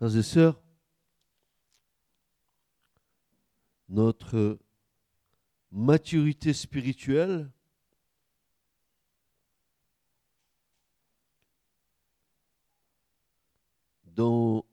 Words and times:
Frères 0.00 0.16
et 0.16 0.22
sœurs, 0.22 0.62
notre 3.90 4.58
maturité 5.70 6.54
spirituelle 6.54 7.50
dont 14.06 14.64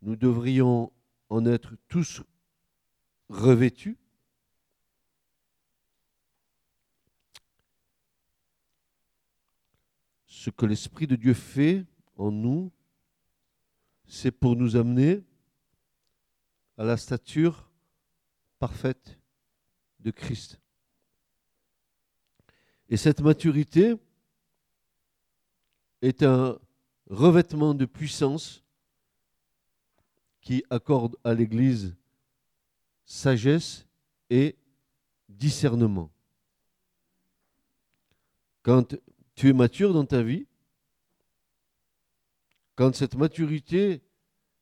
nous 0.00 0.16
devrions 0.16 0.90
en 1.28 1.44
être 1.44 1.74
tous 1.88 2.22
revêtus, 3.28 3.98
ce 10.26 10.48
que 10.48 10.64
l'Esprit 10.64 11.06
de 11.06 11.16
Dieu 11.16 11.34
fait 11.34 11.84
en 12.16 12.32
nous, 12.32 12.72
c'est 14.14 14.30
pour 14.30 14.56
nous 14.56 14.76
amener 14.76 15.22
à 16.76 16.84
la 16.84 16.98
stature 16.98 17.70
parfaite 18.58 19.18
de 20.00 20.10
Christ. 20.10 20.60
Et 22.90 22.98
cette 22.98 23.22
maturité 23.22 23.94
est 26.02 26.22
un 26.22 26.58
revêtement 27.08 27.72
de 27.72 27.86
puissance 27.86 28.62
qui 30.42 30.62
accorde 30.68 31.16
à 31.24 31.32
l'Église 31.32 31.96
sagesse 33.06 33.86
et 34.28 34.56
discernement. 35.26 36.12
Quand 38.62 38.94
tu 39.34 39.48
es 39.48 39.54
mature 39.54 39.94
dans 39.94 40.04
ta 40.04 40.22
vie, 40.22 40.46
quand 42.74 42.94
cette 42.94 43.14
maturité 43.14 44.02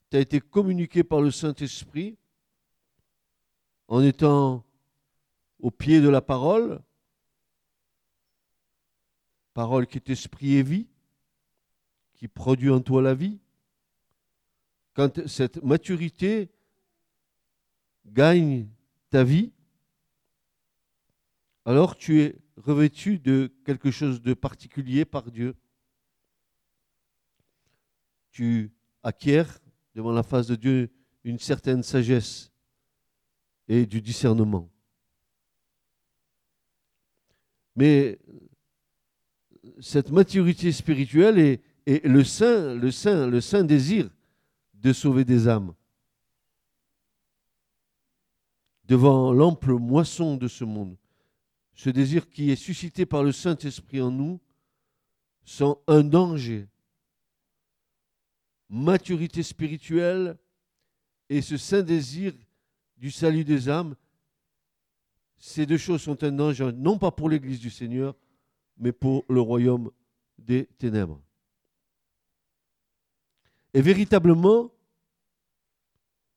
t'a 0.09 0.19
été 0.21 0.41
communiquée 0.41 1.05
par 1.05 1.21
le 1.21 1.31
Saint-Esprit, 1.31 2.17
en 3.89 4.03
étant 4.03 4.65
au 5.59 5.71
pied 5.71 6.01
de 6.01 6.09
la 6.09 6.21
parole, 6.21 6.81
parole 9.55 9.87
qui 9.87 9.99
est 9.99 10.11
esprit 10.11 10.55
et 10.55 10.63
vie, 10.63 10.87
qui 12.15 12.29
produit 12.29 12.71
en 12.71 12.81
toi 12.81 13.03
la 13.03 13.15
vie, 13.15 13.39
quand 14.95 15.27
cette 15.27 15.63
maturité 15.63 16.51
gagne 18.07 18.69
ta 19.11 19.25
vie, 19.25 19.53
alors 21.65 21.97
tu 21.97 22.23
es 22.23 22.37
revêtu 22.57 23.19
de 23.19 23.53
quelque 23.65 23.91
chose 23.91 24.21
de 24.21 24.35
particulier 24.35 25.05
par 25.05 25.31
Dieu. 25.31 25.55
Tu 28.31 28.73
acquiers 29.03 29.45
devant 29.95 30.13
la 30.13 30.23
face 30.23 30.47
de 30.47 30.57
Dieu 30.57 30.91
une 31.25 31.39
certaine 31.39 31.83
sagesse 31.83 32.51
et 33.69 33.87
du 33.87 34.01
discernement. 34.01 34.71
Mais 37.77 38.19
cette 39.81 40.11
maturité 40.11 40.73
spirituelle 40.73 41.39
est, 41.39 41.63
est 41.87 42.05
le 42.05 42.25
saint, 42.25 42.75
le 42.75 42.91
saint, 42.91 43.27
le 43.27 43.41
saint 43.41 43.65
désir 43.65 44.11
de 44.75 44.93
sauver 44.93 45.25
des 45.25 45.49
âmes. 45.49 45.75
Devant 48.85 49.33
l'ample 49.33 49.75
moisson 49.75 50.37
de 50.37 50.49
ce 50.49 50.65
monde, 50.65 50.97
ce 51.75 51.91
désir 51.91 52.29
qui 52.29 52.51
est 52.51 52.57
suscité 52.57 53.07
par 53.07 53.23
le 53.23 53.33
Saint-Esprit 53.33 54.01
en 54.01 54.11
nous, 54.11 54.41
sont 55.45 55.81
un 55.87 56.03
danger. 56.03 56.69
Maturité 58.71 59.43
spirituelle 59.43 60.39
et 61.29 61.43
ce 61.43 61.57
saint 61.57 61.83
désir 61.83 62.33
du 62.97 63.11
salut 63.11 63.45
des 63.45 63.69
âmes, 63.69 63.97
ces 65.39 65.67
deux 65.67 65.79
choses 65.79 66.03
sont 66.03 66.23
un 66.23 66.31
danger, 66.31 66.71
non 66.73 66.99
pas 66.99 67.11
pour 67.11 67.29
l'Église 67.29 67.59
du 67.59 67.71
Seigneur, 67.71 68.15
mais 68.77 68.93
pour 68.93 69.25
le 69.29 69.41
royaume 69.41 69.91
des 70.39 70.67
ténèbres. 70.79 71.21
Et 73.73 73.81
véritablement, 73.81 74.71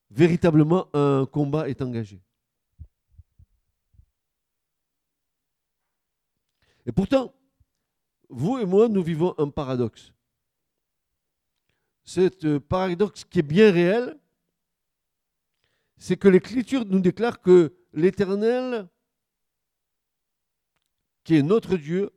véritablement, 0.10 0.88
un 0.94 1.26
combat 1.26 1.68
est 1.70 1.82
engagé. 1.82 2.22
Et 6.86 6.92
pourtant, 6.92 7.34
vous 8.30 8.58
et 8.58 8.66
moi, 8.66 8.88
nous 8.88 9.04
vivons 9.04 9.36
un 9.38 9.50
paradoxe. 9.50 10.13
Ce 12.06 12.58
paradoxe 12.58 13.24
qui 13.24 13.40
est 13.40 13.44
bien 13.44 13.72
réel, 13.72 14.20
c'est 15.98 16.18
que 16.18 16.28
l'Écriture 16.28 16.86
nous 16.86 17.00
déclare 17.00 17.42
que 17.42 17.74
l'Éternel, 17.94 18.90
qui 21.24 21.36
est 21.36 21.44
notre 21.44 21.78
Dieu, 21.78 22.12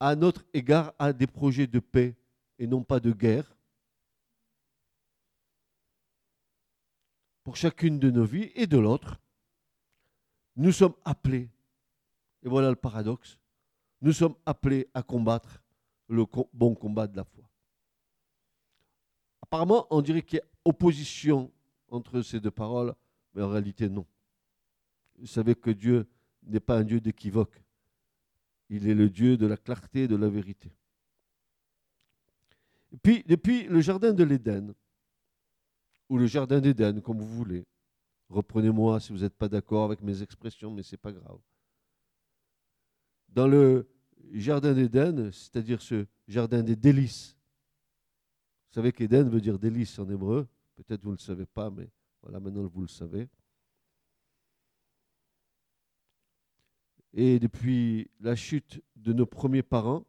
à 0.00 0.14
notre 0.14 0.44
égard 0.52 0.92
a 0.98 1.12
des 1.12 1.26
projets 1.26 1.66
de 1.66 1.80
paix 1.80 2.14
et 2.58 2.66
non 2.66 2.82
pas 2.84 3.00
de 3.00 3.12
guerre. 3.12 3.56
Pour 7.42 7.56
chacune 7.56 7.98
de 7.98 8.10
nos 8.10 8.24
vies 8.24 8.52
et 8.54 8.66
de 8.66 8.76
l'autre, 8.76 9.18
nous 10.56 10.72
sommes 10.72 10.94
appelés, 11.04 11.48
et 12.42 12.48
voilà 12.48 12.68
le 12.68 12.76
paradoxe, 12.76 13.38
nous 14.02 14.12
sommes 14.12 14.34
appelés 14.44 14.88
à 14.92 15.02
combattre 15.02 15.62
le 16.08 16.26
bon 16.52 16.74
combat 16.74 17.06
de 17.06 17.16
la 17.16 17.24
foi. 17.24 17.47
Apparemment, 19.50 19.86
on 19.90 20.02
dirait 20.02 20.22
qu'il 20.22 20.38
y 20.38 20.42
a 20.42 20.44
opposition 20.66 21.50
entre 21.88 22.20
ces 22.20 22.38
deux 22.38 22.50
paroles, 22.50 22.94
mais 23.32 23.42
en 23.42 23.48
réalité, 23.48 23.88
non. 23.88 24.06
Vous 25.16 25.26
savez 25.26 25.54
que 25.54 25.70
Dieu 25.70 26.06
n'est 26.42 26.60
pas 26.60 26.78
un 26.78 26.84
Dieu 26.84 27.00
d'équivoque. 27.00 27.62
Il 28.68 28.86
est 28.86 28.94
le 28.94 29.08
Dieu 29.08 29.38
de 29.38 29.46
la 29.46 29.56
clarté 29.56 30.02
et 30.02 30.08
de 30.08 30.16
la 30.16 30.28
vérité. 30.28 30.70
Et 32.92 32.98
puis, 32.98 33.24
depuis 33.26 33.64
le 33.64 33.80
jardin 33.80 34.12
de 34.12 34.22
l'Éden, 34.22 34.74
ou 36.10 36.18
le 36.18 36.26
jardin 36.26 36.60
d'Éden, 36.60 37.00
comme 37.00 37.18
vous 37.18 37.36
voulez, 37.36 37.66
reprenez-moi 38.28 39.00
si 39.00 39.12
vous 39.12 39.20
n'êtes 39.20 39.34
pas 39.34 39.48
d'accord 39.48 39.84
avec 39.84 40.02
mes 40.02 40.22
expressions, 40.22 40.70
mais 40.70 40.82
ce 40.82 40.94
n'est 40.94 40.98
pas 40.98 41.12
grave. 41.12 41.38
Dans 43.30 43.48
le 43.48 43.88
jardin 44.34 44.74
d'Éden, 44.74 45.30
c'est-à-dire 45.32 45.80
ce 45.80 46.06
jardin 46.26 46.62
des 46.62 46.76
délices, 46.76 47.37
vous 48.68 48.74
savez 48.74 48.92
qu'Éden 48.92 49.28
veut 49.28 49.40
dire 49.40 49.58
délice 49.58 49.98
en 49.98 50.08
hébreu, 50.10 50.46
peut-être 50.76 51.02
vous 51.02 51.10
ne 51.10 51.16
le 51.16 51.20
savez 51.20 51.46
pas, 51.46 51.70
mais 51.70 51.88
voilà, 52.22 52.38
maintenant 52.38 52.66
vous 52.66 52.82
le 52.82 52.88
savez. 52.88 53.28
Et 57.14 57.38
depuis 57.38 58.10
la 58.20 58.36
chute 58.36 58.82
de 58.94 59.12
nos 59.14 59.24
premiers 59.24 59.62
parents, 59.62 60.06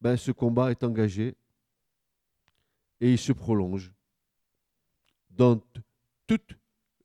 ben, 0.00 0.16
ce 0.16 0.30
combat 0.30 0.70
est 0.70 0.84
engagé 0.84 1.36
et 3.00 3.12
il 3.12 3.18
se 3.18 3.32
prolonge 3.32 3.92
dans 5.30 5.60
toutes 6.26 6.56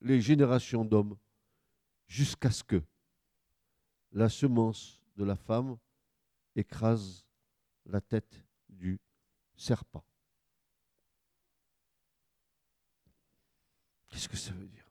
les 0.01 0.21
générations 0.21 0.85
d'hommes 0.85 1.17
jusqu'à 2.07 2.51
ce 2.51 2.63
que 2.63 2.83
la 4.11 4.29
semence 4.29 5.01
de 5.15 5.23
la 5.23 5.35
femme 5.35 5.77
écrase 6.55 7.25
la 7.85 7.99
tête 7.99 8.45
du 8.73 9.00
serpent. 9.56 10.03
Qu'est-ce 14.09 14.29
que 14.29 14.38
ça 14.38 14.51
veut 14.51 14.67
dire? 14.67 14.88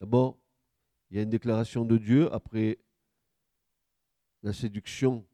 D'abord, 0.00 0.38
il 1.10 1.16
y 1.16 1.20
a 1.20 1.22
une 1.22 1.30
déclaration 1.30 1.84
de 1.84 1.98
Dieu 1.98 2.32
après 2.32 2.78
la 4.42 4.52
séduction 4.52 5.26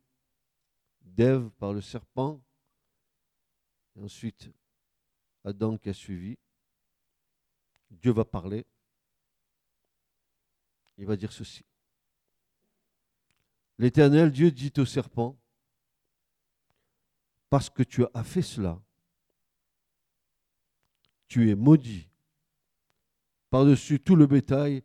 d'Ève 1.03 1.51
par 1.59 1.73
le 1.73 1.81
serpent, 1.81 2.43
et 3.97 4.01
ensuite 4.01 4.51
Adam 5.45 5.77
qui 5.77 5.89
a 5.89 5.95
suivi. 5.95 6.39
Dieu 7.91 8.13
va 8.13 8.25
parler. 8.25 8.65
Il 10.97 11.07
va 11.07 11.17
dire 11.17 11.33
ceci. 11.33 11.65
L'Éternel 13.79 14.31
Dieu 14.31 14.51
dit 14.51 14.73
au 14.79 14.85
serpent, 14.85 15.39
parce 17.51 17.69
que 17.69 17.83
tu 17.83 18.05
as 18.15 18.25
fait 18.25 18.43
cela, 18.43 18.81
tu 21.29 21.51
es 21.51 21.55
maudit 21.55 22.09
par-dessus 23.51 24.01
tout 24.01 24.17
le 24.17 24.27
bétail 24.27 24.83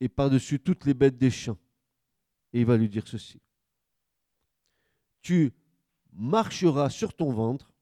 et 0.00 0.08
par-dessus 0.08 0.58
toutes 0.58 0.84
les 0.84 0.94
bêtes 0.94 1.18
des 1.18 1.30
champs. 1.30 1.58
Et 2.52 2.60
il 2.60 2.66
va 2.66 2.76
lui 2.76 2.88
dire 2.88 3.06
ceci. 3.06 3.40
Tu 5.22 5.52
marcheras 6.12 6.90
sur 6.90 7.14
ton 7.14 7.32
ventre 7.32 7.72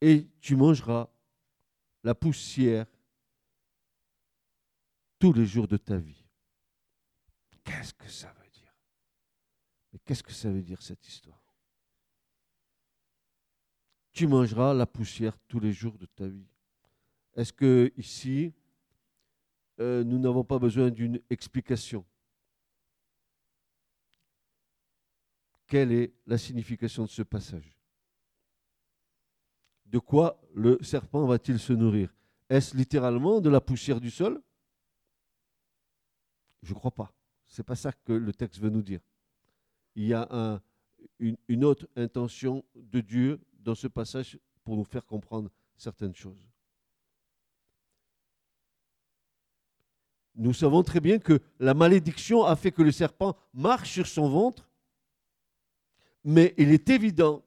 et 0.00 0.28
tu 0.40 0.56
mangeras 0.56 1.08
la 2.02 2.14
poussière 2.14 2.86
tous 5.18 5.32
les 5.32 5.46
jours 5.46 5.68
de 5.68 5.76
ta 5.76 5.96
vie. 5.96 6.26
Qu'est-ce 7.64 7.94
que 7.94 8.08
ça 8.08 8.32
veut 8.32 8.45
Qu'est-ce 10.04 10.22
que 10.22 10.32
ça 10.32 10.50
veut 10.50 10.62
dire 10.62 10.82
cette 10.82 11.06
histoire? 11.06 11.42
Tu 14.12 14.26
mangeras 14.26 14.74
la 14.74 14.86
poussière 14.86 15.38
tous 15.46 15.60
les 15.60 15.72
jours 15.72 15.98
de 15.98 16.06
ta 16.06 16.26
vie. 16.26 16.46
Est-ce 17.34 17.52
que 17.52 17.92
ici, 17.96 18.54
euh, 19.78 20.02
nous 20.04 20.18
n'avons 20.18 20.44
pas 20.44 20.58
besoin 20.58 20.90
d'une 20.90 21.20
explication? 21.28 22.04
Quelle 25.66 25.92
est 25.92 26.14
la 26.26 26.38
signification 26.38 27.04
de 27.04 27.10
ce 27.10 27.22
passage? 27.22 27.76
De 29.84 29.98
quoi 29.98 30.40
le 30.54 30.82
serpent 30.82 31.26
va-t-il 31.26 31.58
se 31.58 31.72
nourrir? 31.72 32.14
Est-ce 32.48 32.76
littéralement 32.76 33.40
de 33.40 33.50
la 33.50 33.60
poussière 33.60 34.00
du 34.00 34.10
sol? 34.10 34.40
Je 36.62 36.72
ne 36.72 36.78
crois 36.78 36.90
pas. 36.90 37.12
Ce 37.46 37.60
n'est 37.60 37.64
pas 37.64 37.76
ça 37.76 37.92
que 37.92 38.12
le 38.12 38.32
texte 38.32 38.60
veut 38.60 38.70
nous 38.70 38.82
dire. 38.82 39.00
Il 39.96 40.06
y 40.06 40.14
a 40.14 40.60
une 41.18 41.64
autre 41.64 41.88
intention 41.96 42.64
de 42.74 43.00
Dieu 43.00 43.40
dans 43.58 43.74
ce 43.74 43.88
passage 43.88 44.38
pour 44.62 44.76
nous 44.76 44.84
faire 44.84 45.04
comprendre 45.04 45.50
certaines 45.76 46.14
choses. 46.14 46.38
Nous 50.36 50.52
savons 50.52 50.82
très 50.82 51.00
bien 51.00 51.18
que 51.18 51.40
la 51.58 51.74
malédiction 51.74 52.44
a 52.44 52.54
fait 52.54 52.70
que 52.70 52.82
le 52.82 52.92
serpent 52.92 53.36
marche 53.52 53.90
sur 53.90 54.06
son 54.06 54.28
ventre 54.28 54.68
mais 56.26 56.54
il 56.58 56.72
est 56.72 56.90
évident 56.90 57.44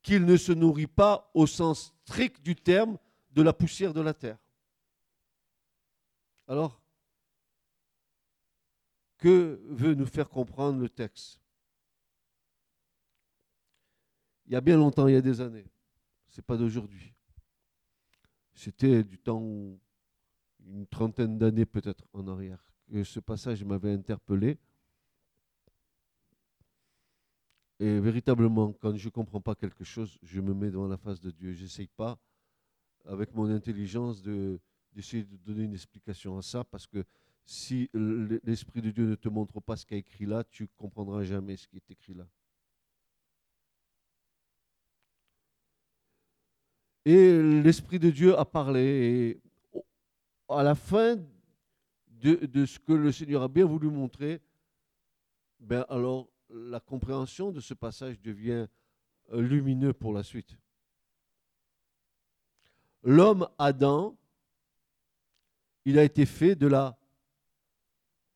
qu'il 0.00 0.24
ne 0.24 0.36
se 0.36 0.52
nourrit 0.52 0.86
pas 0.86 1.28
au 1.34 1.48
sens 1.48 1.92
strict 2.04 2.40
du 2.40 2.54
terme 2.54 2.96
de 3.32 3.42
la 3.42 3.52
poussière 3.52 3.92
de 3.92 4.00
la 4.00 4.14
terre. 4.14 4.38
Alors, 6.46 6.80
que 9.18 9.60
veut 9.68 9.94
nous 9.94 10.06
faire 10.06 10.28
comprendre 10.28 10.78
le 10.78 10.88
texte? 10.88 11.41
Il 14.46 14.52
y 14.52 14.56
a 14.56 14.60
bien 14.60 14.76
longtemps, 14.76 15.06
il 15.08 15.14
y 15.14 15.16
a 15.16 15.22
des 15.22 15.40
années, 15.40 15.66
ce 16.28 16.40
n'est 16.40 16.44
pas 16.44 16.56
d'aujourd'hui. 16.56 17.14
C'était 18.54 19.02
du 19.02 19.18
temps, 19.18 19.78
une 20.66 20.86
trentaine 20.86 21.38
d'années 21.38 21.66
peut-être 21.66 22.04
en 22.12 22.28
arrière, 22.28 22.62
que 22.90 23.04
ce 23.04 23.20
passage 23.20 23.64
m'avait 23.64 23.92
interpellé. 23.92 24.58
Et 27.80 27.98
véritablement, 27.98 28.72
quand 28.72 28.96
je 28.96 29.06
ne 29.06 29.10
comprends 29.10 29.40
pas 29.40 29.54
quelque 29.54 29.82
chose, 29.82 30.18
je 30.22 30.40
me 30.40 30.54
mets 30.54 30.70
devant 30.70 30.86
la 30.86 30.96
face 30.96 31.20
de 31.20 31.30
Dieu. 31.30 31.52
Je 31.52 31.62
n'essaye 31.62 31.88
pas, 31.88 32.16
avec 33.04 33.34
mon 33.34 33.50
intelligence, 33.50 34.22
d'essayer 34.22 35.24
de, 35.24 35.36
donner 35.38 35.64
une 35.64 35.74
explication 35.74 36.38
à 36.38 36.42
ça, 36.42 36.62
parce 36.62 36.86
que 36.86 37.04
si 37.44 37.90
l'Esprit 38.44 38.82
de 38.82 38.90
Dieu 38.90 39.06
ne 39.06 39.14
te 39.16 39.28
montre 39.28 39.60
pas 39.60 39.76
ce 39.76 39.84
qu'il 39.84 39.96
a 39.96 39.98
écrit 39.98 40.26
là, 40.26 40.44
tu 40.44 40.64
ne 40.64 40.68
comprendras 40.76 41.24
jamais 41.24 41.56
ce 41.56 41.66
qui 41.66 41.76
est 41.76 41.90
écrit 41.90 42.14
là. 42.14 42.28
Et 47.04 47.42
l'Esprit 47.42 47.98
de 47.98 48.10
Dieu 48.10 48.38
a 48.38 48.44
parlé, 48.44 49.40
et 49.74 49.82
à 50.48 50.62
la 50.62 50.74
fin 50.74 51.16
de, 52.06 52.66
ce 52.66 52.78
que 52.78 52.92
le 52.92 53.10
Seigneur 53.10 53.42
a 53.42 53.48
bien 53.48 53.64
voulu 53.64 53.88
montrer, 53.88 54.40
ben 55.58 55.84
alors 55.88 56.28
la 56.48 56.78
compréhension 56.78 57.50
de 57.50 57.60
ce 57.60 57.74
passage 57.74 58.20
devient 58.20 58.66
euh, 59.32 59.40
lumineux 59.40 59.92
pour 59.92 60.12
la 60.12 60.22
suite. 60.22 60.56
L'homme 63.02 63.48
Adam, 63.58 64.16
il 65.84 65.98
a 65.98 66.04
été 66.04 66.24
fait 66.24 66.54
de 66.54 66.68
la 66.68 66.96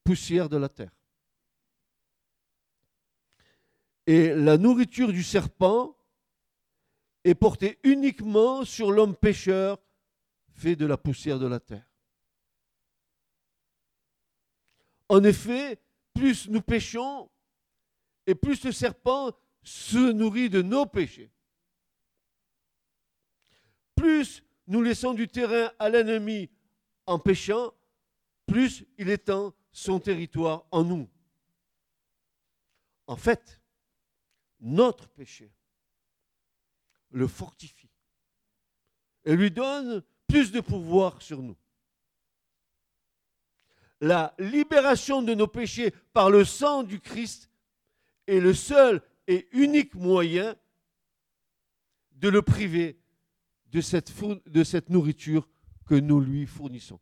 poussière 0.02 0.48
de 0.48 0.56
la 0.56 0.68
terre. 0.68 0.92
Et 4.08 4.34
la 4.34 4.56
nourriture 4.56 5.12
du 5.12 5.22
serpent 5.22 5.95
est 7.26 7.34
portée 7.34 7.78
uniquement 7.82 8.64
sur 8.64 8.92
l'homme 8.92 9.16
pécheur 9.16 9.78
fait 10.54 10.76
de 10.76 10.86
la 10.86 10.96
poussière 10.96 11.38
de 11.38 11.46
la 11.46 11.58
terre. 11.58 11.86
En 15.08 15.22
effet, 15.24 15.80
plus 16.14 16.48
nous 16.48 16.62
péchons, 16.62 17.28
et 18.26 18.34
plus 18.34 18.64
le 18.64 18.72
serpent 18.72 19.32
se 19.62 20.12
nourrit 20.12 20.50
de 20.50 20.62
nos 20.62 20.86
péchés. 20.86 21.32
Plus 23.96 24.44
nous 24.68 24.82
laissons 24.82 25.12
du 25.12 25.28
terrain 25.28 25.72
à 25.78 25.88
l'ennemi 25.88 26.50
en 27.06 27.18
péchant, 27.18 27.72
plus 28.46 28.84
il 28.98 29.10
étend 29.10 29.52
son 29.72 29.98
territoire 29.98 30.66
en 30.70 30.84
nous. 30.84 31.08
En 33.08 33.16
fait, 33.16 33.60
notre 34.60 35.08
péché 35.08 35.55
le 37.10 37.26
fortifie 37.26 37.90
et 39.24 39.34
lui 39.34 39.50
donne 39.50 40.02
plus 40.26 40.52
de 40.52 40.60
pouvoir 40.60 41.20
sur 41.20 41.42
nous. 41.42 41.56
La 44.00 44.34
libération 44.38 45.22
de 45.22 45.34
nos 45.34 45.46
péchés 45.46 45.90
par 46.12 46.30
le 46.30 46.44
sang 46.44 46.82
du 46.82 47.00
Christ 47.00 47.50
est 48.26 48.40
le 48.40 48.54
seul 48.54 49.02
et 49.26 49.48
unique 49.52 49.94
moyen 49.94 50.56
de 52.12 52.28
le 52.28 52.42
priver 52.42 52.98
de 53.66 53.80
cette, 53.80 54.88
nourriture 54.88 55.48
que 55.86 55.94
nous 55.94 56.20
lui 56.20 56.46
fournissons. 56.46 57.00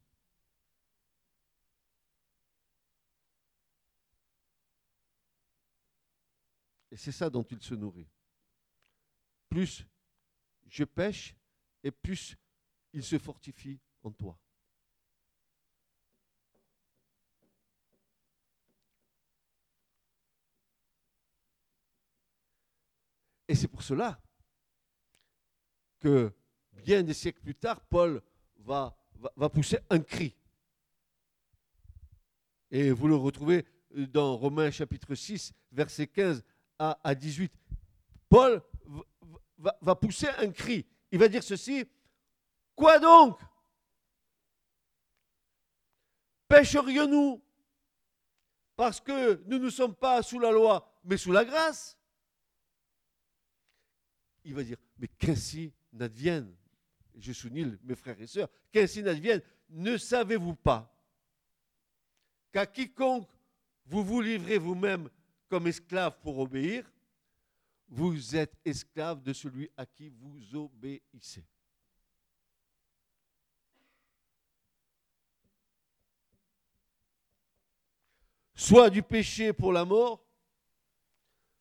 Et 6.90 6.96
c'est 6.96 7.12
ça 7.12 7.28
dont 7.28 7.42
il 7.42 7.60
se 7.60 7.74
nourrit. 7.74 8.08
Plus 9.48 9.84
je 10.68 10.84
pêche, 10.84 11.36
et 11.82 11.90
plus 11.90 12.36
il 12.92 13.02
se 13.02 13.18
fortifie 13.18 13.80
en 14.02 14.10
toi. 14.10 14.38
Et 23.48 23.54
c'est 23.54 23.68
pour 23.68 23.82
cela 23.82 24.20
que 26.00 26.32
bien 26.72 27.02
des 27.02 27.14
siècles 27.14 27.40
plus 27.40 27.54
tard, 27.54 27.80
Paul 27.80 28.22
va, 28.58 28.96
pousser 29.52 29.78
un 29.90 30.00
cri. 30.00 30.34
Et 32.70 32.90
vous 32.90 33.06
le 33.06 33.16
retrouvez 33.16 33.66
dans 33.94 34.36
Romains 34.36 34.70
chapitre 34.70 35.14
6, 35.14 35.52
versets 35.72 36.06
15 36.06 36.42
à, 36.78 36.98
à 37.04 37.14
18. 37.14 37.52
Paul 38.28 38.62
va, 39.80 39.94
pousser 39.94 40.28
un 40.38 40.50
cri. 40.50 40.86
Il 41.10 41.18
va 41.18 41.28
dire 41.28 41.42
ceci. 41.42 41.84
Quoi 42.74 42.98
donc? 42.98 43.38
Pêcherions-nous 46.48 47.42
parce 48.76 49.00
que 49.00 49.42
nous 49.46 49.58
ne 49.58 49.70
sommes 49.70 49.94
pas 49.94 50.22
sous 50.22 50.38
la 50.38 50.50
loi, 50.50 51.00
mais 51.04 51.16
sous 51.16 51.32
la 51.32 51.44
grâce? 51.44 51.96
Il 54.44 54.54
va 54.54 54.62
dire, 54.62 54.76
mais 54.98 55.08
qu'ainsi 55.08 55.72
n'advienne, 55.92 56.54
je 57.16 57.32
souligne 57.32 57.78
mes 57.84 57.94
frères 57.94 58.20
et 58.20 58.26
sœurs, 58.26 58.48
qu'ainsi 58.72 59.02
n'advienne, 59.02 59.40
ne 59.70 59.96
savez-vous 59.96 60.56
pas 60.56 60.94
qu'à 62.52 62.66
quiconque 62.66 63.28
vous 63.86 64.04
vous 64.04 64.20
livrez 64.20 64.58
vous-même 64.58 65.08
comme 65.48 65.66
esclave 65.66 66.18
pour 66.20 66.38
obéir, 66.38 66.90
vous 67.88 68.34
êtes 68.34 68.54
esclave 68.64 69.22
de 69.22 69.32
celui 69.32 69.70
à 69.76 69.86
qui 69.86 70.08
vous 70.08 70.54
obéissez. 70.54 71.44
Soit 78.54 78.88
du 78.88 79.02
péché 79.02 79.52
pour 79.52 79.72
la 79.72 79.84
mort, 79.84 80.24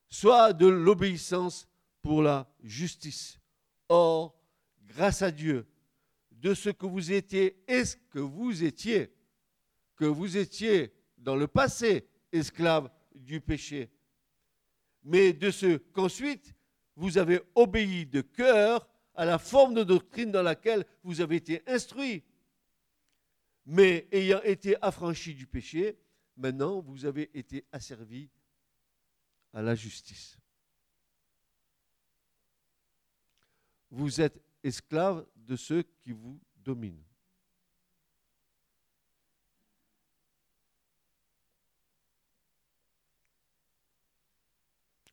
soit 0.08 0.54
de 0.54 0.68
l'obéissance 0.68 1.68
pour 2.02 2.22
la 2.22 2.48
justice. 2.64 3.40
Or, 3.90 4.40
grâce 4.84 5.22
à 5.22 5.32
Dieu, 5.32 5.68
de 6.32 6.54
ce 6.54 6.70
que 6.70 6.86
vous 6.86 7.12
étiez, 7.12 7.64
est-ce 7.68 7.96
que 7.96 8.20
vous 8.20 8.64
étiez, 8.64 9.14
que 9.96 10.06
vous 10.06 10.38
étiez 10.38 10.94
dans 11.18 11.36
le 11.36 11.48
passé 11.48 12.08
esclave 12.32 12.92
du 13.16 13.40
péché, 13.40 13.90
mais 15.04 15.34
de 15.34 15.52
ce 15.52 15.78
qu'ensuite 15.78 16.54
vous 16.96 17.18
avez 17.18 17.42
obéi 17.56 18.06
de 18.06 18.22
cœur 18.22 18.88
à 19.16 19.26
la 19.26 19.38
forme 19.38 19.74
de 19.74 19.84
doctrine 19.84 20.32
dans 20.32 20.44
laquelle 20.44 20.86
vous 21.04 21.22
avez 21.22 21.38
été 21.38 21.62
instruit. 21.68 22.24
Mais 23.66 24.08
ayant 24.12 24.42
été 24.44 24.76
affranchi 24.82 25.34
du 25.34 25.48
péché, 25.48 25.98
maintenant 26.36 26.82
vous 26.82 27.06
avez 27.06 27.30
été 27.38 27.66
asservi 27.72 28.30
à 29.54 29.62
la 29.62 29.76
justice. 29.76 30.38
vous 33.94 34.22
êtes 34.22 34.42
esclave 34.64 35.26
de 35.36 35.56
ceux 35.56 35.84
qui 35.84 36.12
vous 36.12 36.42
dominent. 36.56 37.04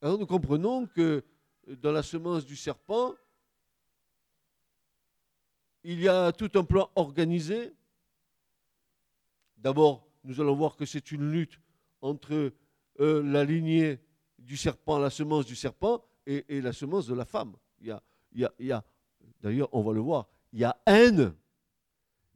Alors 0.03 0.19
nous 0.19 0.27
comprenons 0.27 0.87
que 0.87 1.23
dans 1.67 1.93
la 1.93 2.03
semence 2.03 2.47
du 2.47 2.57
serpent, 2.57 3.15
il 5.85 6.01
y 6.01 6.09
a 6.09 6.33
tout 6.33 6.51
un 6.55 6.65
plan 6.65 6.91
organisé. 6.95 7.75
D'abord, 9.59 10.07
nous 10.25 10.41
allons 10.41 10.55
voir 10.55 10.77
que 10.77 10.87
c'est 10.87 11.13
une 11.13 11.31
lutte 11.31 11.61
entre 12.01 12.53
euh, 13.01 13.23
la 13.23 13.45
lignée 13.45 13.99
du 14.39 14.57
serpent, 14.57 14.99
la 14.99 15.11
semence 15.11 15.45
du 15.45 15.55
serpent, 15.55 16.03
et, 16.27 16.61
la 16.61 16.73
semence 16.73 17.07
de 17.07 17.15
la 17.15 17.25
femme. 17.25 17.57
Il 17.81 17.99
y 18.33 18.45
a, 18.73 18.85
d'ailleurs, 19.41 19.69
on 19.73 19.83
va 19.83 19.93
le 19.93 20.01
voir, 20.01 20.29
il 20.53 20.61
y 20.61 20.65
a 20.65 20.77
haine, 20.87 21.35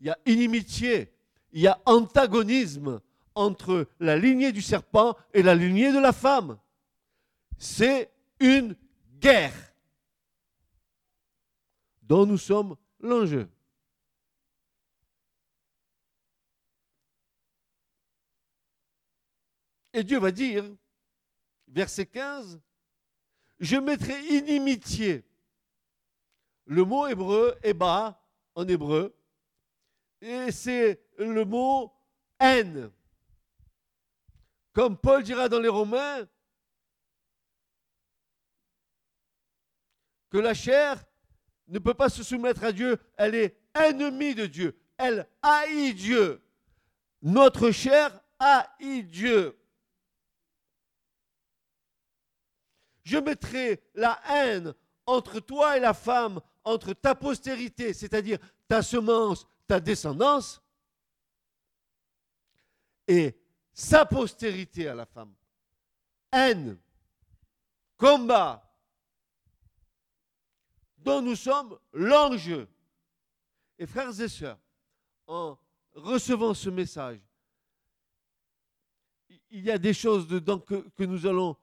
il 0.01 0.07
y 0.07 0.11
a 0.11 0.19
inimitié, 0.27 1.13
il 1.53 1.61
y 1.61 1.67
a 1.67 1.81
antagonisme 1.87 3.01
entre 3.35 3.87
la 4.01 4.17
lignée 4.17 4.53
du 4.53 4.63
serpent 4.63 5.17
et 5.33 5.43
la 5.43 5.55
lignée 5.55 5.93
de 5.93 5.99
la 5.99 6.13
femme. 6.13 6.59
C'est 7.59 8.13
une 8.41 8.77
guerre 9.19 9.75
dont 12.03 12.27
nous 12.27 12.39
sommes 12.39 12.77
l'enjeu. 13.01 13.49
Et 19.93 20.03
Dieu 20.03 20.19
va 20.19 20.33
dire, 20.33 20.65
verset 21.69 22.07
15, 22.07 22.61
je 23.61 23.77
mettrai 23.77 24.21
inimitié. 24.27 25.25
Le 26.67 26.85
mot 26.85 27.07
hébreu, 27.07 27.57
Eba, 27.63 28.21
en 28.55 28.67
hébreu, 28.67 29.17
et 30.21 30.51
c'est 30.51 31.01
le 31.19 31.45
mot 31.45 31.93
haine. 32.41 32.91
Comme 34.73 34.97
Paul 34.97 35.23
dira 35.23 35.49
dans 35.49 35.61
les 35.61 35.69
Romains, 35.69 36.27
que 40.35 40.39
la 40.41 40.53
chair 40.53 41.01
ne 41.69 41.79
peut 41.79 41.95
pas 41.95 42.09
se 42.09 42.25
soumettre 42.25 42.65
à 42.65 42.73
Dieu, 42.73 42.99
elle 43.17 43.37
est 43.37 43.57
ennemie 43.73 44.35
de 44.35 44.47
Dieu, 44.47 44.77
elle 44.99 45.29
haït 45.41 45.95
Dieu. 45.95 46.45
Notre 47.23 47.71
chair 47.71 48.21
haït 48.41 49.05
Dieu. 49.05 49.57
Je 53.05 53.17
mettrai 53.17 53.81
la 53.95 54.21
haine 54.29 54.75
entre 55.07 55.39
toi 55.39 55.77
et 55.77 55.81
la 55.81 55.95
femme, 55.95 56.41
entre 56.65 56.95
ta 56.95 57.15
postérité, 57.15 57.93
c'est-à-dire 57.93 58.39
ta 58.67 58.83
semence, 58.83 59.47
ta 59.69 59.79
descendance, 59.79 60.61
et 63.07 63.39
sa 63.73 64.05
postérité 64.05 64.89
à 64.89 64.97
la 64.97 65.07
femme. 65.07 65.33
Haine, 66.33 66.77
combat, 67.97 68.64
dont 71.05 71.23
nous 71.23 71.37
sommes 71.37 71.79
l'enjeu. 71.93 72.67
Et 73.79 73.87
frères 73.87 74.19
et 74.21 74.29
sœurs, 74.29 74.59
en 75.27 75.59
recevant 75.95 76.55
ce 76.55 76.71
message, 76.71 77.21
il 79.51 79.65
y 79.65 79.71
a 79.71 79.79
des 79.79 79.95
choses 79.95 80.27
dedans 80.27 80.59
que, 80.59 81.05
nous 81.05 81.27
allons 81.27 81.57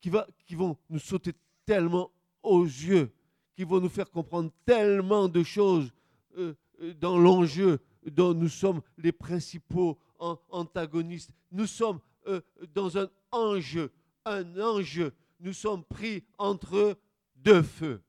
qui 0.00 0.54
vont 0.54 0.76
nous 0.88 0.98
sauter 0.98 1.32
tellement 1.66 2.10
aux 2.42 2.64
yeux, 2.64 3.12
qui 3.54 3.64
vont 3.64 3.80
nous 3.80 3.88
faire 3.88 4.10
comprendre 4.10 4.50
tellement 4.64 5.28
de 5.28 5.42
choses 5.42 5.92
euh, 6.38 6.54
euh, 6.80 6.94
dans 6.94 7.18
l'enjeu 7.18 7.80
dont 8.06 8.32
nous 8.32 8.48
sommes 8.48 8.80
les 8.96 9.12
principaux 9.12 9.98
antagonistes. 10.18 11.30
Nous 11.52 11.66
sommes 11.66 12.00
euh, 12.26 12.40
dans 12.72 12.96
un 12.96 13.10
enjeu, 13.30 13.90
un 14.24 14.58
enjeu. 14.58 15.12
Nous 15.40 15.52
sommes 15.52 15.84
pris 15.84 16.24
entre 16.38 16.96
deux 17.36 17.62
feux. 17.62 18.02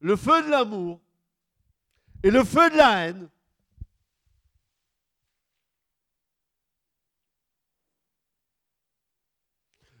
Le 0.00 0.16
feu 0.16 0.42
de 0.42 0.50
l'amour 0.50 1.00
et 2.22 2.30
le 2.30 2.44
feu 2.44 2.70
de 2.70 2.76
la 2.76 3.06
haine. 3.06 3.28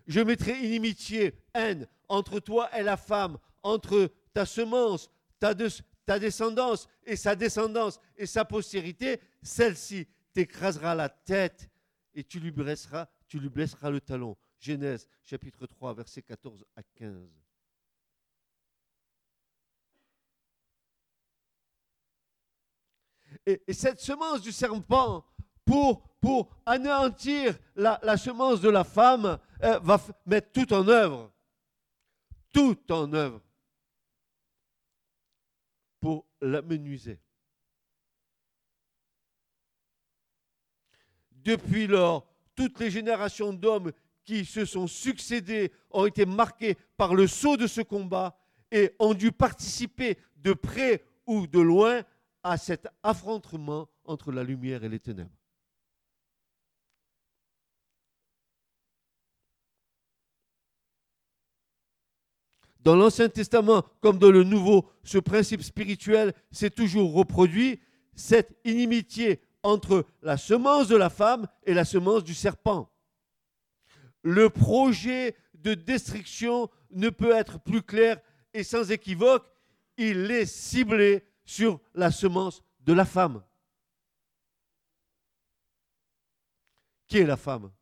Je 0.06 0.20
mettrai 0.20 0.64
inimitié, 0.64 1.34
haine 1.52 1.88
entre 2.08 2.38
toi 2.38 2.70
et 2.78 2.82
la 2.82 2.96
femme, 2.96 3.38
entre 3.62 4.12
ta 4.32 4.46
semence, 4.46 5.10
ta, 5.40 5.54
descendance 6.18 6.88
et 7.04 7.16
sa 7.16 7.34
descendance 7.34 7.98
et 8.16 8.26
sa 8.26 8.44
postérité. 8.44 9.20
Celle-ci 9.42 10.06
t'écrasera 10.32 10.94
la 10.94 11.08
tête 11.08 11.68
et 12.14 12.22
tu 12.22 12.38
lui 12.38 12.52
blesseras, 12.52 13.08
tu 13.26 13.40
lui 13.40 13.48
blesseras 13.48 13.90
le 13.90 14.00
talon. 14.00 14.36
Genèse 14.60 15.08
chapitre 15.24 15.66
3, 15.66 15.94
versets 15.94 16.22
14 16.22 16.64
à 16.76 16.82
15. 16.94 17.45
Et, 23.46 23.62
cette 23.72 24.00
semence 24.00 24.42
du 24.42 24.50
serpent, 24.50 25.24
pour, 25.64 26.02
anéantir 26.64 27.56
la, 27.76 28.16
semence 28.16 28.60
de 28.60 28.68
la 28.68 28.82
femme, 28.82 29.38
euh, 29.62 29.78
va 29.78 30.00
mettre 30.26 30.50
tout 30.50 30.72
en 30.72 30.86
œuvre. 30.88 31.32
Tout 32.52 32.92
en 32.92 33.12
œuvre. 33.12 33.40
Pour 36.00 36.26
l'amenuiser. 36.40 37.20
Depuis 41.30 41.86
lors, 41.86 42.26
toutes 42.56 42.80
les 42.80 42.90
générations 42.90 43.52
d'hommes 43.52 43.92
qui 44.24 44.44
se 44.44 44.64
sont 44.64 44.88
succédés 44.88 45.70
ont 45.90 46.06
été 46.06 46.26
marqués 46.26 46.76
par 46.96 47.14
le 47.14 47.28
saut 47.28 47.56
de 47.56 47.68
ce 47.68 47.82
combat 47.82 48.36
et 48.72 48.92
ont 48.98 49.14
dû 49.14 49.30
participer 49.30 50.18
de 50.36 50.52
près 50.52 51.04
ou 51.26 51.46
de 51.46 51.60
loin 51.60 52.02
à 52.46 52.56
cet 52.56 52.86
affrontement 53.02 53.88
entre 54.04 54.30
la 54.30 54.44
lumière 54.44 54.84
et 54.84 54.88
les 54.88 55.00
ténèbres. 55.00 55.36
Dans 62.78 62.94
l'Ancien 62.94 63.28
Testament 63.28 63.82
comme 64.00 64.20
dans 64.20 64.30
le 64.30 64.44
Nouveau, 64.44 64.88
ce 65.02 65.18
principe 65.18 65.62
spirituel 65.62 66.32
s'est 66.52 66.70
toujours 66.70 67.12
reproduit, 67.14 67.80
cette 68.14 68.56
inimitié 68.64 69.40
entre 69.64 70.06
la 70.22 70.36
semence 70.36 70.86
de 70.86 70.94
la 70.96 71.10
femme 71.10 71.48
et 71.64 71.74
la 71.74 71.84
semence 71.84 72.22
du 72.22 72.32
serpent. 72.32 72.88
Le 74.22 74.50
projet 74.50 75.34
de 75.54 75.74
destruction 75.74 76.70
ne 76.92 77.10
peut 77.10 77.34
être 77.34 77.58
plus 77.58 77.82
clair 77.82 78.20
et 78.54 78.62
sans 78.62 78.92
équivoque, 78.92 79.44
il 79.98 80.30
est 80.30 80.46
ciblé 80.46 81.24
sur 81.46 81.80
la 81.94 82.10
semence 82.10 82.62
de 82.80 82.92
la 82.92 83.06
femme. 83.06 83.42
Qui 87.06 87.18
est 87.18 87.26
la 87.26 87.36
femme? 87.36 87.72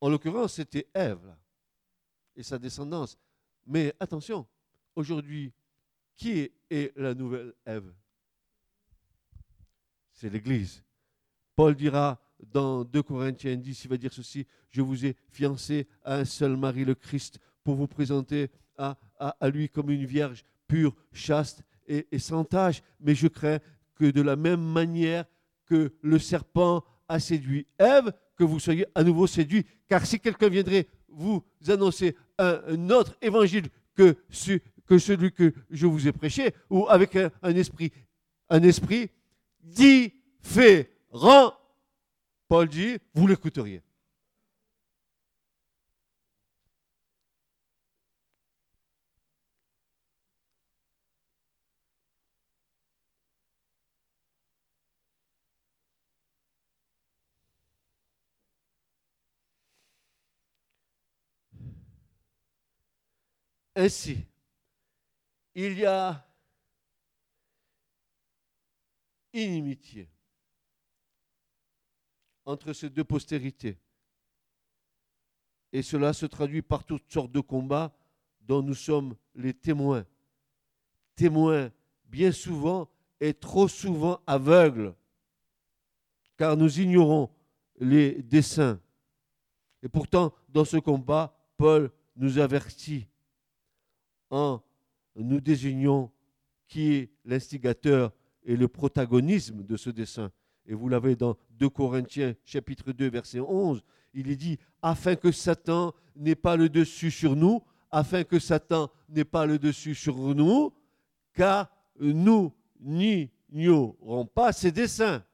En 0.00 0.10
l'occurrence, 0.10 0.54
c'était 0.54 0.88
Ève 0.92 1.34
et 2.34 2.42
sa 2.42 2.58
descendance. 2.58 3.16
Mais 3.64 3.94
attention, 3.98 4.46
aujourd'hui, 4.94 5.52
qui 6.16 6.50
est 6.70 6.96
la 6.96 7.14
nouvelle 7.14 7.54
Ève? 7.64 7.94
C'est 10.12 10.28
l'Église. 10.28 10.82
Paul 11.54 11.74
dira 11.74 12.20
dans 12.38 12.84
2 12.84 13.02
Corinthiens 13.02 13.56
10, 13.56 13.84
il 13.84 13.88
va 13.88 13.96
dire 13.96 14.12
ceci, 14.12 14.46
je 14.68 14.82
vous 14.82 15.06
ai 15.06 15.16
fiancé 15.30 15.88
à 16.02 16.16
un 16.16 16.24
seul 16.24 16.56
mari, 16.56 16.84
le 16.84 16.94
Christ, 16.94 17.38
pour 17.62 17.76
vous 17.76 17.86
présenter 17.86 18.50
à, 18.78 18.96
lui 19.50 19.68
comme 19.68 19.90
une 19.90 20.04
vierge 20.04 20.44
pure, 20.66 20.94
chaste 21.12 21.62
et, 21.86 22.06
sans 22.18 22.44
tache. 22.44 22.82
Mais 23.00 23.14
je 23.14 23.28
crains 23.28 23.58
que 23.94 24.10
de 24.10 24.22
la 24.22 24.36
même 24.36 24.60
manière 24.60 25.24
que 25.66 25.92
le 26.02 26.18
serpent 26.18 26.84
a 27.08 27.18
séduit 27.18 27.66
Ève, 27.78 28.12
que 28.36 28.44
vous 28.44 28.60
soyez 28.60 28.86
à 28.94 29.02
nouveau 29.02 29.26
séduits. 29.26 29.66
Car 29.88 30.04
si 30.04 30.20
quelqu'un 30.20 30.48
viendrait 30.48 30.86
vous 31.08 31.42
annoncer 31.68 32.16
un, 32.38 32.90
autre 32.90 33.16
évangile 33.22 33.68
que, 33.94 34.16
que, 34.86 34.98
celui 34.98 35.32
que 35.32 35.54
je 35.70 35.86
vous 35.86 36.06
ai 36.06 36.12
prêché, 36.12 36.54
ou 36.68 36.86
avec 36.88 37.16
un, 37.16 37.30
un 37.42 37.54
esprit, 37.56 37.92
un 38.50 38.62
esprit 38.62 39.10
différent, 39.62 41.54
Paul 42.48 42.68
dit, 42.68 42.98
vous 43.14 43.26
l'écouteriez. 43.26 43.82
Ainsi, 63.78 64.24
il 65.54 65.78
y 65.78 65.84
a 65.84 66.26
inimitié 69.34 70.08
entre 72.46 72.72
ces 72.72 72.88
deux 72.88 73.04
postérités. 73.04 73.76
Et 75.72 75.82
cela 75.82 76.14
se 76.14 76.24
traduit 76.24 76.62
par 76.62 76.84
toutes 76.84 77.12
sortes 77.12 77.32
de 77.32 77.40
combats 77.40 77.94
dont 78.40 78.62
nous 78.62 78.74
sommes 78.74 79.14
les 79.34 79.52
témoins. 79.52 80.06
Témoins 81.14 81.70
bien 82.06 82.32
souvent 82.32 82.88
et 83.20 83.34
trop 83.34 83.68
souvent 83.68 84.22
aveugles, 84.26 84.94
car 86.38 86.56
nous 86.56 86.80
ignorons 86.80 87.30
les 87.78 88.22
desseins. 88.22 88.80
Et 89.82 89.88
pourtant, 89.90 90.32
dans 90.48 90.64
ce 90.64 90.78
combat, 90.78 91.36
Paul 91.58 91.92
nous 92.14 92.38
avertit 92.38 93.06
en 94.30 94.62
nous 95.14 95.40
désignant 95.40 96.12
qui 96.68 96.92
est 96.94 97.10
l'instigateur 97.24 98.12
et 98.44 98.56
le 98.56 98.68
protagonisme 98.68 99.62
de 99.62 99.76
ce 99.76 99.90
dessein. 99.90 100.30
Et 100.66 100.74
vous 100.74 100.88
l'avez 100.88 101.16
dans 101.16 101.36
2 101.52 101.68
Corinthiens 101.68 102.34
chapitre 102.44 102.92
2 102.92 103.08
verset 103.08 103.40
11, 103.40 103.82
il 104.14 104.30
est 104.30 104.36
dit 104.36 104.58
afin 104.82 105.16
que 105.16 105.30
Satan 105.30 105.94
n'ait 106.16 106.34
pas 106.34 106.56
le 106.56 106.68
dessus 106.68 107.10
sur 107.10 107.36
nous, 107.36 107.62
afin 107.90 108.24
que 108.24 108.38
Satan 108.38 108.90
n'ait 109.08 109.24
pas 109.24 109.46
le 109.46 109.58
dessus 109.58 109.94
sur 109.94 110.16
nous, 110.16 110.72
car 111.34 111.70
nous 111.98 112.52
n'ignorons 112.80 114.26
pas 114.26 114.52
ses 114.52 114.72
desseins. 114.72 115.24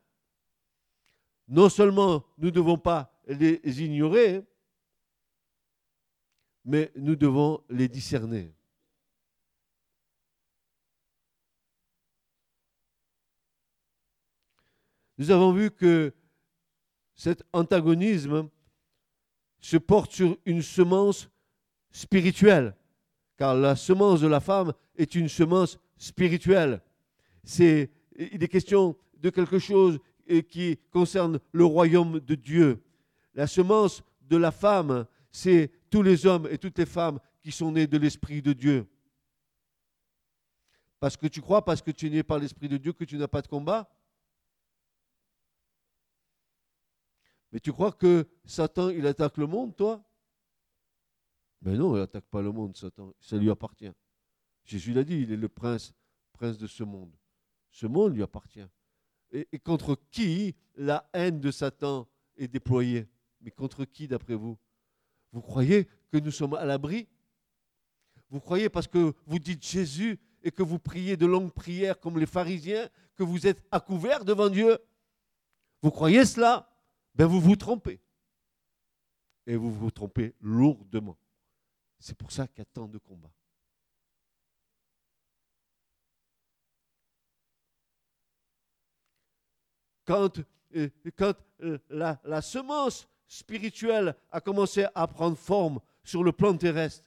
Non 1.48 1.68
seulement 1.68 2.24
nous 2.38 2.46
ne 2.46 2.50
devons 2.50 2.78
pas 2.78 3.12
les 3.26 3.82
ignorer, 3.82 4.44
mais 6.64 6.92
nous 6.96 7.16
devons 7.16 7.62
les 7.68 7.88
discerner. 7.88 8.52
Nous 15.18 15.30
avons 15.30 15.52
vu 15.52 15.70
que 15.70 16.12
cet 17.14 17.42
antagonisme 17.52 18.48
se 19.60 19.76
porte 19.76 20.12
sur 20.12 20.36
une 20.44 20.62
semence 20.62 21.28
spirituelle, 21.90 22.74
car 23.36 23.54
la 23.54 23.76
semence 23.76 24.20
de 24.20 24.26
la 24.26 24.40
femme 24.40 24.72
est 24.96 25.14
une 25.14 25.28
semence 25.28 25.78
spirituelle. 25.96 26.80
C'est, 27.44 27.90
il 28.16 28.42
est 28.42 28.48
question 28.48 28.96
de 29.18 29.30
quelque 29.30 29.58
chose 29.58 29.98
euh, 30.30 30.42
qui 30.42 30.78
concerne 30.90 31.38
le 31.52 31.64
royaume 31.64 32.18
de 32.20 32.34
Dieu. 32.34 32.82
La 33.34 33.46
semence 33.46 34.02
de 34.22 34.36
la 34.36 34.50
femme, 34.50 35.06
c'est 35.30 35.70
tous 35.90 36.02
les 36.02 36.26
hommes 36.26 36.48
et 36.50 36.58
toutes 36.58 36.78
les 36.78 36.86
femmes 36.86 37.18
qui 37.42 37.52
sont 37.52 37.72
nés 37.72 37.86
de 37.86 37.98
l'Esprit 37.98 38.42
de 38.42 38.52
Dieu. 38.52 38.86
Parce 40.98 41.16
que 41.16 41.26
tu 41.26 41.40
crois, 41.40 41.64
parce 41.64 41.82
que 41.82 41.90
tu 41.90 42.06
es 42.06 42.10
né 42.10 42.22
par 42.22 42.38
l'Esprit 42.38 42.68
de 42.68 42.76
Dieu, 42.76 42.92
que 42.92 43.04
tu 43.04 43.16
n'as 43.16 43.28
pas 43.28 43.42
de 43.42 43.48
combat 43.48 43.88
Mais 47.52 47.60
tu 47.60 47.72
crois 47.72 47.92
que 47.92 48.26
Satan, 48.44 48.88
il 48.88 49.06
attaque 49.06 49.36
le 49.36 49.46
monde, 49.46 49.76
toi? 49.76 50.02
Mais 51.60 51.76
non, 51.76 51.94
il 51.94 52.00
n'attaque 52.00 52.24
pas 52.24 52.42
le 52.42 52.50
monde, 52.50 52.76
Satan. 52.76 53.14
Ça 53.20 53.36
lui 53.36 53.50
appartient. 53.50 53.92
Jésus 54.64 54.92
l'a 54.92 55.04
dit, 55.04 55.20
il 55.20 55.30
est 55.32 55.36
le 55.36 55.48
prince, 55.48 55.92
prince 56.32 56.56
de 56.56 56.66
ce 56.66 56.82
monde. 56.82 57.14
Ce 57.70 57.86
monde 57.86 58.14
lui 58.14 58.22
appartient. 58.22 58.66
Et, 59.30 59.48
et 59.52 59.58
contre 59.58 59.96
qui 60.10 60.56
la 60.76 61.08
haine 61.12 61.40
de 61.40 61.50
Satan 61.50 62.08
est 62.36 62.48
déployée? 62.48 63.06
Mais 63.40 63.50
contre 63.50 63.84
qui, 63.84 64.08
d'après 64.08 64.34
vous? 64.34 64.56
Vous 65.32 65.42
croyez 65.42 65.88
que 66.10 66.18
nous 66.18 66.30
sommes 66.30 66.54
à 66.54 66.64
l'abri? 66.64 67.06
Vous 68.30 68.40
croyez 68.40 68.68
parce 68.68 68.86
que 68.86 69.14
vous 69.26 69.38
dites 69.38 69.62
Jésus 69.64 70.18
et 70.42 70.50
que 70.50 70.62
vous 70.62 70.78
priez 70.78 71.16
de 71.16 71.26
longues 71.26 71.52
prières 71.52 72.00
comme 72.00 72.18
les 72.18 72.26
pharisiens, 72.26 72.88
que 73.14 73.22
vous 73.22 73.46
êtes 73.46 73.62
à 73.70 73.78
couvert 73.78 74.24
devant 74.24 74.48
Dieu? 74.48 74.78
Vous 75.82 75.90
croyez 75.90 76.24
cela? 76.24 76.71
Ben 77.14 77.26
vous 77.26 77.40
vous 77.40 77.56
trompez. 77.56 78.00
Et 79.46 79.56
vous 79.56 79.72
vous 79.72 79.90
trompez 79.90 80.34
lourdement. 80.40 81.18
C'est 81.98 82.16
pour 82.16 82.32
ça 82.32 82.46
qu'il 82.46 82.58
y 82.58 82.62
a 82.62 82.64
tant 82.64 82.88
de 82.88 82.98
combats. 82.98 83.32
Quand, 90.04 90.40
euh, 90.74 90.88
quand 91.16 91.34
euh, 91.62 91.78
la, 91.88 92.42
semence 92.42 93.08
spirituelle 93.28 94.16
a 94.30 94.40
commencé 94.40 94.84
à 94.94 95.06
prendre 95.06 95.36
forme 95.36 95.80
sur 96.02 96.24
le 96.24 96.32
plan 96.32 96.56
terrestre, 96.56 97.04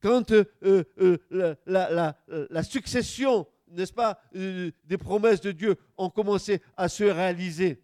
quand 0.00 0.32
euh, 0.32 1.54
la, 1.66 2.62
succession, 2.64 3.46
n'est-ce 3.68 3.92
pas, 3.92 4.20
des 4.32 4.98
promesses 4.98 5.40
de 5.40 5.52
Dieu 5.52 5.76
ont 5.96 6.10
commencé 6.10 6.60
à 6.76 6.88
se 6.88 7.04
réaliser, 7.04 7.80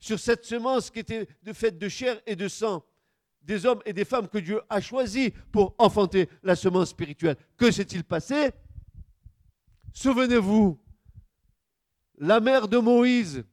sur 0.00 0.18
cette 0.18 0.44
semence 0.44 0.90
qui 0.90 0.98
était 0.98 1.28
de 1.42 1.52
faite 1.52 1.78
de 1.78 1.88
chair 1.88 2.20
et 2.26 2.34
de 2.34 2.48
sang, 2.48 2.84
des 3.42 3.66
hommes 3.66 3.82
et 3.84 3.92
des 3.92 4.04
femmes 4.04 4.28
que 4.28 4.38
Dieu 4.38 4.60
a 4.68 4.80
choisis 4.80 5.30
pour 5.52 5.74
enfanter 5.78 6.28
la 6.42 6.56
semence 6.56 6.90
spirituelle. 6.90 7.36
Que 7.56 7.70
s'est-il 7.70 8.02
passé? 8.02 8.50
Souvenez-vous, 9.92 10.80
la 12.18 12.40
mère 12.40 12.66
de 12.66 12.78
Moïse, 12.78 13.44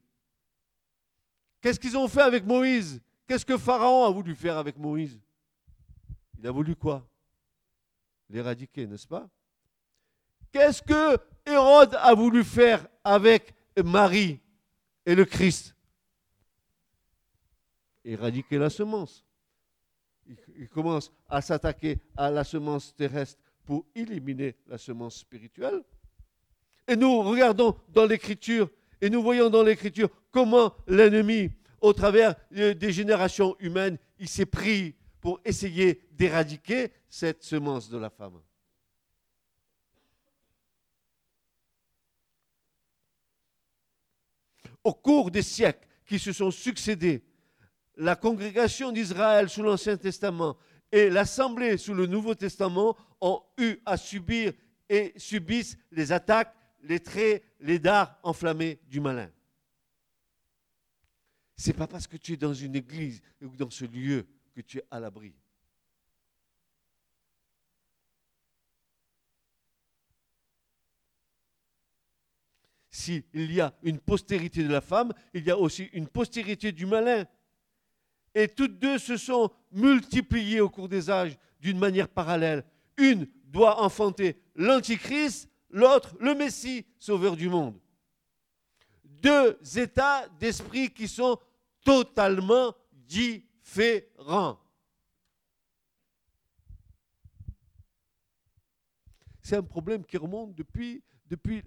qu'est-ce 1.62 1.80
qu'ils 1.80 1.98
ont 1.98 2.08
fait 2.08 2.22
avec 2.22 2.46
Moïse? 2.46 3.02
Qu'est-ce 3.28 3.46
que 3.46 3.58
Pharaon 3.58 4.06
a 4.06 4.10
voulu 4.10 4.36
faire 4.36 4.58
avec 4.58 4.78
Moïse? 4.78 5.20
Il 6.40 6.48
a 6.48 6.52
voulu 6.52 6.76
quoi? 6.76 7.06
L'éradiquer, 8.30 8.88
n'est-ce 8.88 9.08
pas? 9.08 9.28
Qu'est-ce 10.52 10.82
que 10.82 11.18
Hérode 11.46 11.96
a 11.96 12.14
voulu 12.14 12.44
faire 12.44 12.88
avec 13.04 13.54
Marie 13.84 14.40
et 15.06 15.16
le 15.16 15.26
Christ? 15.26 15.77
Éradiquer 18.08 18.58
la 18.58 18.70
semence. 18.70 19.26
Il, 20.58 20.68
commence 20.70 21.12
à 21.30 21.42
s'attaquer 21.42 22.00
à 22.16 22.30
la 22.32 22.44
semence 22.44 22.94
terrestre 22.96 23.40
pour 23.66 23.86
éliminer 23.96 24.56
la 24.68 24.78
semence 24.78 25.18
spirituelle. 25.18 25.84
Et 26.88 26.96
nous 26.96 27.22
regardons 27.22 27.78
dans 27.90 28.06
l'Écriture 28.06 28.70
et 29.00 29.10
nous 29.10 29.22
voyons 29.22 29.50
dans 29.50 29.64
l'Écriture 29.64 30.10
comment 30.32 30.74
l'ennemi, 30.88 31.52
au 31.82 31.94
travers 31.94 32.36
euh, 32.56 32.74
des 32.74 32.92
générations 32.92 33.56
humaines, 33.60 33.98
il 34.20 34.28
s'est 34.28 34.46
pris 34.46 34.96
pour 35.22 35.40
essayer 35.46 36.02
d'éradiquer 36.12 36.92
cette 37.10 37.44
semence 37.44 37.90
de 37.90 37.98
la 37.98 38.10
femme. 38.10 38.42
Au 44.84 44.94
cours 44.94 45.30
des 45.32 45.42
siècles 45.42 45.88
qui 46.06 46.18
se 46.18 46.32
sont 46.32 46.52
succédés, 46.52 47.24
la 47.98 48.16
congrégation 48.16 48.92
d'Israël 48.92 49.50
sous 49.50 49.64
l'Ancien 49.64 49.98
Testament 49.98 50.58
et 50.92 51.10
l'Assemblée 51.10 51.78
sous 51.78 51.94
le 51.94 52.06
Nouveau 52.06 52.36
Testament 52.36 52.96
ont 53.20 53.42
eu 53.58 53.78
à 53.86 53.98
subir 53.98 54.54
et 54.88 55.14
subissent 55.18 55.78
les 55.92 56.12
attaques, 56.12 56.56
les 56.84 57.00
traits, 57.00 57.44
les 57.60 57.80
dards 57.80 58.18
enflammés 58.24 58.80
du 58.88 59.00
malin. 59.00 59.30
Ce 61.58 61.68
n'est 61.68 61.74
pas 61.74 61.88
parce 61.88 62.08
que 62.08 62.18
tu 62.18 62.34
es 62.34 62.38
dans 62.38 62.54
une 62.54 62.76
église 62.76 63.22
ou 63.42 63.56
dans 63.56 63.72
ce 63.72 63.86
lieu 63.86 64.28
que 64.54 64.62
tu 64.62 64.78
es 64.78 64.86
à 64.92 65.00
l'abri. 65.00 65.34
S'il 72.92 73.24
y 73.34 73.60
a 73.60 73.74
une 73.84 74.00
postérité 74.00 74.64
de 74.64 74.70
la 74.70 74.82
femme, 74.82 75.14
il 75.34 75.44
y 75.44 75.52
a 75.52 75.58
aussi 75.58 75.86
une 75.94 76.08
postérité 76.08 76.72
du 76.72 76.86
malin 76.86 77.26
et 78.36 78.48
toutes 78.48 78.80
deux 78.80 78.98
se 78.98 79.18
sont 79.18 79.52
multipliées 79.72 80.62
au 80.62 80.70
cours 80.70 80.90
des 80.90 81.10
âges 81.10 81.38
d'une 81.60 81.80
manière 81.80 82.08
parallèle. 82.08 82.64
Une 82.98 83.28
doit 83.46 83.82
enfanter 83.82 84.40
l'Antichrist, 84.56 85.50
l'autre 85.70 86.16
le 86.20 86.36
Messie, 86.36 86.86
sauveur 87.00 87.36
du 87.36 87.50
monde. 87.50 87.80
Deux 89.04 89.58
états 89.76 90.28
d'esprit 90.40 90.92
qui 90.92 91.08
sont 91.08 91.40
totalement 91.84 92.76
différents. 92.92 94.60
C'est 99.42 99.56
un 99.56 99.64
problème 99.64 100.04
qui 100.04 100.18
remonte 100.18 100.54
depuis, 100.56 101.02
depuis, 101.26 101.64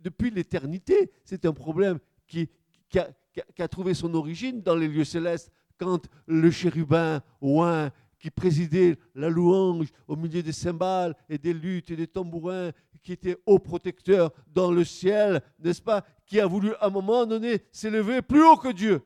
depuis 0.00 0.30
l'éternité. 0.30 1.10
C'est 1.24 1.46
un 1.46 1.52
problème 1.54 1.98
qui, 2.26 2.50
qui, 2.90 2.98
a, 2.98 3.10
qui, 3.32 3.62
a, 3.62 3.68
trouvé 3.68 3.94
son 3.94 4.12
origine 4.14 4.60
dans 4.60 4.76
les 4.76 4.86
lieux 4.86 5.04
célestes 5.04 5.50
quand 5.78 6.06
le 6.26 6.50
chérubin 6.50 7.22
oin 7.40 7.90
qui 8.18 8.30
présidait 8.30 8.98
la 9.14 9.28
louange 9.28 9.88
au 10.08 10.16
milieu 10.16 10.42
des 10.42 10.52
cymbales 10.52 11.14
et 11.28 11.38
des 11.38 11.52
luttes 11.52 11.90
et 11.90 11.96
des 11.96 12.06
tambourins, 12.06 12.72
qui 13.06 13.12
était 13.12 13.38
haut 13.46 13.60
protecteur 13.60 14.32
dans 14.48 14.72
le 14.72 14.84
ciel, 14.84 15.40
n'est-ce 15.60 15.80
pas, 15.80 16.04
qui 16.26 16.40
a 16.40 16.46
voulu 16.46 16.74
à 16.74 16.86
un 16.86 16.90
moment 16.90 17.24
donné 17.24 17.62
s'élever 17.70 18.20
plus 18.20 18.44
haut 18.44 18.56
que 18.56 18.72
Dieu. 18.72 19.00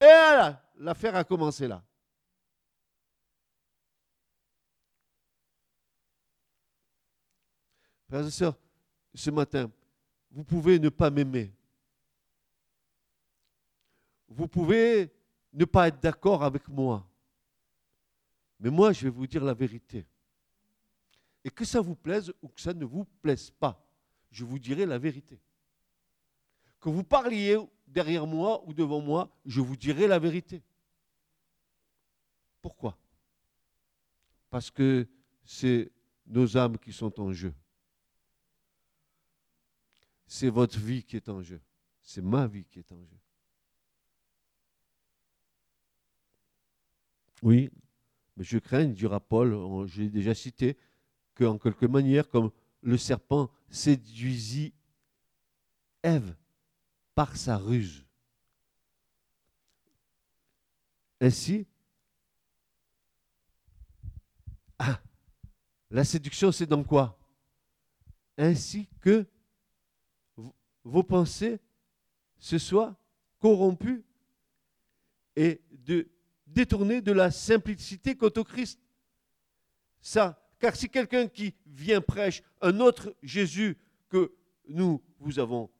Et 0.00 0.04
là, 0.04 0.60
l'affaire 0.76 1.14
a 1.14 1.22
commencé 1.22 1.68
là. 1.68 1.84
Frères 8.08 8.26
et 8.26 8.30
sœurs, 8.30 8.58
ce 9.14 9.30
matin, 9.30 9.70
vous 10.32 10.42
pouvez 10.42 10.80
ne 10.80 10.88
pas 10.88 11.10
m'aimer. 11.10 11.52
Vous 14.26 14.48
pouvez 14.48 15.12
ne 15.52 15.64
pas 15.64 15.88
être 15.88 16.00
d'accord 16.00 16.42
avec 16.42 16.68
moi. 16.68 17.06
Mais 18.60 18.70
moi, 18.70 18.92
je 18.92 19.04
vais 19.04 19.10
vous 19.10 19.26
dire 19.26 19.44
la 19.44 19.54
vérité. 19.54 20.06
Et 21.44 21.50
que 21.50 21.64
ça 21.64 21.80
vous 21.80 21.94
plaise 21.94 22.32
ou 22.42 22.48
que 22.48 22.60
ça 22.60 22.74
ne 22.74 22.84
vous 22.84 23.04
plaise 23.22 23.50
pas, 23.50 23.82
je 24.30 24.44
vous 24.44 24.58
dirai 24.58 24.84
la 24.84 24.98
vérité. 24.98 25.40
Que 26.80 26.88
vous 26.88 27.04
parliez 27.04 27.58
derrière 27.86 28.26
moi 28.26 28.62
ou 28.66 28.74
devant 28.74 29.00
moi, 29.00 29.30
je 29.44 29.60
vous 29.60 29.76
dirai 29.76 30.06
la 30.06 30.18
vérité. 30.18 30.62
Pourquoi? 32.60 32.98
Parce 34.50 34.70
que 34.70 35.08
c'est 35.44 35.90
nos 36.26 36.56
âmes 36.56 36.78
qui 36.78 36.92
sont 36.92 37.18
en 37.20 37.32
jeu. 37.32 37.54
C'est 40.26 40.50
votre 40.50 40.78
vie 40.78 41.02
qui 41.02 41.16
est 41.16 41.28
en 41.28 41.42
jeu. 41.42 41.60
C'est 42.02 42.22
ma 42.22 42.46
vie 42.46 42.64
qui 42.64 42.80
est 42.80 42.92
en 42.92 43.00
jeu. 43.00 43.18
Oui, 47.42 47.70
mais 48.36 48.44
je 48.44 48.58
crains, 48.58 48.86
dira 48.86 49.20
Paul, 49.20 49.86
j'ai 49.86 50.08
déjà 50.08 50.34
cité, 50.34 50.76
qu'en 51.34 51.58
quelque 51.58 51.86
manière, 51.86 52.28
comme 52.28 52.50
le 52.82 52.96
serpent 52.96 53.50
séduisit 53.70 54.74
Ève 56.02 56.36
par 57.14 57.36
sa 57.36 57.56
ruse. 57.56 58.04
Ainsi, 61.20 61.66
ah, 64.78 65.00
la 65.90 66.04
séduction, 66.04 66.52
c'est 66.52 66.66
dans 66.66 66.84
quoi? 66.84 67.18
Ainsi 68.36 68.88
que 69.00 69.26
vos 70.84 71.02
pensées 71.02 71.58
se 72.38 72.58
soient 72.58 72.96
corrompues 73.40 74.04
et 75.34 75.60
de 75.70 76.08
détourner 76.48 77.00
de 77.00 77.12
la 77.12 77.30
simplicité 77.30 78.16
quant 78.16 78.32
au 78.36 78.44
Christ. 78.44 78.80
Ça, 80.00 80.40
car 80.58 80.74
si 80.76 80.88
quelqu'un 80.88 81.28
qui 81.28 81.54
vient 81.66 82.00
prêche 82.00 82.42
un 82.60 82.80
autre 82.80 83.14
Jésus 83.22 83.76
que 84.08 84.32
nous 84.68 85.02
vous 85.18 85.38
avons 85.38 85.70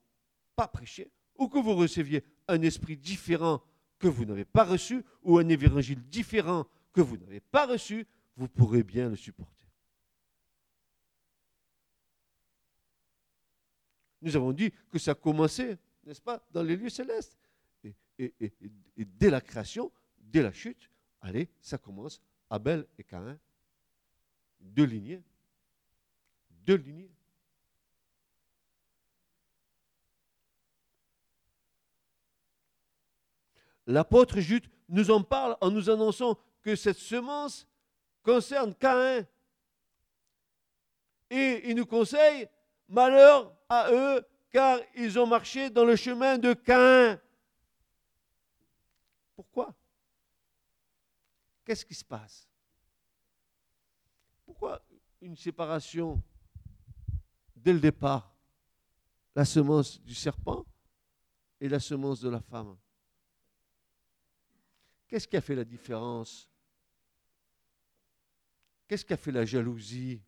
pas 0.55 0.67
prêché, 0.67 1.11
ou 1.37 1.47
que 1.47 1.57
vous 1.57 1.75
receviez 1.75 2.23
un 2.47 2.61
esprit 2.61 2.97
différent 2.97 3.61
que 3.97 4.07
vous 4.07 4.25
n'avez 4.25 4.45
pas 4.45 4.63
reçu, 4.63 5.03
ou 5.23 5.37
un 5.37 5.47
évangile 5.47 6.01
différent 6.07 6.65
que 6.93 7.01
vous 7.01 7.17
n'avez 7.17 7.39
pas 7.39 7.65
reçu, 7.65 8.07
vous 8.35 8.47
pourrez 8.47 8.83
bien 8.83 9.09
le 9.09 9.15
supporter. 9.15 9.55
Nous 14.21 14.35
avons 14.35 14.51
dit 14.51 14.71
que 14.89 14.99
ça 14.99 15.15
commençait, 15.15 15.77
n'est-ce 16.03 16.21
pas, 16.21 16.45
dans 16.51 16.63
les 16.63 16.75
lieux 16.75 16.89
célestes. 16.89 17.37
Et, 18.17 18.33
et 18.37 19.05
dès 19.05 19.29
la 19.29 19.39
création, 19.39 19.91
dès 20.31 20.41
la 20.41 20.51
chute, 20.51 20.89
allez, 21.21 21.49
ça 21.61 21.77
commence. 21.77 22.21
Abel 22.49 22.87
et 22.97 23.03
Caïn, 23.03 23.37
deux 24.59 24.85
lignées. 24.85 25.23
Deux 26.49 26.75
lignées. 26.75 27.11
L'apôtre 33.85 34.39
Jude 34.39 34.67
nous 34.87 35.09
en 35.09 35.23
parle 35.23 35.57
en 35.61 35.71
nous 35.71 35.89
annonçant 35.89 36.37
que 36.61 36.75
cette 36.75 36.97
semence 36.97 37.67
concerne 38.23 38.75
Caïn. 38.75 39.25
Et 41.31 41.69
il 41.69 41.75
nous 41.75 41.85
conseille, 41.85 42.47
malheur 42.87 43.55
à 43.67 43.91
eux, 43.91 44.25
car 44.51 44.79
ils 44.95 45.17
ont 45.19 45.27
marché 45.27 45.69
dans 45.69 45.85
le 45.85 45.95
chemin 45.95 46.37
de 46.37 46.53
Caïn. 46.53 47.19
Pourquoi? 49.35 49.73
Qu'est-ce 51.69 51.85
qui 51.85 51.93
se 51.93 52.03
passe? 52.03 52.49
Pourquoi 54.43 54.83
une 55.21 55.37
séparation 55.37 56.19
dès 57.55 57.73
le 57.73 57.79
départ? 57.79 58.35
La 59.35 59.45
semence 59.45 60.01
du 60.01 60.15
serpent 60.15 60.65
et 61.61 61.69
la 61.69 61.79
semence 61.79 62.21
de 62.21 62.29
la 62.29 62.41
femme. 62.41 62.75
Qu'est-ce 65.07 65.27
qui 65.27 65.37
a 65.37 65.41
fait 65.41 65.53
la 65.53 65.63
différence? 65.63 66.49
Qu'est-ce 68.87 69.05
qui 69.05 69.13
a 69.13 69.17
fait 69.17 69.31
la 69.31 69.45
jalousie? 69.45 70.23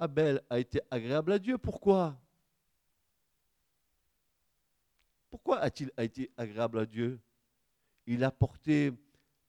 Abel 0.00 0.42
a 0.50 0.58
été 0.58 0.80
agréable 0.90 1.30
à 1.30 1.38
Dieu. 1.38 1.58
Pourquoi? 1.58 2.20
Pourquoi 5.42 5.60
a-t-il 5.60 5.90
été 5.96 6.30
agréable 6.36 6.80
à 6.80 6.86
Dieu? 6.86 7.18
Il 8.06 8.24
a 8.24 8.30
porté 8.30 8.92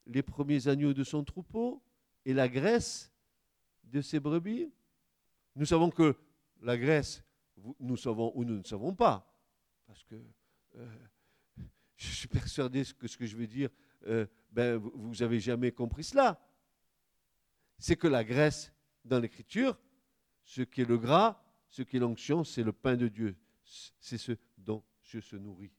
les 0.05 0.23
premiers 0.23 0.69
agneaux 0.69 0.93
de 0.93 1.03
son 1.03 1.25
troupeau 1.25 1.83
et 2.23 2.33
la 2.33 2.47
graisse 2.47 3.11
de 3.83 3.99
ses 3.99 4.21
brebis? 4.21 4.71
Nous 5.57 5.65
savons 5.65 5.89
que 5.89 6.15
la 6.61 6.77
graisse, 6.77 7.23
nous 7.81 7.97
savons 7.97 8.31
ou 8.35 8.45
nous 8.45 8.57
ne 8.57 8.63
savons 8.63 8.95
pas, 8.95 9.35
parce 9.85 10.01
que 10.05 10.15
euh, 10.77 10.95
je 11.97 12.07
suis 12.07 12.29
persuadé 12.29 12.83
que 12.97 13.07
ce 13.07 13.17
que 13.17 13.25
je 13.25 13.35
veux 13.35 13.47
dire, 13.47 13.69
euh, 14.07 14.25
ben, 14.49 14.77
vous 14.77 15.15
n'avez 15.15 15.41
jamais 15.41 15.73
compris 15.73 16.05
cela. 16.05 16.39
C'est 17.77 17.97
que 17.97 18.07
la 18.07 18.23
graisse, 18.23 18.71
dans 19.03 19.19
l'Écriture, 19.19 19.77
ce 20.45 20.61
qui 20.61 20.81
est 20.81 20.85
le 20.87 20.97
gras, 20.97 21.43
ce 21.67 21.81
qui 21.81 21.97
est 21.97 21.99
l'onction, 21.99 22.45
c'est 22.45 22.63
le 22.63 22.71
pain 22.71 22.95
de 22.95 23.09
Dieu. 23.09 23.35
C'est 23.99 24.17
ce 24.17 24.37
dont 24.57 24.85
Dieu 25.03 25.19
se 25.19 25.35
nourrit. 25.35 25.73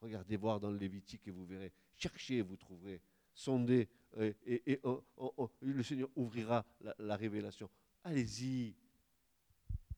Regardez 0.00 0.36
voir 0.36 0.60
dans 0.60 0.70
le 0.70 0.78
Lévitique 0.78 1.26
et 1.26 1.30
vous 1.30 1.44
verrez. 1.44 1.72
Cherchez 1.96 2.38
et 2.38 2.42
vous 2.42 2.56
trouverez. 2.56 3.00
Sondez 3.34 3.88
euh, 4.16 4.32
et, 4.46 4.80
oh, 4.82 5.04
oh, 5.16 5.34
oh, 5.36 5.50
le 5.60 5.82
Seigneur 5.82 6.08
ouvrira 6.16 6.64
la, 6.98 7.16
révélation. 7.16 7.68
Allez-y. 8.04 8.74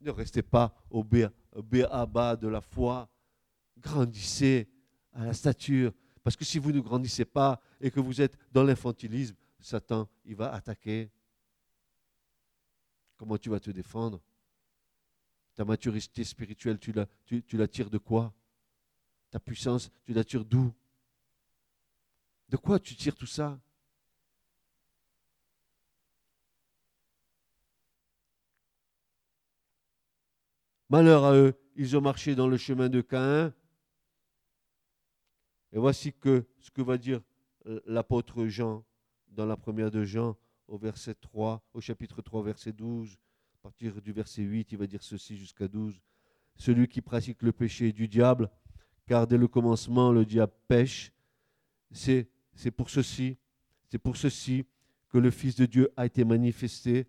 Ne 0.00 0.10
restez 0.10 0.42
pas 0.42 0.74
au 0.90 1.04
béaba 1.04 2.36
de 2.36 2.48
la 2.48 2.60
foi. 2.60 3.08
Grandissez 3.78 4.68
à 5.12 5.26
la 5.26 5.34
stature. 5.34 5.92
Parce 6.22 6.36
que 6.36 6.44
si 6.44 6.58
vous 6.58 6.72
ne 6.72 6.80
grandissez 6.80 7.24
pas 7.24 7.60
et 7.80 7.90
que 7.90 8.00
vous 8.00 8.20
êtes 8.20 8.36
dans 8.52 8.64
l'infantilisme, 8.64 9.36
Satan, 9.58 10.08
il 10.24 10.36
va 10.36 10.52
attaquer. 10.52 11.10
Comment 13.16 13.36
tu 13.36 13.50
vas 13.50 13.60
te 13.60 13.70
défendre? 13.70 14.20
Ta 15.54 15.64
maturité 15.64 16.24
spirituelle, 16.24 16.78
tu 16.78 16.92
la, 16.92 17.06
tu, 17.26 17.42
tu 17.42 17.56
la 17.56 17.68
tires 17.68 17.90
de 17.90 17.98
quoi? 17.98 18.32
Ta 19.30 19.40
puissance, 19.40 19.90
tu 20.04 20.12
la 20.12 20.24
tires 20.24 20.44
d'où? 20.44 20.72
De 22.48 22.56
quoi 22.56 22.78
tu 22.80 22.96
tires 22.96 23.14
tout 23.14 23.26
ça? 23.26 23.60
Malheur 30.88 31.24
à 31.24 31.34
eux, 31.34 31.54
ils 31.76 31.96
ont 31.96 32.00
marché 32.00 32.34
dans 32.34 32.48
le 32.48 32.56
chemin 32.56 32.88
de 32.88 33.00
Caïn. 33.00 33.54
Et 35.72 35.78
voici 35.78 36.12
que 36.12 36.44
ce 36.58 36.72
que 36.72 36.82
va 36.82 36.98
dire 36.98 37.20
l'apôtre 37.86 38.46
Jean 38.46 38.84
dans 39.28 39.46
la 39.46 39.56
première 39.56 39.92
de 39.92 40.02
Jean 40.02 40.36
au 40.66 40.76
verset 40.76 41.14
3, 41.14 41.62
au 41.74 41.80
chapitre 41.80 42.22
3, 42.22 42.42
verset 42.42 42.72
12. 42.72 43.16
À 43.54 43.58
partir 43.62 44.02
du 44.02 44.12
verset 44.12 44.42
8, 44.42 44.72
il 44.72 44.78
va 44.78 44.88
dire 44.88 45.02
ceci 45.04 45.36
jusqu'à 45.36 45.68
12. 45.68 46.00
Celui 46.56 46.88
qui 46.88 47.00
pratique 47.00 47.42
le 47.42 47.52
péché 47.52 47.92
du 47.92 48.08
diable, 48.08 48.50
car 49.10 49.26
dès 49.26 49.36
le 49.36 49.48
commencement, 49.48 50.12
le 50.12 50.24
diable 50.24 50.52
pêche. 50.68 51.12
C'est, 51.90 52.30
pour 52.76 52.88
ceci, 52.88 53.36
que 53.90 55.18
le 55.18 55.32
Fils 55.32 55.56
de 55.56 55.66
Dieu 55.66 55.92
a 55.96 56.06
été 56.06 56.24
manifesté 56.24 57.08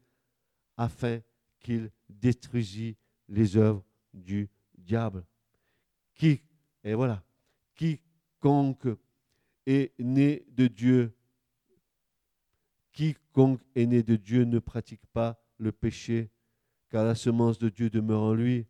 afin 0.78 1.20
qu'il 1.60 1.92
détruisit 2.10 2.98
les 3.30 3.56
œuvres 3.56 3.86
du 4.16 4.50
diable. 4.76 5.24
Qui, 6.16 6.42
et 6.84 6.96
voilà, 6.96 7.24
quiconque 7.76 8.88
est 9.68 9.94
né 10.00 10.44
de 10.48 10.66
Dieu, 10.66 11.16
quiconque 12.94 13.62
est 13.76 13.86
né 13.86 14.02
de 14.02 14.16
Dieu 14.16 14.46
ne 14.46 14.58
pratique 14.58 15.06
pas 15.14 15.40
le 15.60 15.72
péché, 15.72 16.32
car 16.90 17.06
la 17.06 17.14
semence 17.14 17.60
de 17.60 17.70
Dieu 17.70 17.92
demeure 17.92 18.24
en 18.24 18.34
lui. 18.34 18.66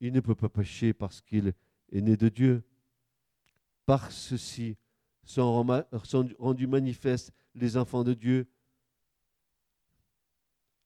Il 0.00 0.12
ne 0.12 0.18
peut 0.18 0.34
pas 0.34 0.48
pécher 0.48 0.92
parce 0.92 1.20
qu'il 1.20 1.54
est 1.90 2.00
né 2.00 2.16
de 2.16 2.28
Dieu. 2.28 2.62
Par 3.86 4.10
ceci 4.12 4.76
sont, 5.24 5.64
rendus 6.38 6.66
manifestes 6.66 7.32
les 7.54 7.76
enfants 7.76 8.04
de 8.04 8.14
Dieu 8.14 8.48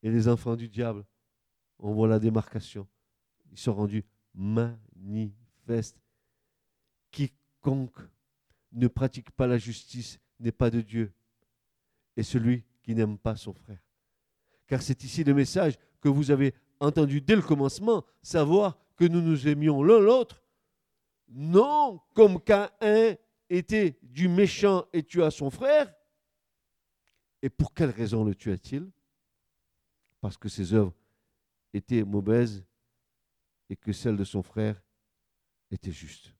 et 0.03 0.11
les 0.11 0.29
enfants 0.29 0.57
du 0.57 0.69
diable. 0.69 1.05
On 1.79 1.93
voit 1.93 2.09
la 2.09 2.19
démarcation. 2.19 2.87
Ils 3.51 3.59
sont 3.59 3.75
rendus 3.75 4.05
manifestes. 4.35 6.01
Quiconque 7.11 7.99
ne 8.73 8.88
pratique 8.88 9.31
pas 9.33 9.47
la 9.47 9.59
justice 9.59 10.19
n'est 10.41 10.53
pas 10.53 10.71
de 10.71 10.81
Dieu. 10.81 11.12
Et 12.17 12.23
celui 12.23 12.65
qui 12.83 12.95
n'aime 12.95 13.19
pas 13.19 13.37
son 13.37 13.53
frère. 13.53 13.81
Car 14.67 14.83
c'est 14.83 15.05
ici 15.05 15.25
le 15.25 15.35
message 15.35 15.79
que 16.01 16.09
vous 16.09 16.31
avez 16.31 16.55
entendu 16.81 17.21
dès 17.21 17.37
le 17.37 17.43
commencement, 17.43 18.05
savoir 18.23 18.79
que 18.97 19.05
nous 19.05 19.21
nous 19.21 19.47
aimions 19.49 19.83
l'un 19.83 20.01
l'autre 20.01 20.42
non 21.33 22.01
comme 22.14 22.40
Caïn 22.42 23.16
était 23.49 23.99
du 24.03 24.29
méchant 24.29 24.87
et 24.92 25.03
tua 25.03 25.31
son 25.31 25.51
frère. 25.51 25.92
Et 27.42 27.51
pour 27.51 27.75
quelle 27.75 27.90
raison 27.90 28.25
le 28.25 28.35
tua-t-il 28.35 28.90
Parce 30.21 30.37
que 30.37 30.49
ses 30.49 30.73
œuvres 30.73 30.95
étaient 31.73 32.05
mauvaises 32.05 32.64
et 33.68 33.77
que 33.77 33.92
celles 33.92 34.16
de 34.16 34.25
son 34.25 34.42
frère 34.42 34.81
étaient 35.71 35.92
justes. 35.92 36.35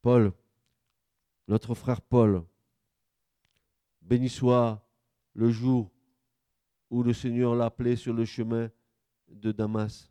Paul, 0.00 0.32
notre 1.48 1.74
frère 1.74 2.00
Paul, 2.00 2.44
béni 4.00 4.28
soit 4.28 4.86
le 5.34 5.50
jour 5.50 5.90
où 6.90 7.02
le 7.02 7.12
Seigneur 7.12 7.54
l'a 7.54 7.66
appelé 7.66 7.96
sur 7.96 8.12
le 8.12 8.24
chemin 8.24 8.70
de 9.28 9.52
Damas. 9.52 10.10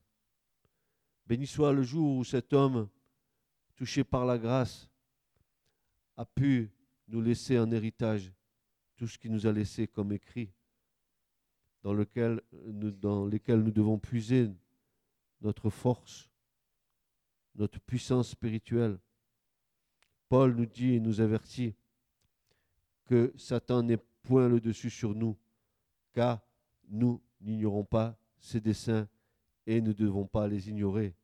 Béni 1.25 1.47
soit 1.47 1.73
le 1.73 1.83
jour 1.83 2.17
où 2.17 2.23
cet 2.23 2.53
homme, 2.53 2.87
touché 3.75 4.03
par 4.03 4.25
la 4.25 4.37
grâce, 4.37 4.89
a 6.15 6.25
pu 6.25 6.71
nous 7.07 7.21
laisser 7.21 7.59
en 7.59 7.71
héritage 7.71 8.31
tout 8.95 9.07
ce 9.07 9.17
qu'il 9.17 9.31
nous 9.31 9.45
a 9.45 9.51
laissé 9.51 9.87
comme 9.87 10.11
écrit, 10.11 10.51
dans, 11.83 11.93
lequel 11.93 12.41
nous, 12.51 12.91
dans 12.91 13.25
lesquels 13.25 13.61
nous 13.61 13.71
devons 13.71 13.99
puiser 13.99 14.49
notre 15.41 15.69
force, 15.69 16.29
notre 17.55 17.79
puissance 17.79 18.29
spirituelle. 18.29 18.99
Paul 20.29 20.55
nous 20.55 20.65
dit 20.65 20.93
et 20.93 20.99
nous 20.99 21.21
avertit 21.21 21.75
que 23.05 23.33
Satan 23.37 23.83
n'est 23.83 24.03
point 24.23 24.49
le 24.49 24.59
dessus 24.59 24.89
sur 24.89 25.15
nous, 25.15 25.37
car 26.13 26.41
nous 26.87 27.21
n'ignorons 27.41 27.83
pas 27.83 28.17
ses 28.39 28.59
desseins 28.59 29.07
et 29.65 29.81
ne 29.81 29.93
devons 29.93 30.25
pas 30.25 30.47
les 30.47 30.69
ignorer. 30.69 31.15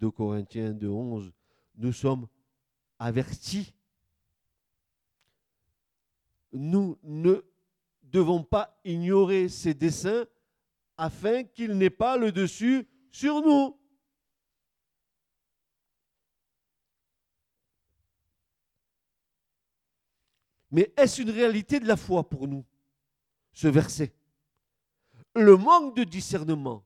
2 0.00 0.10
Corinthiens 0.10 0.72
2, 0.72 0.88
11, 0.88 1.32
nous 1.76 1.92
sommes 1.92 2.26
avertis. 2.98 3.74
Nous 6.52 6.98
ne 7.02 7.44
devons 8.02 8.42
pas 8.42 8.80
ignorer 8.84 9.48
ses 9.48 9.74
desseins 9.74 10.26
afin 10.96 11.44
qu'il 11.44 11.76
n'ait 11.76 11.90
pas 11.90 12.16
le 12.16 12.32
dessus 12.32 12.88
sur 13.10 13.40
nous. 13.42 13.76
Mais 20.70 20.92
est-ce 20.96 21.22
une 21.22 21.30
réalité 21.30 21.80
de 21.80 21.86
la 21.86 21.96
foi 21.96 22.28
pour 22.28 22.46
nous, 22.46 22.64
ce 23.52 23.66
verset? 23.66 24.12
Le 25.34 25.56
manque 25.56 25.96
de 25.96 26.04
discernement, 26.04 26.84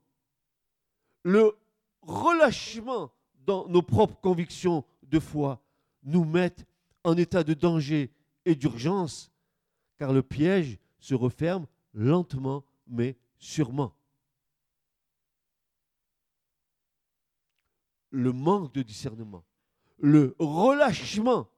le 1.22 1.56
relâchement 2.02 3.10
dans 3.46 3.68
nos 3.68 3.82
propres 3.82 4.20
convictions 4.20 4.84
de 5.02 5.18
foi 5.18 5.62
nous 6.02 6.24
mettent 6.24 6.66
en 7.04 7.16
état 7.16 7.44
de 7.44 7.54
danger 7.54 8.10
et 8.44 8.54
d'urgence, 8.54 9.32
car 9.98 10.12
le 10.12 10.22
piège 10.22 10.78
se 10.98 11.14
referme 11.14 11.66
lentement 11.94 12.64
mais 12.86 13.16
sûrement. 13.38 13.94
Le 18.10 18.32
manque 18.32 18.72
de 18.74 18.82
discernement, 18.82 19.44
le 19.98 20.36
relâchement 20.38 21.48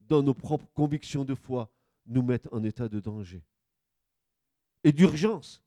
dans 0.00 0.22
nos 0.22 0.34
propres 0.34 0.68
convictions 0.72 1.24
de 1.24 1.34
foi 1.34 1.70
nous 2.06 2.22
mettent 2.22 2.48
en 2.52 2.64
état 2.64 2.88
de 2.88 3.00
danger 3.00 3.42
et 4.84 4.92
d'urgence, 4.92 5.62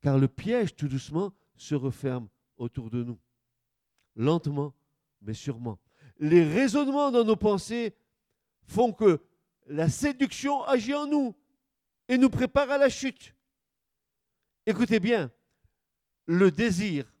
car 0.00 0.18
le 0.18 0.28
piège 0.28 0.74
tout 0.74 0.88
doucement 0.88 1.32
se 1.56 1.74
referme 1.74 2.28
autour 2.56 2.90
de 2.90 3.02
nous, 3.02 3.18
lentement 4.16 4.74
mais 5.22 5.34
sûrement. 5.34 5.78
Les 6.18 6.44
raisonnements 6.44 7.10
dans 7.10 7.24
nos 7.24 7.36
pensées 7.36 7.94
font 8.66 8.92
que 8.92 9.22
la 9.66 9.88
séduction 9.88 10.62
agit 10.64 10.94
en 10.94 11.06
nous 11.06 11.34
et 12.08 12.18
nous 12.18 12.30
prépare 12.30 12.70
à 12.70 12.78
la 12.78 12.88
chute. 12.88 13.34
Écoutez 14.66 15.00
bien, 15.00 15.30
le 16.26 16.50
désir 16.50 17.12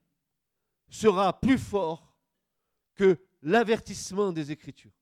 sera 0.88 1.38
plus 1.38 1.58
fort 1.58 2.14
que 2.94 3.18
l'avertissement 3.42 4.32
des 4.32 4.50
Écritures. 4.50 4.92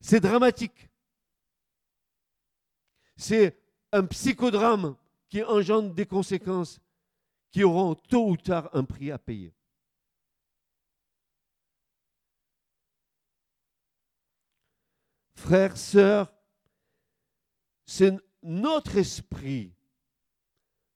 C'est 0.00 0.20
dramatique. 0.20 0.88
C'est 3.16 3.58
un 3.92 4.04
psychodrame 4.06 4.96
qui 5.28 5.42
engendre 5.42 5.94
des 5.94 6.06
conséquences 6.06 6.80
qui 7.50 7.64
auront 7.64 7.94
tôt 7.94 8.30
ou 8.30 8.36
tard 8.36 8.70
un 8.72 8.84
prix 8.84 9.10
à 9.10 9.18
payer. 9.18 9.52
Frères, 15.34 15.76
sœurs, 15.76 16.32
c'est 17.84 18.12
notre 18.42 18.96
esprit, 18.96 19.72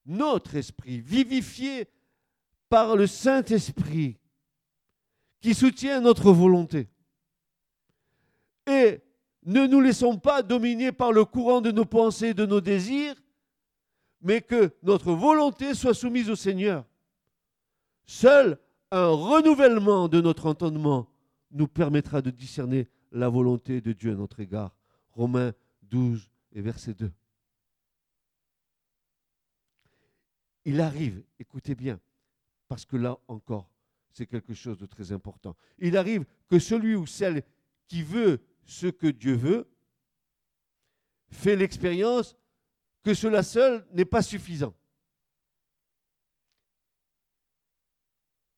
notre 0.07 0.57
esprit 0.57 1.01
vivifié 1.01 1.89
par 2.69 2.97
le 2.97 3.07
Saint-Esprit 3.07 4.19
qui 5.41 5.55
soutient 5.55 6.01
notre 6.01 6.33
volonté. 6.33 6.89
Et 8.67 9.01
ne 9.45 9.67
nous 9.67 9.81
laissons 9.81 10.19
pas 10.19 10.43
dominer 10.43 10.93
par 10.93 11.13
le 11.13 11.25
courant 11.25 11.61
de 11.61 11.71
nos 11.71 11.85
pensées, 11.85 12.35
de 12.35 12.47
nos 12.47 12.61
désirs, 12.61 13.17
mais 14.21 14.41
que 14.41 14.75
notre 14.83 15.13
volonté 15.13 15.75
soit 15.75 15.95
soumise 15.95 16.31
au 16.31 16.37
Seigneur. 16.37 16.85
Seul 18.05 18.59
un 18.91 19.09
renouvellement 19.09 20.09
de 20.09 20.21
notre 20.21 20.47
entendement 20.47 21.09
nous 21.53 21.69
permettra 21.69 22.23
de 22.23 22.31
discerner 22.31 22.89
la 23.13 23.29
volonté 23.29 23.81
de 23.81 23.93
Dieu 23.93 24.13
à 24.13 24.17
notre 24.17 24.41
égard. 24.41 24.75
Romains 25.13 25.53
12 25.83 26.29
et 26.53 26.61
verset 26.61 26.95
2. 26.95 27.11
Il 30.65 30.81
arrive, 30.81 31.23
écoutez 31.39 31.75
bien, 31.75 32.01
parce 32.69 32.85
que 32.85 32.97
là 32.97 33.19
encore, 33.29 33.71
c'est 34.13 34.27
quelque 34.27 34.55
chose 34.55 34.79
de 34.79 34.87
très 34.87 35.13
important. 35.13 35.57
Il 35.79 35.97
arrive 35.97 36.25
que 36.49 36.59
celui 36.59 36.95
ou 36.95 37.07
celle 37.07 37.43
qui 37.89 38.03
veut 38.03 38.41
ce 38.67 38.87
que 38.87 39.07
Dieu 39.07 39.35
veut, 39.35 39.69
fait 41.31 41.57
l'expérience 41.57 42.37
que 43.03 43.15
cela 43.15 43.43
seul 43.43 43.87
n'est 43.93 44.05
pas 44.05 44.23
suffisant. 44.23 44.75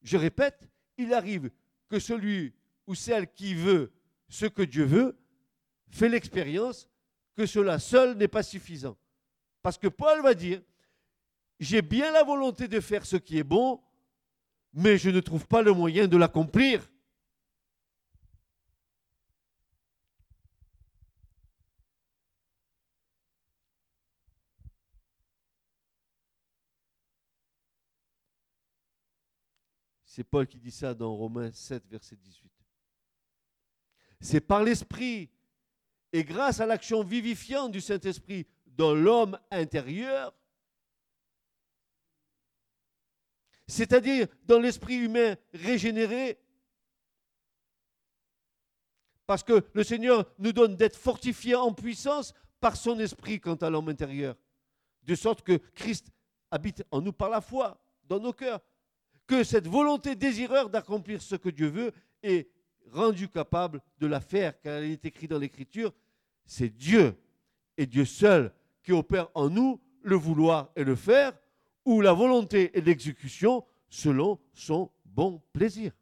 Je 0.03 0.17
répète, 0.17 0.69
il 0.99 1.15
arrive 1.15 1.51
que 1.89 1.99
celui 1.99 2.55
ou 2.87 2.95
celle 2.95 3.33
qui 3.33 3.55
veut 3.55 3.93
ce 4.29 4.47
que 4.47 4.63
Dieu 4.63 4.85
veut 4.85 5.17
fait 5.89 6.09
l'expérience 6.09 6.89
que 7.37 7.47
cela 7.47 7.79
seul 7.79 8.17
n'est 8.17 8.29
pas 8.29 8.43
suffisant. 8.43 8.97
Parce 9.63 9.79
que 9.79 9.89
Paul 9.89 10.23
va 10.23 10.35
dire, 10.35 10.61
j'ai 11.61 11.83
bien 11.83 12.11
la 12.13 12.25
volonté 12.25 12.67
de 12.67 12.81
faire 12.81 13.07
ce 13.07 13.17
qui 13.17 13.39
est 13.39 13.45
bon, 13.45 13.81
mais 14.73 14.99
je 14.99 15.11
ne 15.11 15.21
trouve 15.21 15.47
pas 15.47 15.63
le 15.63 15.73
moyen 15.73 16.09
de 16.09 16.17
l'accomplir. 16.17 16.91
C'est 30.15 30.25
Paul 30.25 30.47
qui 30.47 30.59
dit 30.59 30.71
ça 30.71 30.93
dans 30.93 31.17
Romains 31.17 31.51
7, 31.53 31.89
verset 31.89 32.17
18. 32.17 32.53
C'est 34.21 34.43
par 34.43 34.63
l'Esprit 34.63 35.31
et 36.13 36.23
grâce 36.23 36.61
à 36.61 36.67
l'action 36.67 37.03
vivifiante 37.03 37.73
du 37.73 37.81
Saint-Esprit 37.81 38.47
dans 38.67 38.95
l'homme 38.95 39.39
intérieur, 39.51 40.35
c'est-à-dire 43.67 44.27
dans 44.45 44.59
l'esprit 44.59 44.97
humain 44.97 45.35
régénéré, 45.55 46.39
parce 49.27 49.43
que 49.43 49.67
le 49.73 49.83
Seigneur 49.83 50.31
nous 50.39 50.53
donne 50.53 50.77
d'être 50.77 50.99
fortifiés 50.99 51.55
en 51.55 51.73
puissance 51.73 52.35
par 52.61 52.77
son 52.77 53.01
esprit 53.01 53.41
quant 53.41 53.55
à 53.55 53.71
l'homme 53.71 53.89
intérieur, 53.89 54.37
de 55.05 55.15
sorte 55.15 55.41
que 55.41 55.57
Christ 55.75 56.13
habite 56.51 56.85
en 56.91 57.01
nous 57.01 57.15
par 57.15 57.31
la 57.31 57.41
foi, 57.41 57.83
dans 58.05 58.21
nos 58.21 58.35
cœurs 58.35 58.61
que 59.27 59.45
cette 59.45 59.69
volonté 59.69 60.15
désireure 60.15 60.71
d'accomplir 60.71 61.23
ce 61.23 61.37
que 61.37 61.49
Dieu 61.49 61.69
veut 61.69 61.93
est 62.23 62.51
rendue 62.91 63.29
capable 63.29 63.81
de 63.99 64.07
la 64.07 64.21
faire, 64.21 64.61
car 64.61 64.75
elle 64.75 64.91
est 64.91 65.05
écrite 65.05 65.31
dans 65.31 65.39
l'Écriture, 65.39 65.93
c'est 66.45 66.69
Dieu 66.69 67.17
et 67.77 67.87
Dieu 67.87 68.05
seul 68.05 68.53
qui 68.83 68.93
opère 68.93 69.29
en 69.35 69.49
nous 69.49 69.81
le 70.03 70.17
vouloir 70.17 70.71
et 70.77 70.85
le 70.85 70.97
faire, 70.97 71.33
ou 71.85 72.01
la 72.01 72.13
volonté 72.13 72.77
et 72.77 72.81
l'exécution 72.81 73.65
selon 73.89 74.41
son 74.53 74.91
bon 75.05 75.43
plaisir. 75.53 75.93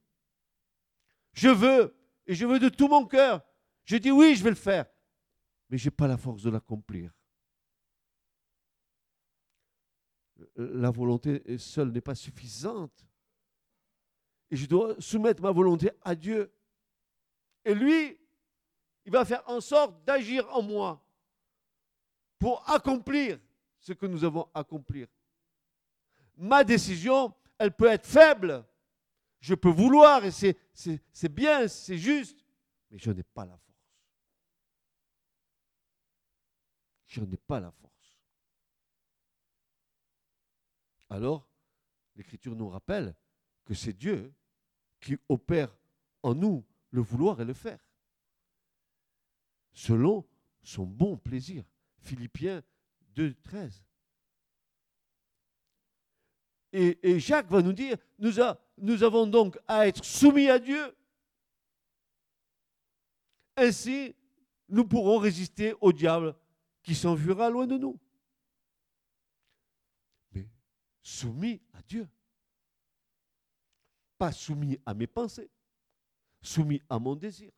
Je 1.33 1.49
veux, 1.49 1.95
et 2.27 2.35
je 2.35 2.47
veux 2.47 2.59
de 2.59 2.69
tout 2.69 2.89
mon 2.89 3.07
cœur. 3.07 3.43
Je 3.85 3.97
dis 3.97 4.11
oui, 4.11 4.35
je 4.35 4.45
vais 4.45 4.51
le 4.51 4.57
faire, 4.57 4.87
mais 5.69 5.79
je 5.79 5.87
n'ai 5.87 5.91
pas 5.91 6.07
la 6.07 6.17
force 6.17 6.43
de 6.43 6.51
l'accomplir. 6.51 7.11
la 10.57 10.91
volonté 10.91 11.59
seule 11.59 11.91
n'est 11.91 12.01
pas 12.01 12.15
suffisante. 12.15 13.07
Et 14.51 14.57
je 14.57 14.67
dois 14.67 15.01
soumettre 15.01 15.43
ma 15.43 15.53
volonté 15.53 15.91
à 16.03 16.15
Dieu. 16.15 16.53
Et 17.65 17.75
lui, 17.75 18.19
il 19.05 19.13
va 19.13 19.25
faire 19.25 19.43
en 19.49 19.61
sorte 19.61 20.05
d'agir 20.05 20.49
en 20.55 20.63
moi 20.63 21.05
pour 22.39 22.69
accomplir 22.69 23.39
ce 23.79 23.93
que 23.93 24.07
nous 24.07 24.25
avons 24.25 24.49
à 24.55 24.61
accomplir. 24.61 25.09
Ma 26.37 26.65
décision, 26.65 27.35
elle 27.59 27.75
peut 27.75 27.89
être 27.89 28.07
faible. 28.07 28.67
Je 29.41 29.55
peux 29.55 29.71
vouloir 29.71 30.25
et 30.25 30.31
c'est 30.31 31.33
bien, 31.33 31.69
c'est 31.69 31.99
juste, 31.99 32.45
mais 32.91 32.99
je 32.99 33.11
n'ai 33.11 33.23
pas 33.23 33.45
la 33.45 33.57
force. 33.57 33.71
Je 37.07 37.21
n'ai 37.23 37.37
pas 37.37 37.61
la 37.61 37.71
force. 37.71 37.91
Alors, 41.09 41.49
l'Écriture 42.15 42.55
nous 42.55 42.69
rappelle 42.69 43.15
que 43.65 43.75
c'est 43.75 43.93
Dieu 43.93 44.33
qui 45.01 45.17
opère 45.29 45.75
en 46.23 46.35
nous 46.35 46.65
le 46.91 47.01
vouloir 47.01 47.41
et 47.41 47.45
le 47.45 47.55
faire, 47.55 47.81
selon 49.73 50.27
son 50.63 50.85
bon 50.85 51.17
plaisir. 51.17 51.65
Philippiens 51.99 52.63
2, 53.15 53.35
13. 53.43 53.85
Et, 56.73 57.19
Jacques 57.19 57.51
va 57.51 57.63
nous 57.63 57.73
dire, 57.73 57.97
nous, 58.19 58.33
nous 58.79 59.03
avons 59.03 59.27
donc 59.27 59.59
à 59.67 59.89
être 59.89 60.05
soumis 60.05 60.49
à 60.49 60.59
Dieu. 60.59 60.97
Ainsi, 63.57 64.15
nous 64.69 64.87
pourrons 64.87 65.19
résister 65.19 65.75
au 65.81 65.93
diable 65.93 66.37
qui 66.83 66.95
s'enfuira 66.95 67.51
loin 67.51 67.67
de 67.67 67.77
nous. 67.77 67.99
Mais 70.33 70.49
soumis 71.03 71.61
à 71.73 71.83
Dieu. 71.83 72.09
Pas 74.21 74.33
soumis 74.33 74.79
à 74.85 74.93
mes 74.93 75.07
pensées, 75.07 75.51
soumis 76.43 76.83
à 76.91 76.99
mon 76.99 77.17
désir, 77.17 77.51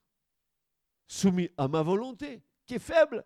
soumis 1.08 1.50
à 1.56 1.66
ma 1.66 1.82
volonté, 1.82 2.40
qui 2.64 2.74
est 2.74 2.78
faible. 2.78 3.24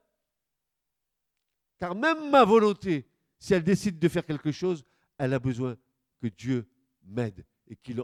Car 1.77 1.95
même 1.95 2.31
ma 2.31 2.47
volonté, 2.47 3.07
si 3.39 3.53
elle 3.53 3.63
décide 3.63 3.99
de 3.99 4.09
faire 4.09 4.25
quelque 4.25 4.53
chose, 4.53 4.87
elle 5.19 5.35
a 5.35 5.39
besoin 5.39 5.77
que 6.19 6.29
Dieu 6.29 6.67
m'aide 7.03 7.45
et 7.69 7.77
qu'il 7.77 8.01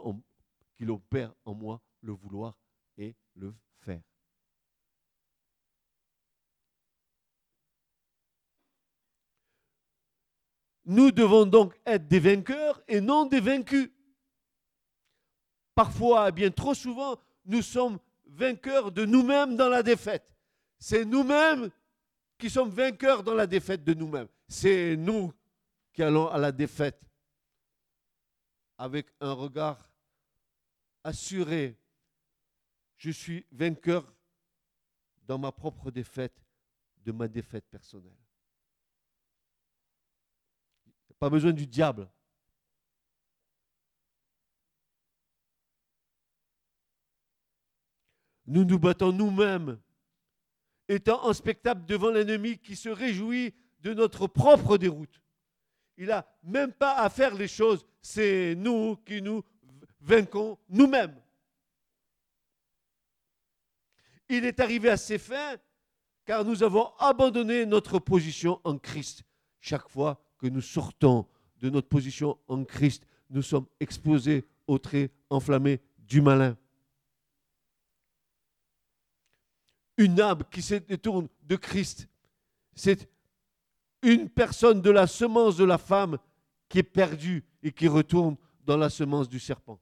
opère 0.90 1.34
en 1.46 1.54
moi 1.54 1.80
le 2.02 2.12
vouloir 2.12 2.60
et 2.98 3.16
le 3.34 3.54
faire. 3.80 4.02
Nous 10.84 11.10
devons 11.10 11.46
donc 11.46 11.80
être 11.86 12.06
des 12.06 12.20
vainqueurs 12.20 12.82
et 12.86 13.00
non 13.00 13.24
des 13.24 13.40
vaincus. 13.40 13.88
Parfois, 15.74 16.30
bien 16.30 16.50
trop 16.50 16.74
souvent, 16.74 17.18
nous 17.44 17.62
sommes 17.62 17.98
vainqueurs 18.26 18.92
de 18.92 19.04
nous-mêmes 19.04 19.56
dans 19.56 19.68
la 19.68 19.82
défaite. 19.82 20.24
C'est 20.78 21.04
nous-mêmes 21.04 21.70
qui 22.38 22.50
sommes 22.50 22.70
vainqueurs 22.70 23.22
dans 23.22 23.34
la 23.34 23.46
défaite 23.46 23.84
de 23.84 23.94
nous-mêmes. 23.94 24.28
C'est 24.48 24.96
nous 24.96 25.32
qui 25.92 26.02
allons 26.02 26.28
à 26.28 26.38
la 26.38 26.52
défaite 26.52 27.00
avec 28.78 29.06
un 29.20 29.32
regard 29.32 29.90
assuré. 31.04 31.78
Je 32.96 33.10
suis 33.10 33.46
vainqueur 33.52 34.12
dans 35.26 35.38
ma 35.38 35.52
propre 35.52 35.90
défaite, 35.90 36.44
de 37.04 37.12
ma 37.12 37.28
défaite 37.28 37.64
personnelle. 37.70 38.16
Pas 41.18 41.30
besoin 41.30 41.52
du 41.52 41.66
diable. 41.66 42.10
Nous 48.52 48.66
nous 48.66 48.78
battons 48.78 49.12
nous-mêmes, 49.12 49.78
étant 50.86 51.24
en 51.24 51.32
spectacle 51.32 51.86
devant 51.86 52.10
l'ennemi 52.10 52.58
qui 52.58 52.76
se 52.76 52.90
réjouit 52.90 53.54
de 53.80 53.94
notre 53.94 54.26
propre 54.26 54.76
déroute. 54.76 55.22
Il 55.96 56.08
n'a 56.08 56.26
même 56.42 56.70
pas 56.70 56.98
à 56.98 57.08
faire 57.08 57.34
les 57.34 57.48
choses, 57.48 57.86
c'est 58.02 58.54
nous 58.54 58.96
qui 59.06 59.22
nous 59.22 59.42
vainquons 60.02 60.58
nous-mêmes. 60.68 61.18
Il 64.28 64.44
est 64.44 64.60
arrivé 64.60 64.90
à 64.90 64.98
ses 64.98 65.16
fins 65.16 65.56
car 66.26 66.44
nous 66.44 66.62
avons 66.62 66.92
abandonné 66.98 67.64
notre 67.64 68.00
position 68.00 68.60
en 68.64 68.76
Christ. 68.76 69.22
Chaque 69.60 69.88
fois 69.88 70.22
que 70.36 70.46
nous 70.46 70.60
sortons 70.60 71.26
de 71.56 71.70
notre 71.70 71.88
position 71.88 72.36
en 72.48 72.64
Christ, 72.64 73.06
nous 73.30 73.40
sommes 73.40 73.66
exposés 73.80 74.44
aux 74.66 74.78
traits 74.78 75.10
enflammés 75.30 75.80
du 75.96 76.20
malin. 76.20 76.54
Une 80.02 80.20
âme 80.20 80.42
qui 80.50 80.62
se 80.62 80.74
détourne 80.74 81.28
de 81.44 81.54
Christ, 81.54 82.08
c'est 82.74 83.08
une 84.02 84.28
personne 84.28 84.82
de 84.82 84.90
la 84.90 85.06
semence 85.06 85.56
de 85.56 85.62
la 85.62 85.78
femme 85.78 86.18
qui 86.68 86.80
est 86.80 86.82
perdue 86.82 87.44
et 87.62 87.70
qui 87.70 87.86
retourne 87.86 88.36
dans 88.64 88.76
la 88.76 88.90
semence 88.90 89.28
du 89.28 89.38
serpent. 89.38 89.78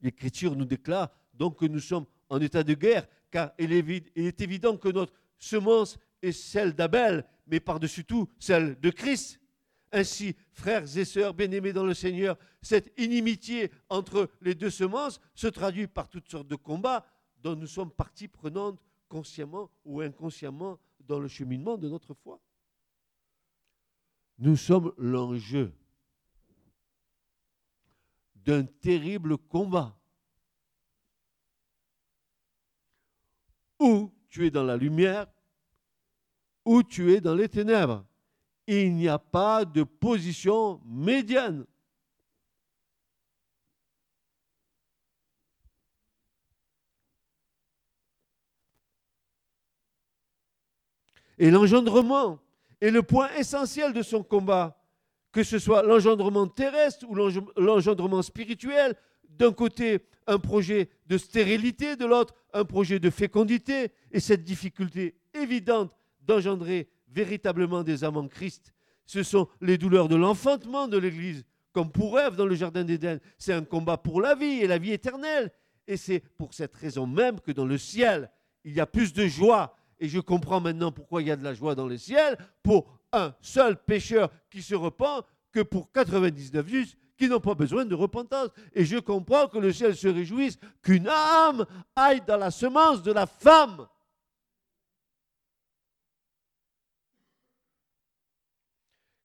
L'Écriture 0.00 0.56
nous 0.56 0.64
déclare 0.64 1.10
donc 1.32 1.60
que 1.60 1.66
nous 1.66 1.78
sommes 1.78 2.06
en 2.28 2.40
état 2.40 2.64
de 2.64 2.74
guerre, 2.74 3.06
car 3.30 3.52
il 3.56 3.72
est 3.72 4.40
évident 4.40 4.76
que 4.76 4.88
notre 4.88 5.12
semence 5.38 5.96
est 6.22 6.32
celle 6.32 6.72
d'Abel, 6.72 7.24
mais 7.46 7.60
par-dessus 7.60 8.04
tout 8.04 8.28
celle 8.40 8.80
de 8.80 8.90
Christ. 8.90 9.38
Ainsi, 9.94 10.34
frères 10.50 10.98
et 10.98 11.04
sœurs 11.04 11.34
bien-aimés 11.34 11.72
dans 11.72 11.86
le 11.86 11.94
Seigneur, 11.94 12.36
cette 12.60 12.92
inimitié 12.98 13.70
entre 13.88 14.28
les 14.40 14.56
deux 14.56 14.68
semences 14.68 15.20
se 15.36 15.46
traduit 15.46 15.86
par 15.86 16.08
toutes 16.08 16.28
sortes 16.28 16.48
de 16.48 16.56
combats 16.56 17.06
dont 17.36 17.54
nous 17.54 17.68
sommes 17.68 17.92
partie 17.92 18.26
prenante 18.26 18.82
consciemment 19.08 19.70
ou 19.84 20.00
inconsciemment 20.00 20.80
dans 20.98 21.20
le 21.20 21.28
cheminement 21.28 21.78
de 21.78 21.88
notre 21.88 22.12
foi. 22.12 22.40
Nous 24.38 24.56
sommes 24.56 24.92
l'enjeu 24.98 25.72
d'un 28.34 28.64
terrible 28.64 29.38
combat 29.38 29.96
Ou 33.78 34.12
tu 34.28 34.44
es 34.46 34.50
dans 34.50 34.64
la 34.64 34.76
lumière, 34.76 35.28
ou 36.64 36.82
tu 36.82 37.12
es 37.12 37.20
dans 37.20 37.34
les 37.34 37.48
ténèbres. 37.48 38.04
Il 38.66 38.94
n'y 38.94 39.08
a 39.08 39.18
pas 39.18 39.64
de 39.64 39.82
position 39.82 40.80
médiane. 40.86 41.66
Et 51.38 51.50
l'engendrement 51.50 52.38
est 52.80 52.90
le 52.90 53.02
point 53.02 53.28
essentiel 53.34 53.92
de 53.92 54.02
son 54.02 54.22
combat, 54.22 54.80
que 55.32 55.42
ce 55.42 55.58
soit 55.58 55.82
l'engendrement 55.82 56.46
terrestre 56.46 57.06
ou 57.08 57.14
l'engendrement 57.14 58.22
spirituel, 58.22 58.94
d'un 59.28 59.52
côté 59.52 60.06
un 60.26 60.38
projet 60.38 60.88
de 61.06 61.18
stérilité, 61.18 61.96
de 61.96 62.06
l'autre 62.06 62.34
un 62.52 62.64
projet 62.64 63.00
de 63.00 63.10
fécondité, 63.10 63.92
et 64.12 64.20
cette 64.20 64.44
difficulté 64.44 65.16
évidente 65.34 65.94
d'engendrer 66.20 66.88
véritablement 67.14 67.82
des 67.82 68.04
âmes 68.04 68.16
en 68.16 68.28
Christ, 68.28 68.74
ce 69.06 69.22
sont 69.22 69.48
les 69.60 69.78
douleurs 69.78 70.08
de 70.08 70.16
l'enfantement 70.16 70.88
de 70.88 70.98
l'Église, 70.98 71.44
comme 71.72 71.90
pour 71.90 72.18
Ève 72.18 72.36
dans 72.36 72.46
le 72.46 72.54
Jardin 72.54 72.84
d'Éden. 72.84 73.20
C'est 73.38 73.52
un 73.52 73.64
combat 73.64 73.96
pour 73.96 74.20
la 74.20 74.34
vie 74.34 74.60
et 74.60 74.66
la 74.66 74.78
vie 74.78 74.92
éternelle. 74.92 75.52
Et 75.86 75.96
c'est 75.96 76.20
pour 76.20 76.54
cette 76.54 76.74
raison 76.74 77.06
même 77.06 77.40
que 77.40 77.52
dans 77.52 77.66
le 77.66 77.78
ciel, 77.78 78.30
il 78.64 78.72
y 78.72 78.80
a 78.80 78.86
plus 78.86 79.12
de 79.12 79.26
joie. 79.26 79.76
Et 80.00 80.08
je 80.08 80.18
comprends 80.18 80.60
maintenant 80.60 80.92
pourquoi 80.92 81.22
il 81.22 81.28
y 81.28 81.30
a 81.30 81.36
de 81.36 81.44
la 81.44 81.54
joie 81.54 81.74
dans 81.74 81.86
le 81.86 81.98
ciel 81.98 82.38
pour 82.62 82.98
un 83.12 83.34
seul 83.40 83.76
pécheur 83.76 84.30
qui 84.50 84.62
se 84.62 84.74
repent 84.74 85.26
que 85.52 85.60
pour 85.60 85.92
99 85.92 86.66
justes 86.66 86.98
qui 87.16 87.28
n'ont 87.28 87.40
pas 87.40 87.54
besoin 87.54 87.84
de 87.84 87.94
repentance. 87.94 88.48
Et 88.72 88.84
je 88.84 88.98
comprends 88.98 89.46
que 89.48 89.58
le 89.58 89.72
ciel 89.72 89.94
se 89.94 90.08
réjouisse 90.08 90.58
qu'une 90.82 91.08
âme 91.08 91.64
aille 91.94 92.22
dans 92.26 92.36
la 92.36 92.50
semence 92.50 93.02
de 93.02 93.12
la 93.12 93.26
femme. 93.26 93.86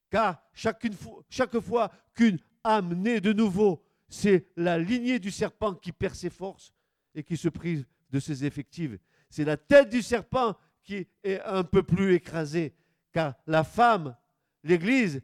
Car 0.10 0.42
chaque, 0.54 1.60
fois 1.60 1.92
qu'une 2.16 2.40
âme 2.64 2.94
naît 2.94 3.22
de 3.22 3.34
nouveau, 3.34 3.84
c'est 4.08 4.48
la 4.56 4.78
lignée 4.78 5.20
du 5.20 5.32
serpent 5.32 5.76
qui 5.76 5.92
perd 5.92 6.16
ses 6.16 6.30
forces 6.30 6.74
et 7.14 7.24
qui 7.24 7.38
se 7.38 7.50
prive 7.50 7.86
de 8.10 8.20
ses 8.20 8.44
effectifs. 8.44 8.98
C'est 9.30 9.46
la 9.46 9.58
tête 9.58 9.90
du 9.90 10.02
serpent 10.02 10.56
qui 10.84 11.08
est 11.24 11.42
un 11.46 11.64
peu 11.64 11.84
plus 11.84 12.16
écrasée, 12.16 12.74
car 13.12 13.36
la 13.46 13.64
femme, 13.64 14.16
l'Église, 14.64 15.22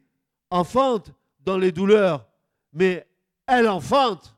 enfante 0.50 1.12
dans 1.40 1.58
les 1.58 1.72
douleurs 1.72 2.28
mais 2.76 3.08
elle 3.46 3.68
enfante. 3.68 4.35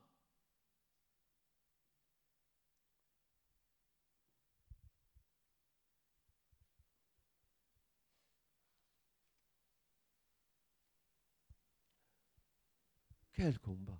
Quel 13.39 13.57
combat 13.61 13.97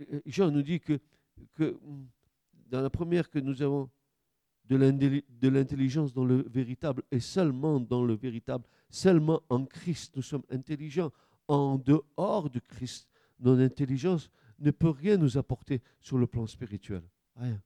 euh, 0.00 0.20
Jean 0.26 0.52
nous 0.52 0.62
dit 0.62 0.78
que, 0.78 1.00
hum, 1.58 2.06
dans 2.68 2.82
la 2.82 2.88
première 2.88 3.28
que 3.28 3.40
nous 3.40 3.62
avons 3.62 3.90
de 4.66 5.48
l'intelligence 5.48 6.14
dans 6.14 6.24
le 6.24 6.42
véritable 6.42 7.02
et 7.10 7.18
seulement 7.18 7.80
dans 7.80 8.04
le 8.04 8.14
véritable, 8.14 8.64
seulement 8.90 9.42
en 9.48 9.64
Christ, 9.64 10.14
nous 10.14 10.22
sommes 10.22 10.44
intelligents. 10.50 11.10
En 11.48 11.76
dehors 11.76 12.48
de 12.48 12.60
Christ, 12.60 13.08
notre 13.40 13.62
intelligence 13.62 14.30
ne 14.60 14.70
peut 14.70 14.90
rien 14.90 15.16
nous 15.16 15.36
apporter 15.36 15.82
sur 16.00 16.16
le 16.16 16.28
plan 16.28 16.46
spirituel. 16.46 17.02
Rien. 17.34 17.60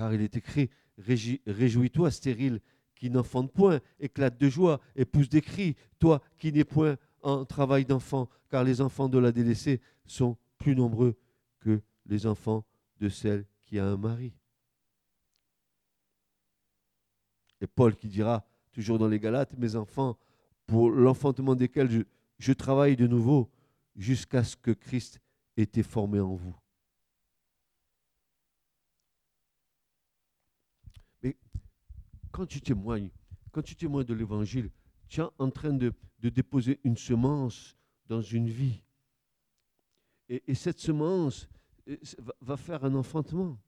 Car 0.00 0.14
il 0.14 0.22
est 0.22 0.34
écrit, 0.34 0.70
Réjouis-toi, 0.96 2.10
stérile, 2.10 2.62
qui 2.94 3.10
n'enfante 3.10 3.52
point, 3.52 3.80
éclate 3.98 4.40
de 4.40 4.48
joie 4.48 4.80
et 4.96 5.04
pousse 5.04 5.28
des 5.28 5.42
cris, 5.42 5.76
toi 5.98 6.22
qui 6.38 6.50
n'es 6.52 6.64
point 6.64 6.96
en 7.20 7.44
travail 7.44 7.84
d'enfant, 7.84 8.26
car 8.48 8.64
les 8.64 8.80
enfants 8.80 9.10
de 9.10 9.18
la 9.18 9.30
délaissée 9.30 9.82
sont 10.06 10.38
plus 10.56 10.74
nombreux 10.74 11.18
que 11.58 11.82
les 12.06 12.26
enfants 12.26 12.64
de 12.98 13.10
celle 13.10 13.44
qui 13.66 13.78
a 13.78 13.84
un 13.84 13.98
mari. 13.98 14.32
Et 17.60 17.66
Paul 17.66 17.94
qui 17.94 18.08
dira, 18.08 18.42
toujours 18.72 18.98
dans 18.98 19.08
les 19.08 19.20
Galates, 19.20 19.52
mes 19.58 19.76
enfants, 19.76 20.16
pour 20.66 20.88
l'enfantement 20.88 21.54
desquels 21.54 21.90
je, 21.90 22.00
je 22.38 22.54
travaille 22.54 22.96
de 22.96 23.06
nouveau 23.06 23.50
jusqu'à 23.96 24.44
ce 24.44 24.56
que 24.56 24.70
Christ 24.70 25.20
ait 25.58 25.64
été 25.64 25.82
formé 25.82 26.20
en 26.20 26.36
vous. 26.36 26.56
Mais 31.22 31.36
quand 32.40 32.46
tu 32.46 32.62
témoignes, 32.62 33.10
quand 33.52 33.60
tu 33.60 33.74
de 33.74 34.14
l'Évangile, 34.14 34.70
tu 35.08 35.20
es 35.20 35.24
en 35.38 35.50
train 35.50 35.74
de, 35.74 35.92
déposer 36.18 36.80
une 36.84 36.96
semence 36.96 37.76
dans 38.06 38.22
une 38.22 38.48
vie. 38.48 38.82
Et, 40.26 40.54
cette 40.54 40.78
semence 40.78 41.46
euh, 41.86 41.98
va, 42.40 42.56
faire 42.56 42.82
un 42.86 42.94
enfantement. 42.94 43.58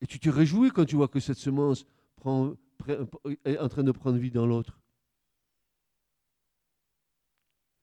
Et 0.00 0.06
tu 0.08 0.18
te 0.18 0.28
réjouis 0.28 0.72
quand 0.72 0.84
tu 0.84 0.96
vois 0.96 1.06
que 1.06 1.20
cette 1.20 1.38
semence 1.38 1.86
est 3.44 3.58
en 3.58 3.68
train 3.68 3.84
de 3.84 3.92
prendre 3.92 4.18
vie 4.18 4.32
dans 4.32 4.46
l'autre. 4.46 4.79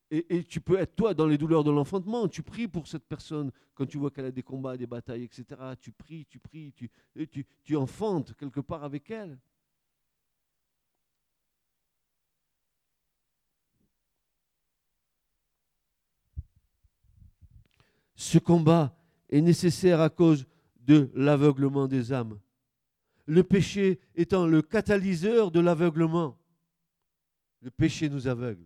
Et, 0.09 0.43
tu 0.45 0.61
peux 0.61 0.79
être 0.79 0.95
toi 0.95 1.13
dans 1.13 1.27
les 1.27 1.37
douleurs 1.37 1.65
de 1.65 1.71
l'enfantement. 1.71 2.27
Tu 2.29 2.41
pries 2.41 2.67
pour 2.67 2.87
cette 2.87 3.05
personne 3.05 3.51
quand 3.75 3.85
tu 3.85 3.97
vois 3.97 4.09
qu'elle 4.09 4.25
a 4.25 4.31
des 4.31 4.43
combats, 4.43 4.77
des 4.77 4.87
batailles, 4.87 5.23
etc. 5.23 5.45
Tu 5.81 5.91
pries, 5.91 6.25
tu 6.29 6.39
pries, 6.39 6.73
tu, 7.63 7.75
enfantes 7.75 8.33
quelque 8.35 8.61
part 8.61 8.85
avec 8.85 9.11
elle. 9.11 9.37
Ce 18.15 18.37
combat 18.37 18.97
est 19.29 19.41
nécessaire 19.41 19.99
à 19.99 20.09
cause 20.09 20.47
de 20.79 21.11
l'aveuglement 21.15 21.87
des 21.87 22.13
âmes. 22.13 22.39
Le 23.25 23.43
péché 23.43 23.99
étant 24.15 24.47
le 24.47 24.61
catalyseur 24.61 25.51
de 25.51 25.59
l'aveuglement. 25.59 26.37
Le 27.61 27.71
péché 27.71 28.09
nous 28.09 28.27
aveugle 28.27 28.65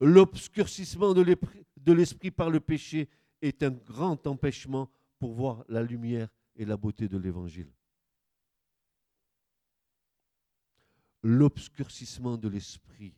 l'obscurcissement 0.00 1.14
de 1.14 1.92
l'esprit 1.92 2.30
par 2.30 2.50
le 2.50 2.60
péché 2.60 3.08
est 3.42 3.62
un 3.62 3.70
grand 3.70 4.26
empêchement 4.26 4.90
pour 5.18 5.34
voir 5.34 5.64
la 5.68 5.82
lumière 5.82 6.28
et 6.54 6.64
la 6.64 6.76
beauté 6.76 7.08
de 7.08 7.18
l'Évangile. 7.18 7.72
L'obscurcissement 11.22 12.36
de 12.36 12.48
l'esprit 12.48 13.14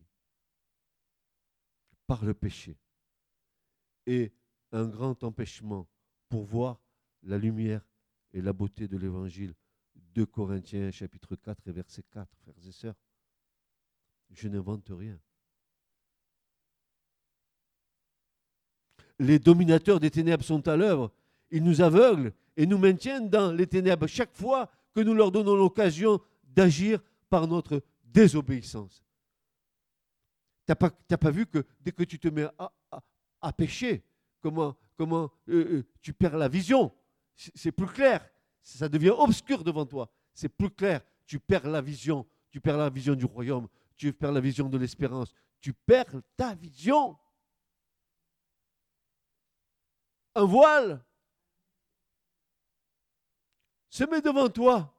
par 2.07 2.25
le 2.25 2.33
péché 2.33 2.77
est 4.05 4.33
un 4.71 4.87
grand 4.87 5.23
empêchement 5.23 5.87
pour 6.27 6.43
voir 6.45 6.81
la 7.23 7.37
lumière 7.37 7.85
et 8.31 8.41
la 8.41 8.53
beauté 8.53 8.87
de 8.87 8.97
l'Évangile. 8.97 9.53
de 9.95 10.23
Corinthiens 10.23 10.91
chapitre 10.91 11.35
4 11.35 11.67
et 11.67 11.71
verset 11.71 12.03
4, 12.03 12.35
frères 12.37 12.65
et 12.65 12.71
sœurs. 12.71 12.95
Je 14.31 14.47
n'invente 14.47 14.89
rien. 14.89 15.19
Les 19.19 19.37
dominateurs 19.37 19.99
des 19.99 20.09
ténèbres 20.09 20.43
sont 20.43 20.67
à 20.67 20.77
l'œuvre. 20.77 21.11
Ils 21.51 21.63
nous 21.63 21.81
aveuglent 21.81 22.33
et 22.55 22.65
nous 22.65 22.77
maintiennent 22.77 23.29
dans 23.29 23.51
les 23.51 23.67
ténèbres 23.67 24.07
chaque 24.07 24.33
fois 24.33 24.69
que 24.93 25.01
nous 25.01 25.13
leur 25.13 25.31
donnons 25.31 25.55
l'occasion 25.55 26.19
d'agir 26.43 26.99
par 27.29 27.47
notre 27.47 27.83
désobéissance. 28.03 29.03
Tu 30.65 30.71
n'as 30.71 31.17
pas, 31.17 31.31
vu 31.31 31.45
que 31.45 31.65
dès 31.81 31.91
que 31.91 32.03
tu 32.03 32.19
te 32.19 32.27
mets 32.27 32.47
à, 33.41 33.53
pécher, 33.53 34.03
comment, 34.41 34.75
comment 34.95 35.31
euh, 35.49 35.77
euh, 35.77 35.83
tu 36.01 36.13
perds 36.13 36.37
la 36.37 36.47
vision? 36.47 36.91
C'est 37.35 37.71
plus 37.71 37.87
clair. 37.87 38.27
Ça 38.61 38.89
devient 38.89 39.13
obscur 39.17 39.63
devant 39.63 39.85
toi. 39.85 40.11
C'est 40.33 40.49
plus 40.49 40.69
clair. 40.69 41.01
Tu 41.25 41.39
perds 41.39 41.67
la 41.67 41.81
vision. 41.81 42.25
Tu 42.51 42.59
perds 42.59 42.77
la 42.77 42.89
vision 42.89 43.15
du 43.15 43.25
royaume. 43.25 43.67
Tu 43.95 44.13
perds 44.13 44.31
la 44.31 44.41
vision 44.41 44.69
de 44.69 44.77
l'espérance. 44.77 45.33
Tu 45.59 45.73
perds 45.73 46.21
ta 46.37 46.53
vision. 46.53 47.17
Un 50.35 50.45
voile 50.45 51.03
se 53.89 54.03
met 54.03 54.21
devant 54.21 54.49
toi. 54.49 54.95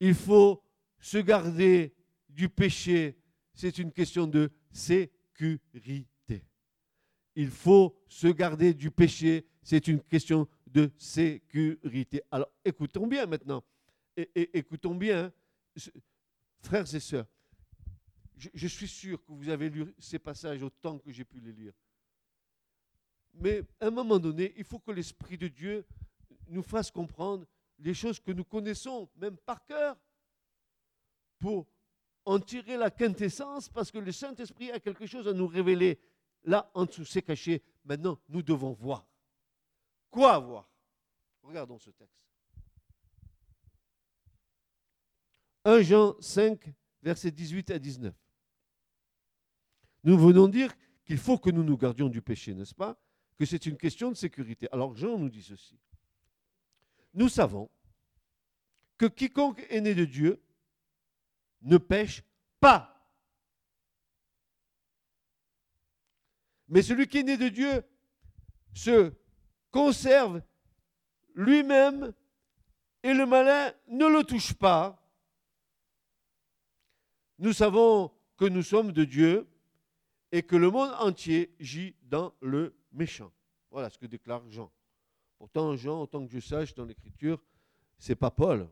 Il 0.00 0.14
faut 0.14 0.62
se 1.00 1.18
garder 1.18 1.94
du 2.28 2.48
péché. 2.48 3.18
C'est 3.54 3.78
une 3.78 3.92
question 3.92 4.26
de 4.26 4.50
sécurité. 4.70 6.44
Il 7.34 7.50
faut 7.50 8.00
se 8.08 8.28
garder 8.28 8.74
du 8.74 8.90
péché. 8.90 9.46
C'est 9.62 9.88
une 9.88 10.00
question 10.00 10.48
de 10.66 10.90
sécurité. 10.96 12.22
Alors 12.30 12.50
écoutons 12.64 13.06
bien 13.06 13.26
maintenant. 13.26 13.64
Écoutons 14.34 14.94
bien 14.94 15.32
Frères 16.60 16.94
et 16.94 17.00
sœurs, 17.00 17.26
je, 18.36 18.68
suis 18.68 18.88
sûr 18.88 19.24
que 19.24 19.32
vous 19.32 19.48
avez 19.48 19.68
lu 19.68 19.94
ces 19.98 20.18
passages 20.18 20.62
autant 20.62 20.98
que 20.98 21.10
j'ai 21.10 21.24
pu 21.24 21.40
les 21.40 21.52
lire. 21.52 21.72
Mais 23.34 23.62
à 23.80 23.86
un 23.86 23.90
moment 23.90 24.18
donné, 24.18 24.52
il 24.56 24.64
faut 24.64 24.78
que 24.78 24.90
l'Esprit 24.90 25.36
de 25.36 25.48
Dieu 25.48 25.84
nous 26.48 26.62
fasse 26.62 26.90
comprendre 26.90 27.46
les 27.78 27.94
choses 27.94 28.20
que 28.20 28.32
nous 28.32 28.44
connaissons, 28.44 29.08
même 29.16 29.36
par 29.36 29.64
cœur, 29.64 29.96
pour 31.38 31.66
en 32.24 32.38
tirer 32.38 32.76
la 32.76 32.90
quintessence, 32.90 33.68
parce 33.68 33.90
que 33.90 33.98
le 33.98 34.12
Saint-Esprit 34.12 34.70
a 34.70 34.80
quelque 34.80 35.06
chose 35.06 35.26
à 35.28 35.32
nous 35.32 35.46
révéler. 35.46 35.98
Là, 36.44 36.70
en 36.74 36.84
dessous, 36.84 37.04
c'est 37.04 37.22
caché. 37.22 37.62
Maintenant, 37.84 38.18
nous 38.28 38.42
devons 38.42 38.72
voir. 38.72 39.06
Quoi 40.10 40.38
voir? 40.38 40.68
Regardons 41.42 41.78
ce 41.78 41.90
texte. 41.90 42.27
1 45.68 45.82
Jean 45.82 46.16
5, 46.18 46.72
versets 47.02 47.30
18 47.30 47.70
à 47.72 47.78
19. 47.78 48.14
Nous 50.02 50.16
venons 50.16 50.48
dire 50.48 50.74
qu'il 51.04 51.18
faut 51.18 51.36
que 51.36 51.50
nous 51.50 51.62
nous 51.62 51.76
gardions 51.76 52.08
du 52.08 52.22
péché, 52.22 52.54
n'est-ce 52.54 52.74
pas? 52.74 52.98
Que 53.36 53.44
c'est 53.44 53.66
une 53.66 53.76
question 53.76 54.08
de 54.08 54.16
sécurité. 54.16 54.66
Alors 54.72 54.96
Jean 54.96 55.18
nous 55.18 55.28
dit 55.28 55.42
ceci. 55.42 55.78
Nous 57.12 57.28
savons 57.28 57.68
que 58.96 59.04
quiconque 59.04 59.64
est 59.68 59.82
né 59.82 59.94
de 59.94 60.06
Dieu 60.06 60.42
ne 61.60 61.76
pêche 61.76 62.22
pas. 62.60 63.06
Mais 66.68 66.80
celui 66.80 67.06
qui 67.08 67.18
est 67.18 67.24
né 67.24 67.36
de 67.36 67.48
Dieu 67.48 67.84
se 68.72 69.12
conserve 69.70 70.40
lui-même 71.34 72.14
et 73.02 73.12
le 73.12 73.26
malin 73.26 73.70
ne 73.88 74.06
le 74.06 74.24
touche 74.24 74.54
pas. 74.54 75.04
Nous 77.38 77.52
savons 77.52 78.10
que 78.36 78.44
nous 78.44 78.62
sommes 78.62 78.92
de 78.92 79.04
Dieu 79.04 79.48
et 80.32 80.42
que 80.42 80.56
le 80.56 80.70
monde 80.70 80.90
entier 80.98 81.54
gît 81.60 81.96
dans 82.02 82.34
le 82.40 82.76
méchant. 82.92 83.32
Voilà 83.70 83.90
ce 83.90 83.98
que 83.98 84.06
déclare 84.06 84.48
Jean. 84.48 84.72
Pourtant, 85.38 85.76
Jean, 85.76 86.02
autant 86.02 86.26
que 86.26 86.32
je 86.32 86.40
sache 86.40 86.74
dans 86.74 86.84
l'Écriture, 86.84 87.42
c'est 87.96 88.16
pas 88.16 88.30
Paul. 88.30 88.68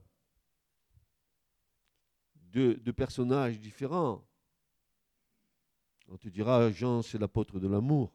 Deux, 2.35 2.93
personnages 2.93 3.61
différents. 3.61 4.27
On 6.09 6.17
te 6.17 6.29
dira, 6.29 6.71
Jean, 6.71 7.03
c'est 7.03 7.19
l'apôtre 7.19 7.61
de 7.61 7.69
l'amour. 7.69 8.13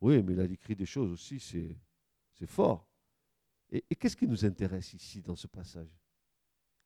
Oui, 0.00 0.22
mais 0.22 0.34
il 0.34 0.40
a 0.40 0.44
écrit 0.44 0.76
des 0.76 0.86
choses 0.86 1.10
aussi, 1.10 1.40
c'est 1.40 2.46
fort. 2.46 2.86
Et, 3.70 3.84
et 3.88 3.96
qu'est-ce 3.96 4.16
qui 4.16 4.28
nous 4.28 4.44
intéresse 4.44 4.92
ici 4.92 5.22
dans 5.22 5.36
ce 5.36 5.46
passage? 5.46 5.98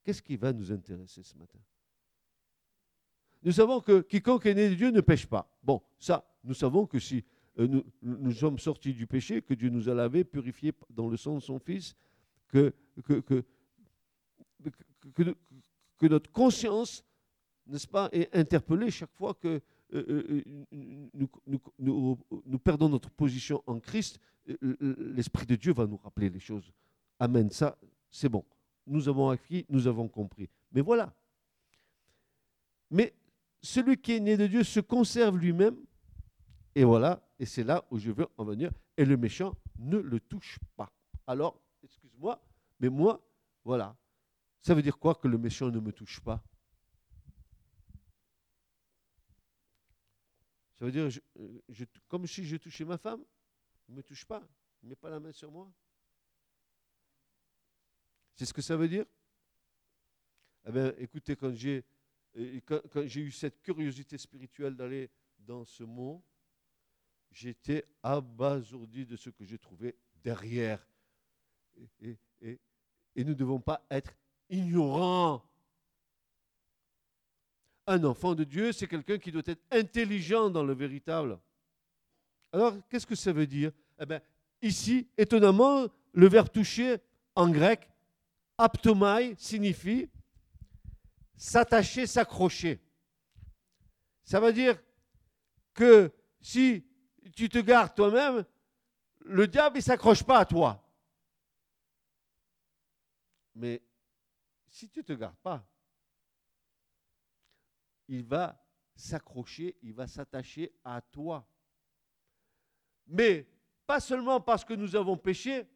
Qu'est-ce 0.05 0.23
qui 0.23 0.37
va 0.37 0.53
nous 0.53 0.71
intéresser 0.71 1.23
ce 1.23 1.37
matin? 1.37 1.59
Nous 3.43 3.53
savons 3.53 3.81
que 3.81 4.01
quiconque 4.03 4.47
est 4.47 4.55
né 4.55 4.69
de 4.69 4.75
Dieu 4.75 4.91
ne 4.91 5.01
pêche 5.01 5.27
pas. 5.27 5.51
Bon, 5.63 5.83
ça, 5.99 6.25
nous 6.45 6.55
savons 6.55 6.87
que 6.87 6.99
si 6.99 7.25
euh, 7.59 7.83
nous, 8.03 8.33
sommes 8.33 8.59
sortis 8.59 8.93
du 8.93 9.07
péché, 9.07 9.43
que 9.43 9.55
Dieu 9.55 9.71
nous 9.71 9.89
a 9.89 9.95
lavés, 9.95 10.25
purifiés 10.25 10.73
dans 10.91 11.09
le 11.09 11.17
sang 11.17 11.35
de 11.37 11.41
son 11.41 11.59
Fils, 11.59 11.97
que, 12.49 12.73
que, 13.05 13.21
que, 13.21 13.45
que, 15.99 16.07
notre 16.07 16.31
conscience, 16.31 17.05
n'est-ce 17.67 17.89
pas, 17.89 18.09
est 18.13 18.35
interpellée 18.35 18.91
chaque 18.91 19.15
fois 19.15 19.35
que 19.35 19.61
euh, 19.93 20.05
euh, 20.09 20.43
nous, 21.09 22.17
nous, 22.47 22.59
perdons 22.59 22.89
notre 22.89 23.11
position 23.11 23.63
en 23.67 23.81
Christ, 23.81 24.21
l'Esprit 24.81 25.47
de 25.47 25.57
Dieu 25.57 25.73
va 25.73 25.87
nous 25.87 25.97
rappeler 25.97 26.31
les 26.31 26.41
choses. 26.41 26.73
Amen, 27.19 27.51
ça, 27.51 27.77
c'est 28.11 28.29
bon. 28.29 28.45
Nous 28.87 29.09
avons 29.09 29.29
acquis, 29.29 29.67
nous 29.69 29.87
avons 29.87 30.09
compris. 30.09 30.49
Mais 30.73 30.81
voilà. 30.81 31.15
Mais 32.91 33.15
celui 33.63 33.97
qui 33.97 34.13
est 34.13 34.21
né 34.21 34.37
de 34.37 34.47
Dieu 34.47 34.65
se 34.65 34.81
conserve 34.81 35.37
lui-même. 35.37 35.77
Et 36.75 36.85
voilà, 36.85 37.27
et 37.39 37.47
c'est 37.47 37.65
là 37.65 37.85
où 37.91 37.99
je 37.99 38.11
veux 38.11 38.27
en 38.37 38.45
venir. 38.45 38.71
Et 38.97 39.05
le 39.05 39.17
méchant 39.17 39.57
ne 39.79 39.99
le 39.99 40.21
touche 40.21 40.59
pas. 40.77 40.93
Alors, 41.27 41.61
excuse-moi, 41.83 42.43
mais 42.79 42.89
moi, 42.89 43.27
voilà. 43.65 43.97
Ça 44.61 44.75
veut 44.75 44.83
dire 44.83 44.99
quoi 44.99 45.15
que 45.15 45.27
le 45.27 45.39
méchant 45.39 45.71
ne 45.71 45.81
me 45.81 45.93
touche 45.93 46.21
pas? 46.21 46.43
Ça 50.79 50.87
veut 50.87 50.93
dire, 50.93 51.11
je, 51.11 51.85
comme 52.09 52.27
si 52.27 52.45
je 52.45 52.57
touchais 52.57 52.85
ma 52.85 52.97
femme, 52.97 53.23
il 53.89 53.93
ne 53.93 53.97
me 53.99 54.03
touche 54.03 54.25
pas, 54.25 54.43
il 54.83 54.87
ne 54.87 54.91
met 54.91 54.97
pas 54.97 55.11
la 55.11 55.21
main 55.21 55.33
sur 55.33 55.51
moi. 55.51 55.71
C'est 58.35 58.47
ce 58.47 58.55
que 58.55 58.63
ça 58.63 58.77
veut 58.77 58.89
dire? 58.89 59.05
Eh 60.67 60.73
bien, 60.73 60.95
écoutez, 60.97 61.37
quand 61.37 61.53
j'ai, 61.53 61.85
quand, 62.65 62.81
j'ai 63.07 63.21
eu 63.21 63.31
cette 63.31 63.61
curiosité 63.63 64.19
spirituelle 64.19 64.77
d'aller 64.77 65.11
dans 65.39 65.65
ce 65.65 65.83
mot, 65.83 66.23
j'étais 67.31 67.87
abasourdi 68.03 69.07
de 69.07 69.17
ce 69.17 69.31
que 69.31 69.45
j'ai 69.45 69.59
trouvé 69.59 69.97
derrière. 70.23 70.87
Et, 72.01 72.19
et, 72.43 72.61
et 73.17 73.25
nous 73.25 73.31
ne 73.31 73.35
devons 73.35 73.61
pas 73.61 73.85
être 73.91 74.13
ignorants. 74.49 75.43
Un 77.87 78.05
enfant 78.05 78.35
de 78.35 78.45
Dieu, 78.45 78.73
c'est 78.73 78.87
quelqu'un 78.87 79.19
qui 79.19 79.33
doit 79.33 79.43
être 79.47 79.63
intelligent 79.71 80.51
dans 80.51 80.63
le 80.63 80.75
véritable. 80.75 81.39
Alors, 82.53 82.77
qu'est-ce 82.89 83.07
que 83.07 83.15
ça 83.15 83.33
veut 83.33 83.47
dire? 83.47 83.73
Eh 83.99 84.07
bien, 84.07 84.21
ici, 84.63 85.09
étonnamment, 85.17 85.87
le 86.13 86.29
verbe 86.29 86.51
toucher 86.51 86.99
en 87.35 87.49
grec 87.51 87.89
aptomai 88.59 89.35
signifie 89.39 90.09
s'attacher, 91.41 92.07
s'accrocher. 92.07 92.79
Ça 94.23 94.39
veut 94.41 94.53
dire 94.53 94.79
que 95.73 96.13
si 96.39 96.87
tu 97.35 97.49
te 97.49 97.59
gardes 97.59 97.95
toi-même, 97.95 98.45
le 99.21 99.49
diable 99.49 99.77
ne 99.77 99.81
s'accroche 99.81 100.23
pas 100.23 100.41
à 100.41 100.45
toi. 100.45 100.87
Mais 103.55 103.83
si 104.69 104.91
tu 104.91 104.99
ne 104.99 105.05
te 105.05 105.15
gardes 105.15 105.39
pas, 105.39 105.67
il 108.09 108.23
va 108.23 108.63
s'accrocher, 108.95 109.79
il 109.81 109.95
va 109.95 110.07
s'attacher 110.07 110.75
à 110.85 111.01
toi. 111.01 111.49
Mais 113.07 113.49
pas 113.87 113.99
seulement 113.99 114.43
parce 114.43 114.63
que 114.63 114.75
nous 114.75 114.95
avons 114.95 115.17
péché, 115.17 115.67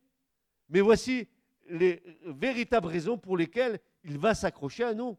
mais 0.68 0.82
voici 0.82 1.26
les 1.68 2.02
véritables 2.26 2.88
raisons 2.88 3.16
pour 3.16 3.38
lesquelles 3.38 3.80
il 4.02 4.18
va 4.18 4.34
s'accrocher 4.34 4.84
à 4.84 4.92
nous. 4.92 5.16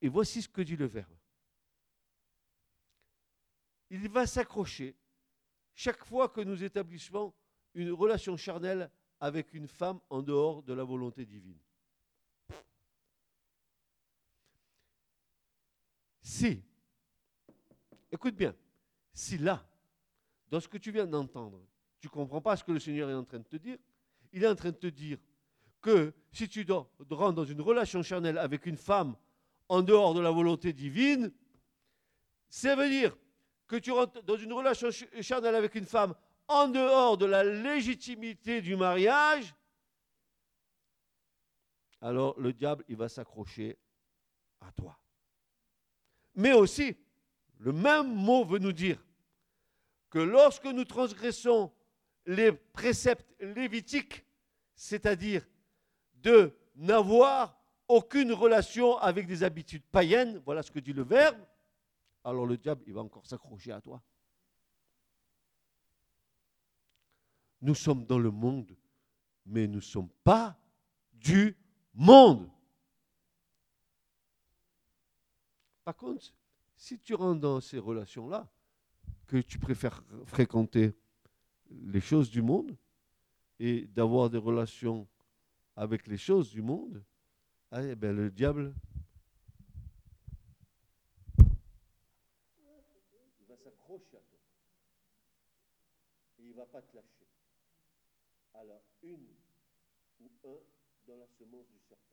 Et 0.00 0.08
voici 0.08 0.42
ce 0.42 0.48
que 0.48 0.62
dit 0.62 0.76
le 0.76 0.86
Verbe. 0.86 1.16
Il 3.90 4.08
va 4.08 4.26
s'accrocher 4.26 4.96
chaque 5.74 6.04
fois 6.04 6.28
que 6.28 6.40
nous 6.40 6.62
établissons 6.62 7.32
une 7.74 7.92
relation 7.92 8.36
charnelle 8.36 8.90
avec 9.20 9.54
une 9.54 9.66
femme 9.66 10.00
en 10.10 10.22
dehors 10.22 10.62
de 10.62 10.72
la 10.72 10.84
volonté 10.84 11.24
divine. 11.24 11.58
Si, 16.20 16.62
écoute 18.12 18.36
bien, 18.36 18.54
si 19.12 19.38
là, 19.38 19.66
dans 20.48 20.60
ce 20.60 20.68
que 20.68 20.78
tu 20.78 20.92
viens 20.92 21.06
d'entendre, 21.06 21.66
tu 22.00 22.06
ne 22.06 22.12
comprends 22.12 22.40
pas 22.40 22.56
ce 22.56 22.62
que 22.62 22.72
le 22.72 22.78
Seigneur 22.78 23.10
est 23.10 23.14
en 23.14 23.24
train 23.24 23.38
de 23.38 23.44
te 23.44 23.56
dire. 23.56 23.78
Il 24.32 24.44
est 24.44 24.48
en 24.48 24.54
train 24.54 24.70
de 24.70 24.76
te 24.76 24.86
dire 24.86 25.18
que 25.80 26.14
si 26.30 26.48
tu 26.48 26.64
dois 26.64 26.90
rentrer 27.10 27.34
dans 27.34 27.44
une 27.44 27.60
relation 27.60 28.02
charnelle 28.02 28.38
avec 28.38 28.66
une 28.66 28.76
femme 28.76 29.16
en 29.68 29.82
dehors 29.82 30.14
de 30.14 30.20
la 30.20 30.30
volonté 30.30 30.72
divine, 30.72 31.32
ça 32.48 32.74
veut 32.74 32.88
dire 32.88 33.16
que 33.66 33.76
tu 33.76 33.92
rentres 33.92 34.22
dans 34.22 34.36
une 34.36 34.52
relation 34.52 34.88
charnelle 35.20 35.54
avec 35.54 35.74
une 35.74 35.84
femme 35.84 36.14
en 36.48 36.68
dehors 36.68 37.18
de 37.18 37.26
la 37.26 37.44
légitimité 37.44 38.62
du 38.62 38.74
mariage, 38.74 39.54
alors 42.00 42.38
le 42.38 42.52
diable, 42.52 42.84
il 42.88 42.96
va 42.96 43.08
s'accrocher 43.08 43.76
à 44.60 44.72
toi. 44.72 44.98
Mais 46.34 46.52
aussi, 46.52 46.96
le 47.58 47.72
même 47.72 48.14
mot 48.14 48.44
veut 48.44 48.60
nous 48.60 48.72
dire 48.72 49.04
que 50.10 50.18
lorsque 50.18 50.64
nous 50.64 50.84
transgressons 50.84 51.72
les 52.24 52.52
préceptes 52.52 53.34
lévitiques, 53.40 54.24
c'est-à-dire 54.74 55.46
de 56.14 56.56
n'avoir 56.76 57.57
aucune 57.88 58.32
relation 58.32 58.98
avec 58.98 59.26
des 59.26 59.42
habitudes 59.42 59.84
païennes, 59.84 60.40
voilà 60.44 60.62
ce 60.62 60.70
que 60.70 60.78
dit 60.78 60.92
le 60.92 61.02
Verbe, 61.02 61.38
alors 62.22 62.46
le 62.46 62.56
diable, 62.56 62.82
il 62.86 62.92
va 62.92 63.00
encore 63.00 63.26
s'accrocher 63.26 63.72
à 63.72 63.80
toi. 63.80 64.02
Nous 67.60 67.74
sommes 67.74 68.04
dans 68.04 68.18
le 68.18 68.30
monde, 68.30 68.76
mais 69.46 69.66
nous 69.66 69.76
ne 69.76 69.80
sommes 69.80 70.10
pas 70.22 70.56
du 71.12 71.56
monde. 71.94 72.48
Par 75.84 75.96
contre, 75.96 76.32
si 76.76 76.98
tu 77.00 77.14
rentres 77.14 77.40
dans 77.40 77.60
ces 77.60 77.78
relations-là, 77.78 78.46
que 79.26 79.38
tu 79.38 79.58
préfères 79.58 80.02
fréquenter 80.24 80.92
les 81.70 82.00
choses 82.00 82.30
du 82.30 82.42
monde 82.42 82.76
et 83.58 83.86
d'avoir 83.86 84.30
des 84.30 84.38
relations 84.38 85.06
avec 85.76 86.06
les 86.06 86.16
choses 86.16 86.50
du 86.50 86.62
monde, 86.62 87.02
ah, 87.70 87.82
eh 87.82 87.94
bien, 87.94 88.12
le 88.12 88.30
diable 88.30 88.74
il 93.40 93.46
va 93.46 93.56
s'accrocher 93.56 94.16
à 94.16 94.20
toi. 94.20 94.38
Et 96.38 96.42
il 96.42 96.50
ne 96.50 96.54
va 96.54 96.66
pas 96.66 96.82
te 96.82 96.96
lâcher. 96.96 97.26
Alors, 98.54 98.82
une 99.02 99.26
ou 100.20 100.30
un 100.44 100.58
dans 101.06 101.16
la 101.16 101.26
semence 101.38 101.68
du 101.68 101.78
serpent. 101.88 102.04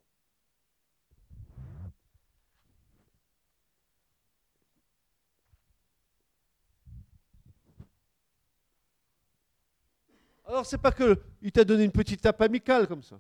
Alors, 10.47 10.66
c'est 10.66 10.78
pas 10.78 10.91
que 10.91 11.20
il 11.41 11.51
t'a 11.51 11.64
donné 11.64 11.84
une 11.86 11.91
petite 11.91 12.22
tape 12.22 12.41
amicale 12.41 12.88
comme 12.88 13.01
ça. 13.01 13.20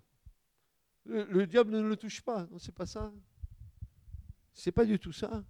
Le, 1.05 1.45
diable 1.45 1.71
ne 1.71 1.81
le 1.81 1.95
touche 1.95 2.21
pas. 2.21 2.45
Non, 2.47 2.57
c'est 2.57 2.73
pas 2.73 2.85
ça. 2.85 3.13
C'est 4.53 4.71
pas 4.71 4.85
du 4.85 4.99
tout 4.99 5.11
ça. 5.11 5.43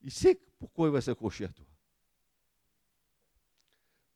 Il 0.00 0.10
sait 0.10 0.40
pourquoi 0.58 0.88
il 0.88 0.92
va 0.92 1.00
s'accrocher 1.00 1.44
à 1.44 1.48
toi. 1.48 1.66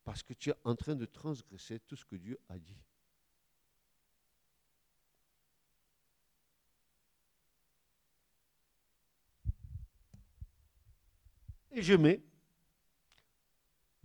Parce 0.03 0.23
que 0.23 0.35
tu 0.35 0.51
es 0.51 0.55
en 0.65 0.75
train 0.75 0.95
de 0.95 1.05
transgresser 1.05 1.81
tout 1.81 1.97
ce 1.97 2.05
que 2.05 2.17
Dieu 2.17 2.39
a 2.49 2.59
dit. 2.59 2.81
Et 11.71 11.83
je 11.83 11.95
mets 11.95 12.23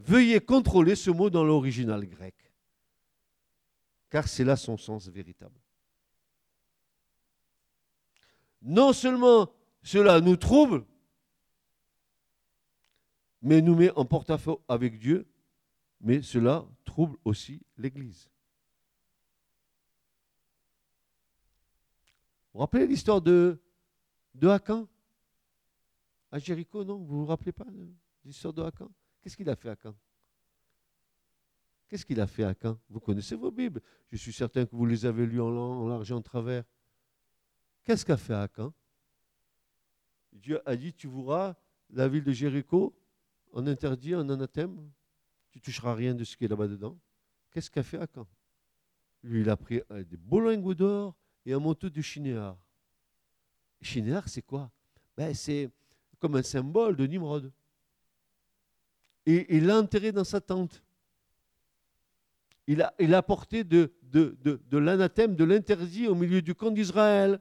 Veuillez 0.04 0.40
contrôler 0.40 0.96
ce 0.96 1.12
mot 1.12 1.30
dans 1.30 1.44
l'original 1.44 2.06
grec, 2.08 2.36
car 4.12 4.28
c'est 4.28 4.44
là 4.44 4.56
son 4.56 4.78
sens 4.78 5.08
véritable. 5.08 5.60
Non 8.62 8.94
seulement 8.94 9.52
cela 9.82 10.22
nous 10.22 10.36
trouble, 10.36 10.86
mais 13.42 13.62
nous 13.62 13.74
met 13.74 13.90
en 13.92 14.06
porte-à-faux 14.06 14.64
avec 14.68 15.00
Dieu, 15.00 15.28
mais 16.02 16.22
cela 16.22 16.68
trouble 16.84 17.18
aussi 17.26 17.62
l'Église. 17.78 18.30
Vous 22.54 22.58
vous 22.58 22.60
rappelez 22.60 22.86
l'histoire 22.86 23.22
de, 23.22 23.60
de 24.36 24.48
À 26.32 26.38
Jéricho, 26.38 26.84
non? 26.84 26.98
Vous 26.98 27.16
ne 27.16 27.20
vous 27.22 27.26
rappelez 27.26 27.54
pas 27.54 27.66
l'histoire 28.26 28.54
de 28.54 28.62
Hacan 28.62 28.92
Qu'est-ce 29.22 29.38
qu'il 29.38 29.50
a 29.50 29.56
fait 29.56 29.70
à 29.70 29.78
Caen 29.82 29.96
Qu'est-ce 31.92 32.06
qu'il 32.06 32.22
a 32.22 32.28
fait 32.28 32.46
à 32.46 32.56
Caen? 32.56 32.80
Vous 32.90 33.02
connaissez 33.02 33.36
vos 33.36 33.52
Bibles. 33.52 33.82
Je 34.14 34.16
suis 34.16 34.32
certain 34.32 34.66
que 34.66 34.74
vous 34.74 34.86
les 34.86 35.06
avez 35.06 35.26
lues 35.26 35.42
en, 35.42 35.90
large 35.90 36.10
en 36.14 36.22
travers. 36.22 36.64
Qu'est-ce 37.84 38.06
qu'a 38.06 38.16
fait 38.16 38.34
à 38.34 38.48
Caen? 38.56 38.74
Dieu 40.32 40.62
a 40.66 40.78
dit, 40.78 40.94
tu 40.94 41.08
voudras 41.08 41.58
la 41.90 42.08
ville 42.08 42.24
de 42.24 42.32
Jéricho 42.32 42.96
en 43.52 43.68
interdit, 43.68 44.16
en 44.16 44.30
anathème? 44.30 44.90
Tu 45.50 45.60
toucheras 45.60 45.94
rien 45.94 46.16
de 46.16 46.24
ce 46.24 46.38
qui 46.38 46.46
est 46.46 46.48
là-bas 46.48 46.70
dedans. 46.70 46.98
Qu'est-ce 47.52 47.70
qu'a 47.70 47.84
fait 47.84 48.00
Caen? 48.16 48.26
Lui, 49.22 49.42
il 49.42 49.50
a 49.50 49.58
pris 49.58 49.82
des 49.90 50.16
beaux 50.16 50.40
lingots 50.40 50.74
d'or 50.74 51.14
et 51.46 51.52
un 51.52 51.60
manteau 51.60 51.90
de 51.90 52.02
chinéar. 52.02 52.58
Chinéar, 53.82 54.30
c'est 54.30 54.44
quoi? 54.44 54.72
Ben, 55.18 55.34
C'est 55.34 55.70
comme 56.20 56.38
un 56.38 56.44
symbole 56.44 56.96
de 56.96 57.06
Nimrod. 57.06 57.52
Et 59.26 59.58
il 59.58 59.66
l'a 59.66 59.78
enterré 59.78 60.14
dans 60.14 60.24
sa 60.24 60.40
tente. 60.40 60.82
Il 62.68 62.82
a, 62.82 63.24
porté 63.24 63.64
de, 63.64 63.92
l'anathème, 64.72 65.36
de 65.36 65.44
l'interdit 65.44 66.08
au 66.08 66.16
milieu 66.16 66.42
du 66.42 66.56
camp 66.56 66.72
d'Israël. 66.72 67.40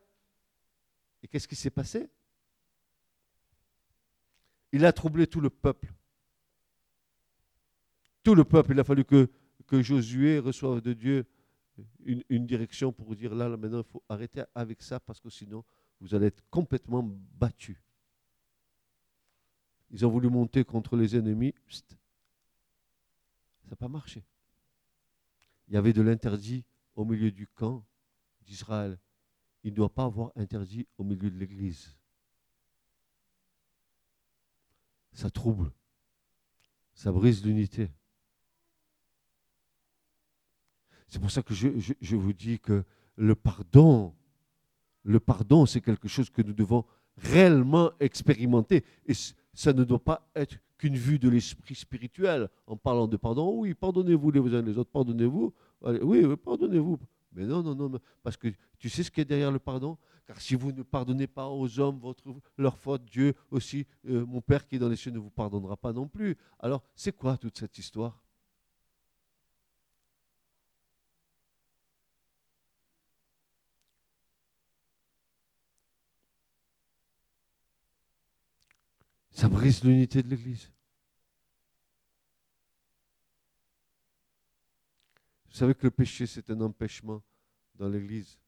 Et 1.23 1.29
qu'est-ce 1.29 1.47
qui 1.47 1.57
s'est 1.57 1.71
passé? 1.71 2.09
Il 4.73 4.85
a 4.85 4.93
troublé 4.93 5.27
tout 5.27 5.41
le 5.41 5.51
peuple. 5.51 5.93
Tout 8.23 8.35
le 8.35 8.45
peuple, 8.45 8.73
il 8.73 8.81
a 8.81 8.85
fallu 8.85 9.05
que, 9.05 9.29
Josué 9.71 10.41
reçoive 10.41 10.81
de 10.81 10.93
Dieu 10.93 11.27
une, 12.05 12.47
direction 12.47 12.93
pour 12.93 13.15
dire 13.15 13.35
là, 13.35 13.49
là 13.49 13.57
maintenant, 13.57 13.79
il 13.79 13.85
faut 13.85 14.03
arrêter 14.09 14.43
avec 14.55 14.83
ça 14.83 14.99
parce 14.99 15.21
que 15.21 15.31
sinon, 15.31 15.65
vous 16.01 16.15
allez 16.15 16.27
être 16.27 16.43
complètement 16.51 17.03
battus. 17.05 17.77
Ils 19.91 20.05
ont 20.05 20.11
voulu 20.11 20.29
monter 20.29 20.65
contre 20.65 20.97
les 20.97 21.17
ennemis. 21.17 21.55
Ça 21.69 21.83
n'a 23.71 23.77
pas 23.77 23.89
marché. 23.89 24.25
Il 25.71 25.75
y 25.75 25.77
avait 25.77 25.93
de 25.93 26.03
l'interdit 26.03 26.65
au 26.97 27.05
milieu 27.05 27.31
du 27.31 27.47
camp 27.47 27.85
d'Israël. 28.43 28.99
Il 29.63 29.71
ne 29.71 29.77
doit 29.77 29.95
pas 29.95 30.05
avoir 30.05 30.33
interdit 30.35 30.87
au 30.99 31.05
milieu 31.05 31.31
de 31.31 31.39
l'Église. 31.39 31.97
Ça 35.13 35.31
trouble. 35.31 35.71
Ça 36.93 37.13
brise 37.13 37.45
l'unité. 37.45 37.89
C'est 41.07 41.21
pour 41.21 41.31
ça 41.31 41.43
que 41.43 41.55
je, 41.55 42.17
vous 42.17 42.33
dis 42.33 42.59
que 42.59 42.85
le 43.17 43.35
pardon, 43.37 44.15
le 45.05 45.21
pardon, 45.21 45.67
c'est 45.67 45.81
quelque 45.81 46.09
chose 46.09 46.31
que 46.31 46.43
nous 46.43 46.53
devons 46.53 46.85
réellement 47.17 47.93
expérimenter. 48.01 48.85
Et 49.07 49.13
ça 49.53 49.73
ne 49.73 49.85
doit 49.85 50.03
pas 50.03 50.29
être 50.35 50.59
qu'une 50.81 50.97
vue 50.97 51.19
de 51.19 51.29
l'esprit 51.29 51.75
spirituel 51.75 52.49
en 52.67 52.75
parlant 52.75 53.07
de 53.07 53.19
pardon. 53.19 53.55
Oui, 53.61 53.75
pardonnez-vous 53.75 54.31
les 54.31 54.55
uns 54.55 54.63
les 54.63 54.79
autres, 54.79 54.91
pardonnez-vous. 54.91 55.53
Oui, 55.83 56.25
pardonnez-vous. 56.43 56.99
Mais 57.33 57.45
non, 57.45 57.63
non, 57.63 57.75
non, 57.75 58.01
parce 58.23 58.39
que 58.39 58.49
tu 58.79 58.89
sais 58.89 59.03
ce 59.03 59.11
qui 59.11 59.21
est 59.21 59.27
derrière 59.27 59.53
le 59.53 59.59
pardon? 59.59 59.99
Car 60.27 60.41
si 60.41 60.55
vous 60.55 60.73
ne 60.73 60.83
pardonnez 60.83 61.27
pas 61.27 61.49
aux 61.49 61.79
hommes 61.79 62.01
leur 62.57 62.79
faute, 62.79 63.05
Dieu 63.05 63.35
aussi, 63.51 63.87
euh, 64.09 64.25
mon 64.25 64.41
Père 64.41 64.67
qui 64.67 64.77
est 64.77 64.79
dans 64.79 64.89
les 64.89 64.97
cieux, 64.97 65.11
ne 65.11 65.19
vous 65.19 65.31
pardonnera 65.31 65.77
pas 65.77 65.93
non 65.93 66.09
plus. 66.09 66.37
Alors, 66.59 66.83
c'est 66.95 67.13
quoi 67.13 67.37
toute 67.37 67.59
cette 67.59 67.77
histoire? 67.77 68.23
Ça 79.41 79.49
brise 79.49 79.83
l'unité 79.83 80.23
de 80.23 80.29
l'Église. 80.29 80.71
Vous 85.47 85.55
savez 85.55 85.75
que 85.75 85.85
le 85.85 85.91
péché, 85.91 86.27
c'est 86.27 86.51
un 86.51 86.61
empêchement 86.61 87.23
dans 87.75 87.89
l'Église. 87.89 88.39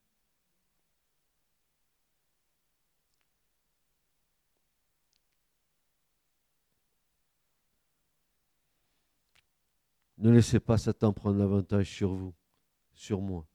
Ne 10.18 10.30
laissez 10.30 10.60
pas 10.60 10.76
Satan 10.76 11.14
prendre 11.14 11.38
l'avantage 11.38 11.88
sur 11.88 12.12
vous, 12.12 12.34
sur 12.92 13.22
moi. 13.22 13.48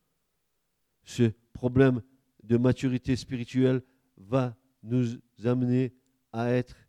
Ce 1.04 1.32
problème 1.54 2.02
de 2.42 2.58
maturité 2.58 3.16
spirituelle 3.16 3.84
va 4.18 4.58
nous 4.82 5.20
amener 5.46 5.94
à 6.34 6.50
être 6.50 6.87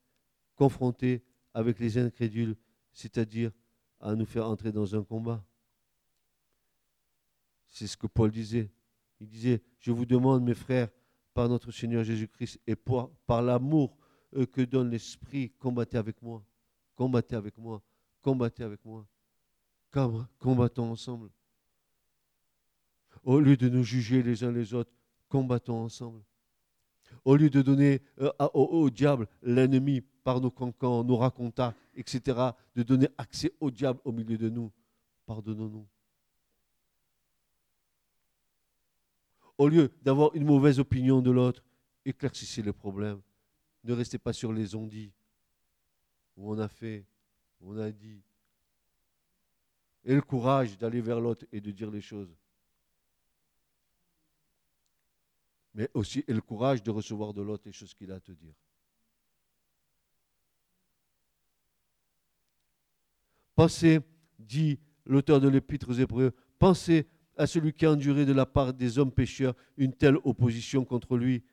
confrontés 0.59 1.23
avec 1.55 1.79
les 1.79 1.97
incrédules, 1.97 2.57
c'est-à-dire 2.93 3.53
à 4.01 4.15
nous 4.15 4.27
faire 4.27 4.47
entrer 4.47 4.73
dans 4.73 4.95
un 4.95 5.03
combat. 5.03 5.43
C'est 7.69 7.87
ce 7.87 7.97
que 7.97 8.07
Paul 8.07 8.31
disait. 8.31 8.71
Il 9.21 9.29
disait, 9.29 9.63
je 9.79 9.93
vous 9.93 10.05
demande, 10.05 10.43
mes 10.43 10.55
frères, 10.55 10.89
par 11.33 11.49
notre 11.49 11.71
Seigneur 11.71 12.05
Jésus-Christ 12.05 12.61
et 12.67 12.75
par 12.75 13.43
l'amour 13.43 13.97
euh, 14.35 14.47
que 14.47 14.63
donne 14.63 14.91
l'Esprit, 14.91 15.53
combattez 15.59 15.97
avec 15.97 16.21
moi, 16.21 16.45
combattez 16.95 17.37
avec 17.37 17.57
moi, 17.57 17.83
combattez 18.21 18.65
avec 18.65 18.85
moi. 18.85 19.07
Combattons 20.39 20.91
ensemble. 20.91 21.31
Au 23.25 23.41
lieu 23.41 23.57
de 23.57 23.69
nous 23.69 23.83
juger 23.83 24.23
les 24.23 24.45
uns 24.45 24.53
les 24.53 24.75
autres, 24.75 24.93
combattons 25.29 25.85
ensemble. 25.85 26.23
Au 27.25 27.37
lieu 27.37 27.51
de 27.51 27.63
donner 27.63 28.01
euh, 28.21 28.31
au, 28.55 28.91
diable 28.91 29.29
l'ennemi 29.43 30.03
par 30.25 30.41
nos 30.41 30.51
cancans, 30.51 31.05
nos 31.05 31.17
racontas, 31.17 31.75
etc., 31.97 32.39
de 32.75 32.83
donner 32.83 33.09
accès 33.19 33.53
au 33.61 33.71
diable 33.71 34.01
au 34.05 34.13
milieu 34.13 34.39
de 34.39 34.49
nous, 34.49 34.71
pardonnons-nous. 35.27 35.87
Au 39.59 39.69
lieu 39.69 39.91
d'avoir 40.03 40.35
une 40.35 40.45
mauvaise 40.45 40.79
opinion 40.79 41.21
de 41.21 41.31
l'autre, 41.31 41.63
éclaircissez 42.05 42.63
le 42.63 42.73
problème. 42.73 43.21
Ne 43.85 43.93
restez 43.93 44.19
pas 44.19 44.33
sur 44.33 44.53
les 44.53 44.75
ondits, 44.75 45.13
où 46.37 46.53
on 46.53 46.59
a 46.59 46.69
fait, 46.69 47.05
où 47.61 47.73
on 47.73 47.79
a 47.79 47.91
dit. 47.91 48.23
Et 50.05 50.15
le 50.15 50.23
courage 50.23 50.79
d'aller 50.79 51.01
vers 51.01 51.21
l'autre 51.21 51.45
et 51.53 51.61
de 51.61 51.71
dire 51.71 51.91
les 51.91 52.01
choses. 52.01 52.35
Mais 55.79 55.89
aussi 55.95 56.25
et 56.27 56.33
le 56.33 56.41
courage 56.41 56.83
de 56.83 56.91
recevoir 56.91 57.33
de 57.33 57.41
l'autre 57.41 57.63
les 57.67 57.73
choses 57.73 57.95
qu'il 57.95 58.11
a 58.11 58.17
à 58.17 58.21
te 58.21 58.33
dire. 58.33 58.53
Pensez, 63.55 64.01
dit 64.41 64.81
l'auteur 65.07 65.41
de 65.41 65.47
l'Épître 65.47 65.89
aux 65.89 65.93
Hébreux, 65.93 66.35
pensez 66.59 67.07
à 67.37 67.47
celui 67.47 67.73
qui 67.73 67.87
a 67.87 67.93
enduré 67.93 68.27
de 68.27 68.33
la 68.33 68.45
part 68.45 68.75
des 68.75 68.99
hommes 68.99 69.13
pécheurs 69.13 69.55
une 69.77 69.93
telle 69.93 70.17
opposition 70.25 70.85
contre 70.85 71.17
lui, 71.17 71.45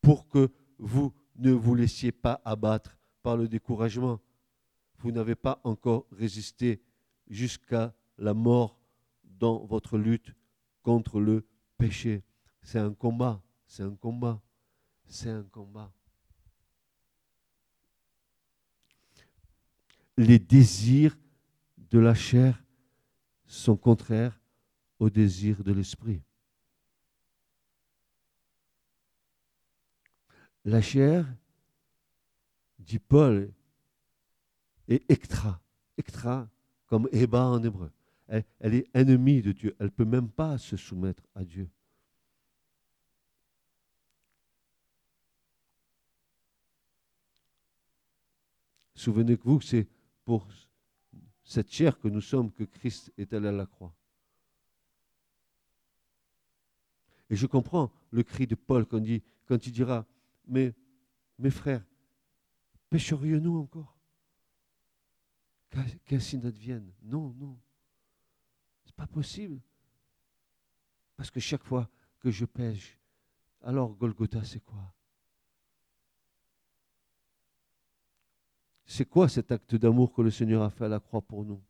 pour 0.00 0.26
que 0.28 0.50
vous 0.78 1.12
ne 1.36 1.52
vous 1.52 1.74
laissiez 1.74 2.10
pas 2.10 2.40
abattre 2.46 2.96
par 3.22 3.36
le 3.36 3.48
découragement. 3.48 4.18
Vous 4.96 5.12
n'avez 5.12 5.34
pas 5.34 5.60
encore 5.62 6.06
résisté 6.10 6.80
jusqu'à 7.28 7.94
la 8.16 8.32
mort 8.32 8.80
dans 9.24 9.66
votre 9.66 9.98
lutte 9.98 10.32
contre 10.82 11.20
le 11.20 11.46
péché. 11.76 12.24
C'est 12.62 12.78
un 12.78 12.94
combat, 12.94 13.42
c'est 13.68 13.82
un 13.82 13.94
combat, 13.94 14.42
c'est 15.06 15.28
un 15.28 15.44
combat. 15.44 15.92
Les 20.16 20.38
désirs 20.38 21.16
de 21.76 21.98
la 21.98 22.14
chair 22.14 22.64
sont 23.46 23.76
contraires 23.76 24.40
au 24.98 25.10
désir 25.10 25.62
de 25.62 25.72
l'esprit. 25.72 26.22
La 30.64 30.82
chair, 30.82 31.24
dit 32.78 32.98
Paul, 32.98 33.52
est 34.88 35.08
extra, 35.10 35.60
extra 35.96 36.48
comme 36.86 37.08
Eba 37.12 37.44
en 37.44 37.62
hébreu. 37.62 37.92
Elle, 38.26 38.44
elle, 38.58 38.74
est 38.74 38.88
ennemie 38.92 39.40
de 39.40 39.52
Dieu. 39.52 39.76
Elle 39.78 39.86
ne 39.86 39.92
peut 39.92 40.04
même 40.04 40.30
pas 40.30 40.58
se 40.58 40.76
soumettre 40.76 41.22
à 41.34 41.44
Dieu. 41.44 41.70
Souvenez-vous 48.98 49.60
que 49.60 49.64
c'est 49.64 49.88
pour 50.24 50.48
cette 51.44 51.70
chair 51.70 52.00
que 52.00 52.08
nous 52.08 52.20
sommes 52.20 52.50
que 52.50 52.64
Christ 52.64 53.12
est 53.16 53.32
allé 53.32 53.46
à 53.46 53.52
la 53.52 53.64
croix. 53.64 53.94
Et 57.30 57.36
je 57.36 57.46
comprends 57.46 57.92
le 58.10 58.24
cri 58.24 58.48
de 58.48 58.56
Paul 58.56 58.86
quand 58.86 58.98
il, 59.04 59.72
dira, 59.72 60.04
mais 60.48 60.74
mes 61.38 61.50
frères, 61.50 61.86
pécherions-nous 62.90 63.58
encore? 63.58 63.96
Qu'ainsi 66.04 66.36
n'advienne. 66.38 66.92
Non, 67.02 67.32
non. 67.38 67.56
Ce 68.82 68.88
n'est 68.88 68.96
pas 68.96 69.06
possible. 69.06 69.60
Parce 71.16 71.30
que 71.30 71.38
chaque 71.38 71.62
fois 71.62 71.88
que 72.18 72.32
je 72.32 72.46
pêche, 72.46 72.98
alors 73.62 73.94
Golgotha, 73.94 74.42
c'est 74.44 74.64
quoi? 74.64 74.92
C'est 78.90 79.04
quoi 79.04 79.28
cet 79.28 79.52
acte 79.52 79.74
d'amour 79.76 80.14
que 80.14 80.22
le 80.22 80.30
Seigneur 80.30 80.62
a 80.62 80.70
fait 80.70 80.86
à 80.86 80.88
la 80.88 80.98
croix 80.98 81.20
pour 81.20 81.44
nous? 81.44 81.62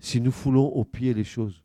Si 0.00 0.20
nous 0.20 0.32
foulons 0.32 0.66
au 0.66 0.84
pied 0.84 1.14
les 1.14 1.22
choses. 1.22 1.62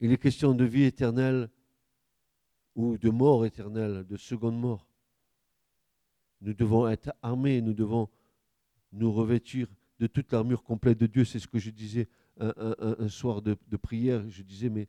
Il 0.00 0.12
est 0.12 0.18
question 0.18 0.54
de 0.54 0.64
vie 0.64 0.84
éternelle 0.84 1.50
ou 2.76 2.96
de 2.96 3.10
mort 3.10 3.44
éternelle, 3.44 4.06
de 4.06 4.16
seconde 4.16 4.60
mort. 4.60 4.86
Nous 6.42 6.54
devons 6.54 6.86
être 6.88 7.12
armés, 7.22 7.60
nous 7.60 7.74
devons 7.74 8.08
nous 8.92 9.12
revêtir 9.12 9.68
de 10.00 10.06
toute 10.06 10.32
l'armure 10.32 10.62
complète 10.62 10.98
de 10.98 11.06
Dieu. 11.06 11.24
C'est 11.24 11.38
ce 11.38 11.48
que 11.48 11.58
je 11.58 11.70
disais 11.70 12.08
un, 12.38 13.08
soir 13.08 13.42
de, 13.42 13.56
prière. 13.76 14.28
Je 14.28 14.42
disais, 14.42 14.68
mais 14.68 14.88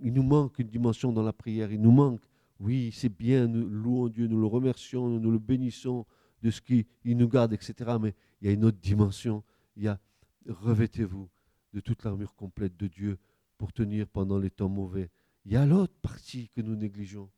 il 0.00 0.12
nous 0.12 0.22
manque 0.22 0.58
une 0.58 0.68
dimension 0.68 1.12
dans 1.12 1.22
la 1.22 1.32
prière. 1.32 1.72
Il 1.72 1.80
nous 1.80 1.90
manque. 1.90 2.22
Oui, 2.58 2.90
c'est 2.92 3.08
bien, 3.08 3.46
nous 3.46 3.66
louons 3.66 4.08
Dieu, 4.08 4.26
nous 4.26 4.38
le 4.38 4.46
remercions, 4.46 5.08
nous 5.08 5.30
le 5.30 5.38
bénissons 5.38 6.04
de 6.42 6.50
ce 6.50 6.60
qu'il 6.60 6.86
nous 7.04 7.28
garde, 7.28 7.54
etc. 7.54 7.92
Mais 8.00 8.14
il 8.40 8.48
y 8.48 8.50
a 8.50 8.52
une 8.52 8.64
autre 8.64 8.78
dimension. 8.78 9.42
Il 9.76 9.84
y 9.84 9.88
a 9.88 9.98
revêtez-vous 10.46 11.28
de 11.72 11.80
toute 11.80 12.04
l'armure 12.04 12.34
complète 12.34 12.76
de 12.76 12.86
Dieu 12.86 13.18
pour 13.58 13.72
tenir 13.72 14.06
pendant 14.06 14.38
les 14.38 14.50
temps 14.50 14.68
mauvais. 14.68 15.10
Il 15.44 15.52
y 15.52 15.56
a 15.56 15.66
l'autre 15.66 15.94
partie 16.02 16.48
que 16.48 16.60
nous 16.60 16.76
négligeons. 16.76 17.30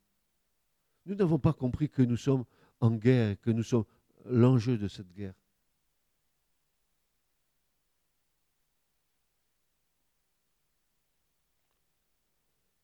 Nous 1.06 1.14
n'avons 1.14 1.38
pas 1.38 1.52
compris 1.52 1.88
que 1.88 2.02
nous 2.02 2.16
sommes 2.16 2.44
en 2.80 2.90
guerre 2.90 3.40
que 3.40 3.50
nous 3.50 3.62
sommes 3.62 3.84
l'enjeu 4.24 4.78
de 4.78 4.88
cette 4.88 5.12
guerre. 5.12 5.34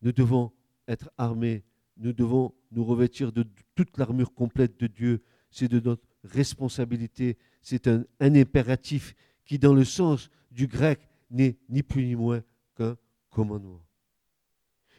Nous 0.09 0.13
devons 0.13 0.53
être 0.87 1.11
armés, 1.19 1.63
nous 1.99 2.15
devons 2.15 2.55
nous 2.73 2.83
revêtir 2.83 3.31
de 3.31 3.45
toute 3.75 3.99
l'armure 3.99 4.33
complète 4.33 4.81
de 4.81 4.87
Dieu. 4.87 5.23
C'est 5.51 5.69
de 5.69 5.81
notre 5.81 6.09
responsabilité, 6.25 7.37
c'est 7.61 7.89
un, 7.89 8.07
impératif 8.19 9.15
qui, 9.45 9.59
dans 9.59 9.75
le 9.75 9.85
sens 9.85 10.31
du 10.51 10.67
grec, 10.67 11.07
n'est 11.29 11.59
ni 11.69 11.83
plus 11.83 12.07
ni 12.07 12.17
moins 12.17 12.43
qu'un 12.75 12.97
commandement. 13.29 13.83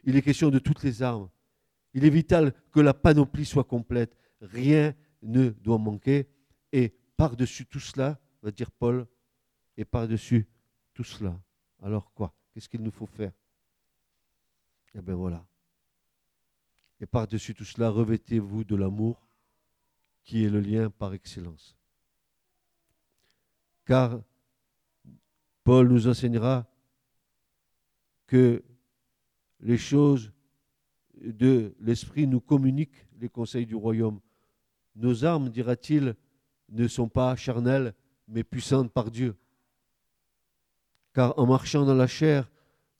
Il 0.04 0.16
est 0.16 0.22
question 0.22 0.52
de 0.52 0.60
toutes 0.60 0.84
les 0.84 1.02
armes. 1.02 1.32
Il 1.96 2.06
est 2.06 2.12
vital 2.12 2.54
que 2.72 2.80
la 2.80 2.94
panoplie 2.94 3.46
soit 3.46 3.64
complète. 3.64 4.16
Rien 4.42 4.94
ne 5.24 5.50
doit 5.50 5.80
manquer. 5.80 6.28
Et 6.72 6.94
par-dessus 7.18 7.66
tout 7.66 7.80
cela, 7.80 8.20
va 8.44 8.52
dire 8.52 8.70
Paul, 8.70 9.08
et 9.76 9.86
par-dessus 9.86 10.48
tout 10.94 11.04
cela, 11.04 11.42
alors 11.82 12.14
quoi? 12.14 12.32
Qu'est-ce 12.54 12.70
qu'il 12.70 12.84
nous 12.84 12.92
faut 12.92 13.08
faire? 13.08 13.32
Eh 14.96 15.02
bien 15.02 15.16
voilà. 15.16 15.46
Et 17.00 17.06
par-dessus 17.06 17.54
tout 17.54 17.66
cela, 17.66 17.90
revêtez-vous 17.90 18.64
de 18.64 18.76
l'amour 18.76 19.28
qui 20.24 20.44
est 20.44 20.50
le 20.50 20.60
lien 20.60 20.90
par 20.90 21.14
excellence. 21.14 21.76
Car 23.86 24.22
Paul 25.64 25.88
nous 25.88 26.08
enseignera 26.08 26.68
que 28.28 28.64
les 29.60 29.78
choses 29.78 30.32
de 31.22 31.76
l'Esprit 31.80 32.28
nous 32.28 32.40
communiquent 32.40 33.06
les 33.20 33.30
conseils 33.30 33.66
du 33.66 33.76
royaume. 33.76 34.20
Nos 34.96 35.26
armes, 35.26 35.50
dira-t-il, 35.50 36.16
ne 36.70 36.88
sont 36.88 37.10
pas 37.10 37.36
charnelles, 37.36 37.94
mais 38.28 38.44
puissantes 38.44 38.92
par 38.92 39.10
Dieu. 39.10 39.36
Car 41.14 41.38
en 41.40 41.48
marchant 41.48 41.86
dans 41.86 41.96
la 41.96 42.08
chair, 42.08 42.50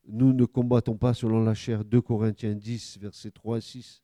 nous 0.10 0.34
ne 0.34 0.46
combattons 0.46 0.98
pas 0.98 1.14
selon 1.14 1.44
la 1.44 1.54
chair. 1.54 1.86
2 1.86 2.02
Corinthiens 2.02 2.56
10, 2.56 2.98
versets 3.00 3.32
3 3.32 3.58
et 3.58 3.62
6. 3.62 4.04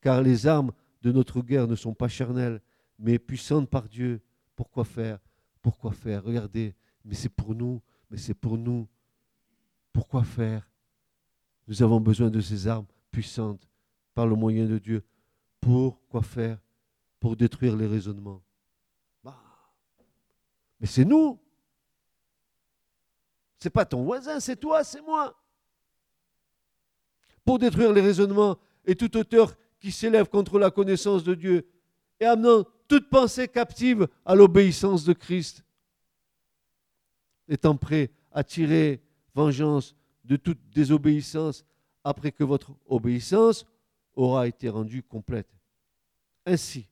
Car 0.00 0.22
les 0.22 0.46
armes 0.46 0.72
de 1.02 1.10
notre 1.10 1.40
guerre 1.40 1.66
ne 1.66 1.74
sont 1.74 1.94
pas 1.94 2.08
charnelles, 2.08 2.60
mais 2.98 3.18
puissantes 3.18 3.68
par 3.68 3.88
Dieu. 3.88 4.20
Pourquoi 4.54 4.84
faire? 4.84 5.18
Pourquoi 5.62 5.92
faire? 5.92 6.22
Regardez, 6.22 6.74
mais 7.04 7.14
c'est 7.14 7.28
pour 7.30 7.54
nous, 7.54 7.82
mais 8.10 8.18
c'est 8.18 8.34
pour 8.34 8.58
nous 8.58 8.86
pourquoi 9.92 10.24
faire? 10.24 10.70
Nous 11.66 11.82
avons 11.82 12.00
besoin 12.00 12.28
de 12.28 12.40
ces 12.40 12.68
armes 12.68 12.84
puissantes 13.10 13.66
par 14.14 14.26
le 14.26 14.36
moyen 14.36 14.66
de 14.66 14.78
Dieu. 14.78 15.02
Pour 15.58 16.06
quoi 16.08 16.20
faire? 16.20 16.60
Pour 17.18 17.34
détruire 17.34 17.74
les 17.74 17.86
raisonnements. 17.86 18.42
Mais 20.78 20.86
c'est 20.86 21.06
nous. 21.06 21.40
C'est 23.58 23.70
pas 23.70 23.84
ton 23.84 24.02
voisin, 24.02 24.40
c'est 24.40 24.56
toi, 24.56 24.84
c'est 24.84 25.02
moi. 25.02 25.34
Pour 27.44 27.58
détruire 27.58 27.92
les 27.92 28.00
raisonnements 28.00 28.58
et 28.84 28.94
toute 28.94 29.16
hauteur 29.16 29.56
qui 29.80 29.92
s'élève 29.92 30.28
contre 30.28 30.58
la 30.58 30.70
connaissance 30.70 31.24
de 31.24 31.34
Dieu 31.34 31.68
et 32.20 32.24
amenant 32.24 32.64
toute 32.88 33.08
pensée 33.08 33.48
captive 33.48 34.08
à 34.24 34.34
l'obéissance 34.34 35.04
de 35.04 35.12
Christ, 35.12 35.64
étant 37.48 37.76
prêt 37.76 38.10
à 38.32 38.44
tirer 38.44 39.02
vengeance 39.34 39.94
de 40.24 40.36
toute 40.36 40.58
désobéissance 40.70 41.64
après 42.04 42.32
que 42.32 42.44
votre 42.44 42.72
obéissance 42.86 43.64
aura 44.14 44.46
été 44.46 44.68
rendue 44.68 45.02
complète. 45.02 45.48
Ainsi, 46.46 46.88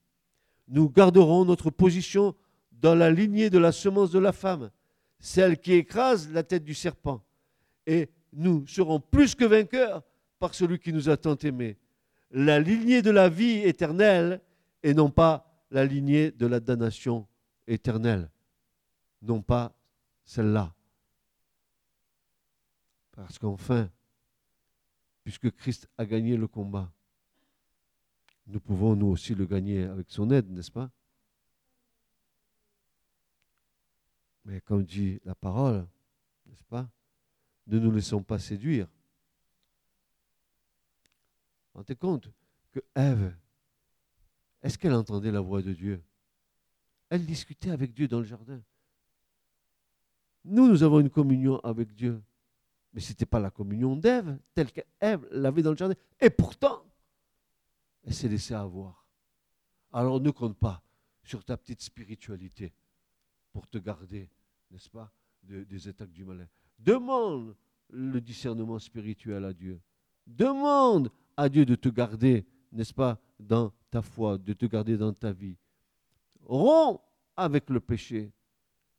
nous 0.69 0.89
garderons 0.89 1.45
notre 1.45 1.71
position 1.71 2.35
dans 2.73 2.95
la 2.95 3.11
lignée 3.11 3.51
de 3.51 3.59
la 3.59 3.73
semence 3.73 4.11
de 4.11 4.19
la 4.19 4.33
femme, 4.33 4.71
celle 5.25 5.59
qui 5.59 5.73
écrase 5.73 6.31
la 6.31 6.43
tête 6.43 6.65
du 6.65 6.75
serpent. 6.75 7.25
Et 7.87 8.11
nous 8.35 8.67
serons 8.67 9.01
plus 9.01 9.35
que 9.35 9.47
vainqueurs 9.47 10.03
par 10.39 10.55
celui 10.55 10.79
qui 10.79 10.93
nous 10.93 11.09
a 11.09 11.17
tant 11.17 11.37
aimés. 11.37 11.79
La 12.31 12.61
lignée 12.61 13.01
de 13.01 13.11
la 13.11 13.31
vie 13.31 13.61
éternelle 13.61 14.43
et 14.83 14.93
non 14.93 15.09
pas 15.09 15.51
la 15.71 15.87
lignée 15.87 16.31
de 16.31 16.47
la 16.47 16.61
damnation 16.61 17.27
éternelle. 17.67 18.31
Non 19.23 19.41
pas 19.41 19.75
celle-là. 20.27 20.75
Parce 23.13 23.39
qu'enfin, 23.39 23.89
puisque 25.23 25.51
Christ 25.53 25.89
a 25.97 26.05
gagné 26.05 26.37
le 26.37 26.49
combat, 26.49 26.93
nous 28.47 28.61
pouvons 28.61 28.95
nous 28.95 29.07
aussi 29.07 29.35
le 29.35 29.47
gagner 29.47 29.85
avec 29.85 30.11
son 30.11 30.31
aide, 30.31 30.51
n'est-ce 30.51 30.71
pas? 30.71 30.91
Mais 34.45 34.61
comme 34.61 34.85
dit 34.85 35.21
la 35.25 35.35
parole, 35.35 35.87
n'est-ce 36.47 36.65
pas 36.65 36.89
Ne 37.67 37.79
nous 37.79 37.91
laissons 37.91 38.23
pas 38.23 38.39
séduire. 38.39 38.89
Rendez 41.73 41.97
compte 41.97 42.31
que 42.71 42.81
Ève, 42.95 43.35
est-ce 44.63 44.79
qu'elle 44.79 44.95
entendait 44.95 45.31
la 45.31 45.41
voix 45.41 45.63
de 45.63 45.73
Dieu? 45.73 46.03
Elle 47.09 47.27
discutait 47.27 47.71
avec 47.71 47.93
Dieu 47.93 48.09
dans 48.09 48.19
le 48.19 48.25
jardin. 48.25 48.63
Nous, 50.45 50.69
nous 50.69 50.83
avons 50.83 51.01
une 51.01 51.11
communion 51.11 51.59
avec 51.61 51.95
Dieu. 51.95 52.23
Mais 52.93 53.01
ce 53.01 53.11
n'était 53.11 53.27
pas 53.27 53.41
la 53.41 53.51
communion 53.51 53.97
d'Ève, 53.97 54.39
telle 54.55 54.71
qu'Ève 54.71 55.27
l'avait 55.31 55.63
dans 55.63 55.73
le 55.73 55.77
jardin. 55.77 55.95
Et 56.21 56.31
pourtant, 56.31 56.85
elle 58.05 58.15
s'est 58.15 58.29
laissée 58.29 58.55
avoir. 58.55 59.07
Alors 59.93 60.21
ne 60.21 60.31
compte 60.31 60.57
pas 60.57 60.83
sur 61.23 61.45
ta 61.45 61.57
petite 61.57 61.81
spiritualité 61.81 62.73
pour 63.55 63.69
te 63.69 63.79
garder, 63.79 64.29
n'est-ce 64.73 64.91
pas, 64.91 65.11
des 65.45 65.89
attaques 65.89 66.11
du 66.11 66.25
malin. 66.25 66.49
Demande 66.77 67.55
le 67.89 68.21
discernement 68.21 68.81
spirituel 68.81 69.45
à 69.45 69.53
Dieu. 69.53 69.81
Demande 70.27 71.09
à 71.37 71.49
Dieu 71.49 71.65
de 71.65 71.77
te 71.77 71.89
garder, 71.89 72.45
n'est-ce 72.73 72.93
pas, 72.93 73.17
dans 73.39 73.73
ta 73.91 74.03
foi, 74.03 74.39
de 74.39 74.53
te 74.55 74.67
garder 74.67 74.97
dans 74.97 75.13
ta 75.13 75.31
vie. 75.33 75.57
Romps 76.43 77.01
avec 77.37 77.71
le 77.71 77.79
péché. 77.79 78.33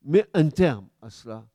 Mets 0.02 0.26
un 0.34 0.48
terme 0.50 0.88
à 1.02 1.10
cela 1.10 1.46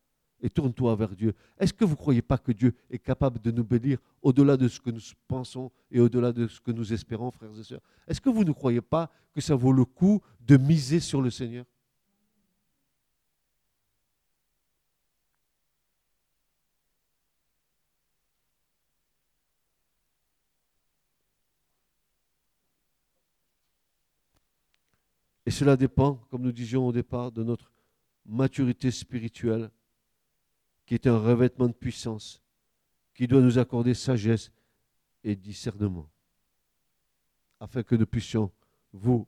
et 0.43 0.51
tourne-toi 0.51 0.95
vers 0.95 1.17
Dieu. 1.17 1.35
Est-ce 1.59 1.73
que 1.73 1.87
vous 1.87 1.93
ne 1.93 1.97
croyez 1.97 2.23
pas 2.23 2.37
que 2.37 2.53
Dieu 2.53 2.75
est 2.91 2.99
capable 2.99 3.41
de 3.41 3.51
nous 3.51 3.65
bénir 3.65 3.99
au-delà 4.21 4.59
de 4.59 4.69
ce 4.69 4.79
que 4.79 4.91
nous 4.91 5.01
pensons 5.27 5.71
et 5.91 6.01
au-delà 6.01 6.33
de 6.33 6.47
ce 6.47 6.61
que 6.61 6.71
nous 6.71 6.93
espérons, 6.93 7.31
frères 7.31 7.59
et 7.59 7.65
sœurs? 7.65 7.83
Est-ce 8.07 8.21
que 8.21 8.29
vous 8.29 8.45
ne 8.45 8.53
croyez 8.53 8.83
pas 8.83 9.11
que 9.33 9.41
ça 9.41 9.55
vaut 9.55 9.73
le 9.73 9.87
coup 9.87 10.21
de 10.41 10.59
miser 10.59 11.01
sur 11.01 11.23
le 11.23 11.31
Seigneur? 11.31 11.65
Et 25.51 25.53
cela 25.53 25.77
dépend, 25.77 26.15
comme 26.31 26.43
nous 26.43 26.53
disions 26.53 26.87
au 26.87 26.93
départ, 26.93 27.33
de 27.33 27.43
notre 27.43 27.73
maturité 28.25 28.93
spirituelle 28.93 29.69
qui 30.87 30.95
est 30.95 31.09
un 31.09 31.19
revêtement 31.19 31.67
de 31.67 31.73
puissance, 31.73 32.41
qui 33.15 33.27
doit 33.27 33.41
nous 33.41 33.59
accorder 33.59 33.95
sagesse 33.95 34.53
et 35.25 35.35
discernement, 35.35 36.09
afin 37.59 37.83
que 37.83 37.97
nous 37.97 38.07
puissions, 38.07 38.53
vous 38.93 39.27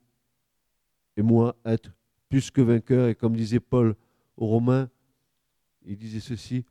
et 1.17 1.21
moi, 1.21 1.57
être 1.65 1.91
plus 2.29 2.49
que 2.49 2.61
vainqueurs. 2.61 3.09
Et 3.09 3.15
comme 3.15 3.35
disait 3.35 3.59
Paul 3.59 3.93
aux 4.37 4.47
Romains, 4.47 4.89
il 5.81 5.97
disait 5.97 6.21
ceci, 6.21 6.63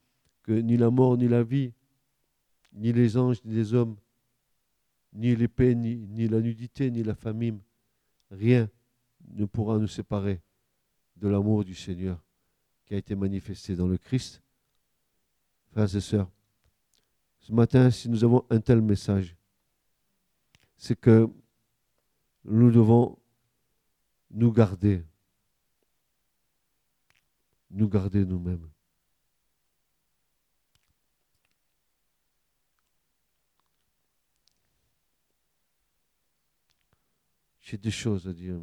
que 0.45 0.53
ni 0.53 0.79
la 0.79 0.89
mort, 0.89 1.19
ni 1.19 1.29
la 1.29 1.43
vie, 1.43 1.75
ni 2.73 2.91
les 2.91 3.19
anges, 3.19 3.45
ni 3.45 3.55
les 3.55 3.75
hommes, 3.75 3.99
ni 5.13 5.37
l'épée, 5.37 5.75
ni, 5.75 5.99
ni 6.09 6.27
la 6.27 6.41
nudité, 6.41 6.91
ni 6.91 7.03
la 7.03 7.15
famine, 7.15 7.61
rien 8.31 8.71
ne 9.33 9.45
pourra 9.45 9.79
nous 9.79 9.89
séparer 9.89 10.41
de 11.17 11.29
l'amour 11.29 11.65
du 11.65 11.75
Seigneur 11.75 12.23
qui 12.85 12.95
a 12.95 12.99
été 12.99 13.15
manifesté 13.15 13.75
dans 13.75 13.87
le 13.87 13.99
Christ. 13.99 14.43
Frères 15.71 15.95
et 15.95 16.01
sœurs, 16.01 16.31
ce 17.41 17.53
matin, 17.53 17.91
si 17.91 18.09
nous 18.09 18.23
avons 18.25 18.45
un 18.51 18.61
tel 18.61 18.83
message, 18.83 19.37
c'est 20.77 20.99
que 20.99 21.29
nous 22.45 22.71
devons 22.71 23.19
nous 24.31 24.53
garder, 24.53 25.05
nous 27.71 27.89
garder 27.89 28.25
nous-mêmes. 28.25 28.69
J'ai 37.61 37.79
des 37.79 37.91
choses 37.91 38.29
à 38.29 38.33
dire, 38.33 38.61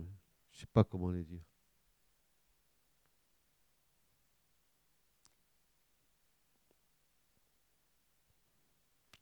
je 0.59 0.63
ne 0.63 0.67
sais 0.67 0.71
pas 0.73 0.83
comment 0.83 1.09
les 1.09 1.23
dire. 1.23 1.39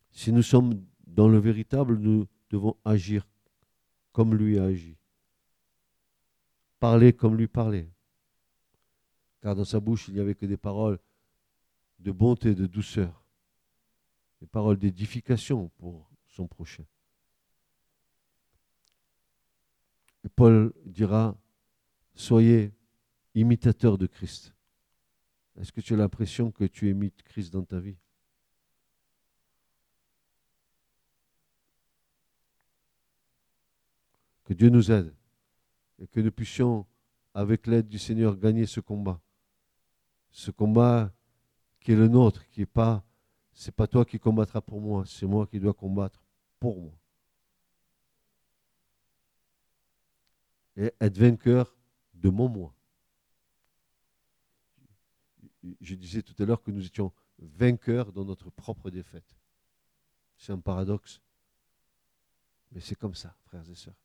Si 0.09 0.31
nous 0.31 0.41
sommes 0.41 0.83
dans 1.05 1.27
le 1.27 1.37
véritable, 1.37 1.99
nous 1.99 2.25
devons 2.49 2.75
agir 2.83 3.27
comme 4.13 4.33
lui 4.33 4.57
a 4.57 4.63
agi. 4.63 4.97
Parler 6.79 7.13
comme 7.13 7.37
lui 7.37 7.47
parlait. 7.47 7.91
Car 9.43 9.55
dans 9.55 9.63
sa 9.63 9.79
bouche, 9.79 10.07
il 10.07 10.15
n'y 10.15 10.19
avait 10.19 10.33
que 10.33 10.47
des 10.47 10.57
paroles 10.57 10.97
de 11.99 12.11
bonté, 12.11 12.55
de 12.55 12.65
douceur. 12.65 13.23
Des 14.41 14.47
paroles 14.47 14.77
d'édification 14.77 15.69
pour 15.77 16.09
son 16.25 16.47
prochain. 16.47 16.85
Et 20.27 20.29
Paul 20.29 20.73
dira, 20.83 21.37
soyez 22.13 22.73
imitateurs 23.33 23.97
de 23.97 24.07
Christ. 24.07 24.53
Est-ce 25.55 25.71
que 25.71 25.79
tu 25.79 25.93
as 25.93 25.95
l'impression 25.95 26.51
que 26.51 26.65
tu 26.65 26.89
imites 26.89 27.23
Christ 27.23 27.53
dans 27.53 27.63
ta 27.63 27.79
vie? 27.79 27.95
Que 34.43 34.53
Dieu 34.53 34.67
nous 34.67 34.91
aide 34.91 35.15
et 35.97 36.07
que 36.07 36.19
nous 36.19 36.33
puissions, 36.33 36.85
avec 37.33 37.65
l'aide 37.65 37.87
du 37.87 37.97
Seigneur, 37.97 38.35
gagner 38.35 38.65
ce 38.65 38.81
combat. 38.81 39.21
Ce 40.29 40.51
combat 40.51 41.09
qui 41.79 41.93
est 41.93 41.95
le 41.95 42.09
nôtre, 42.09 42.45
qui 42.49 42.59
n'est 42.59 42.65
pas, 42.65 43.01
c'est 43.53 43.73
pas 43.73 43.87
toi 43.87 44.03
qui 44.03 44.19
combattras 44.19 44.59
pour 44.59 44.81
moi, 44.81 45.05
c'est 45.05 45.25
moi 45.25 45.47
qui 45.47 45.57
dois 45.57 45.73
combattre 45.73 46.21
pour 46.59 46.81
moi. 46.81 46.99
Et 50.77 50.93
être 51.01 51.17
vainqueur 51.17 51.75
de 52.13 52.29
mon 52.29 52.47
moi. 52.47 52.73
Je 55.81 55.95
disais 55.95 56.21
tout 56.21 56.35
à 56.41 56.45
l'heure 56.45 56.61
que 56.61 56.71
nous 56.71 56.85
étions 56.85 57.11
vainqueurs 57.39 58.11
dans 58.11 58.23
notre 58.23 58.49
propre 58.49 58.89
défaite. 58.89 59.35
C'est 60.37 60.51
un 60.51 60.59
paradoxe. 60.59 61.19
Mais 62.71 62.79
c'est 62.79 62.95
comme 62.95 63.15
ça, 63.15 63.35
frères 63.45 63.67
et 63.69 63.75
sœurs. 63.75 63.99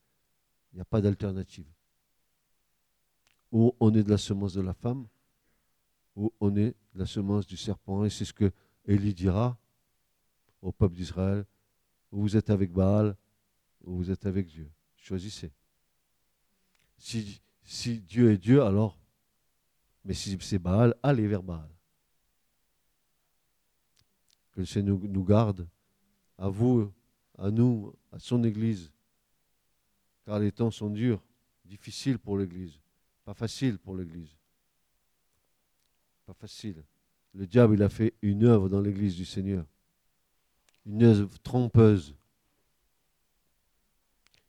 Il 0.73 0.77
n'y 0.77 0.81
a 0.81 0.87
pas 0.87 1.01
d'alternative. 1.01 1.70
Ou 3.51 3.77
on 3.81 3.95
est 3.95 4.03
de 4.03 4.11
la 4.11 4.18
semence 4.18 4.55
de 4.55 4.62
la 4.62 4.73
femme, 4.73 5.07
ou 6.16 6.33
on 6.41 6.57
est 6.57 6.75
de 6.95 6.99
la 6.99 7.07
semence 7.07 7.47
du 7.47 7.57
serpent. 7.57 8.05
Et 8.05 8.11
c'est 8.11 8.25
ce 8.25 8.33
que 8.33 8.51
Élie 8.87 9.14
dira 9.14 9.59
au 10.62 10.73
peuple 10.73 10.95
d'Israël. 10.95 11.45
Ou 12.12 12.23
vous 12.23 12.37
êtes 12.37 12.51
avec 12.51 12.73
Baal, 12.73 13.16
ou 13.83 13.97
vous 13.97 14.11
êtes 14.11 14.25
avec 14.27 14.47
Dieu. 14.47 14.70
Choisissez. 14.97 15.53
Si, 17.03 17.98
Dieu 17.98 18.30
est 18.30 18.38
Dieu, 18.38 18.62
alors, 18.62 18.96
mais 20.05 20.14
si 20.14 20.38
c'est 20.40 20.61
Baal, 20.61 20.94
allez 21.03 21.26
vers 21.26 21.42
Baal. 21.42 21.68
Que 24.53 24.61
le 24.61 24.66
Seigneur 24.66 24.98
nous 25.00 25.24
garde, 25.24 25.68
à 26.38 26.48
vous, 26.48 26.92
à 27.36 27.50
nous, 27.50 27.92
à 28.12 28.20
son 28.20 28.44
Église, 28.44 28.92
car 30.24 30.38
les 30.38 30.53
temps 30.53 30.70
sont 30.70 30.90
durs, 30.90 31.20
difficiles 31.64 32.20
pour 32.20 32.38
l'Église, 32.38 32.78
pas 33.24 33.34
faciles 33.34 33.78
pour 33.78 33.96
l'Église. 33.96 34.36
Pas 36.24 36.34
facile. 36.34 36.84
Le 37.34 37.48
diable, 37.48 37.74
il 37.74 37.82
a 37.82 37.88
fait 37.88 38.14
une 38.22 38.44
œuvre 38.44 38.68
dans 38.68 38.80
l'Église 38.80 39.16
du 39.16 39.24
Seigneur, 39.24 39.66
une 40.86 41.03
œuvre 41.03 41.36
trompeuse. 41.40 42.14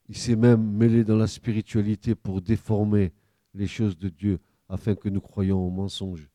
Il 0.08 0.16
s'est 0.16 0.36
même 0.36 0.62
mêlé 0.62 1.04
dans 1.04 1.16
la 1.16 1.26
spiritualité 1.26 2.14
pour 2.14 2.42
déformer 2.42 3.12
les 3.54 3.66
choses 3.66 3.96
de 3.96 4.08
Dieu 4.08 4.38
afin 4.68 4.94
que 4.94 5.08
nous 5.08 5.20
croyions 5.20 5.58
au 5.58 5.70
mensonge. 5.70 6.28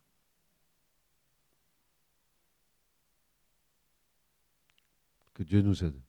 Que 5.33 5.43
Dieu 5.43 5.61
nous 5.61 5.83
aide. 5.83 5.99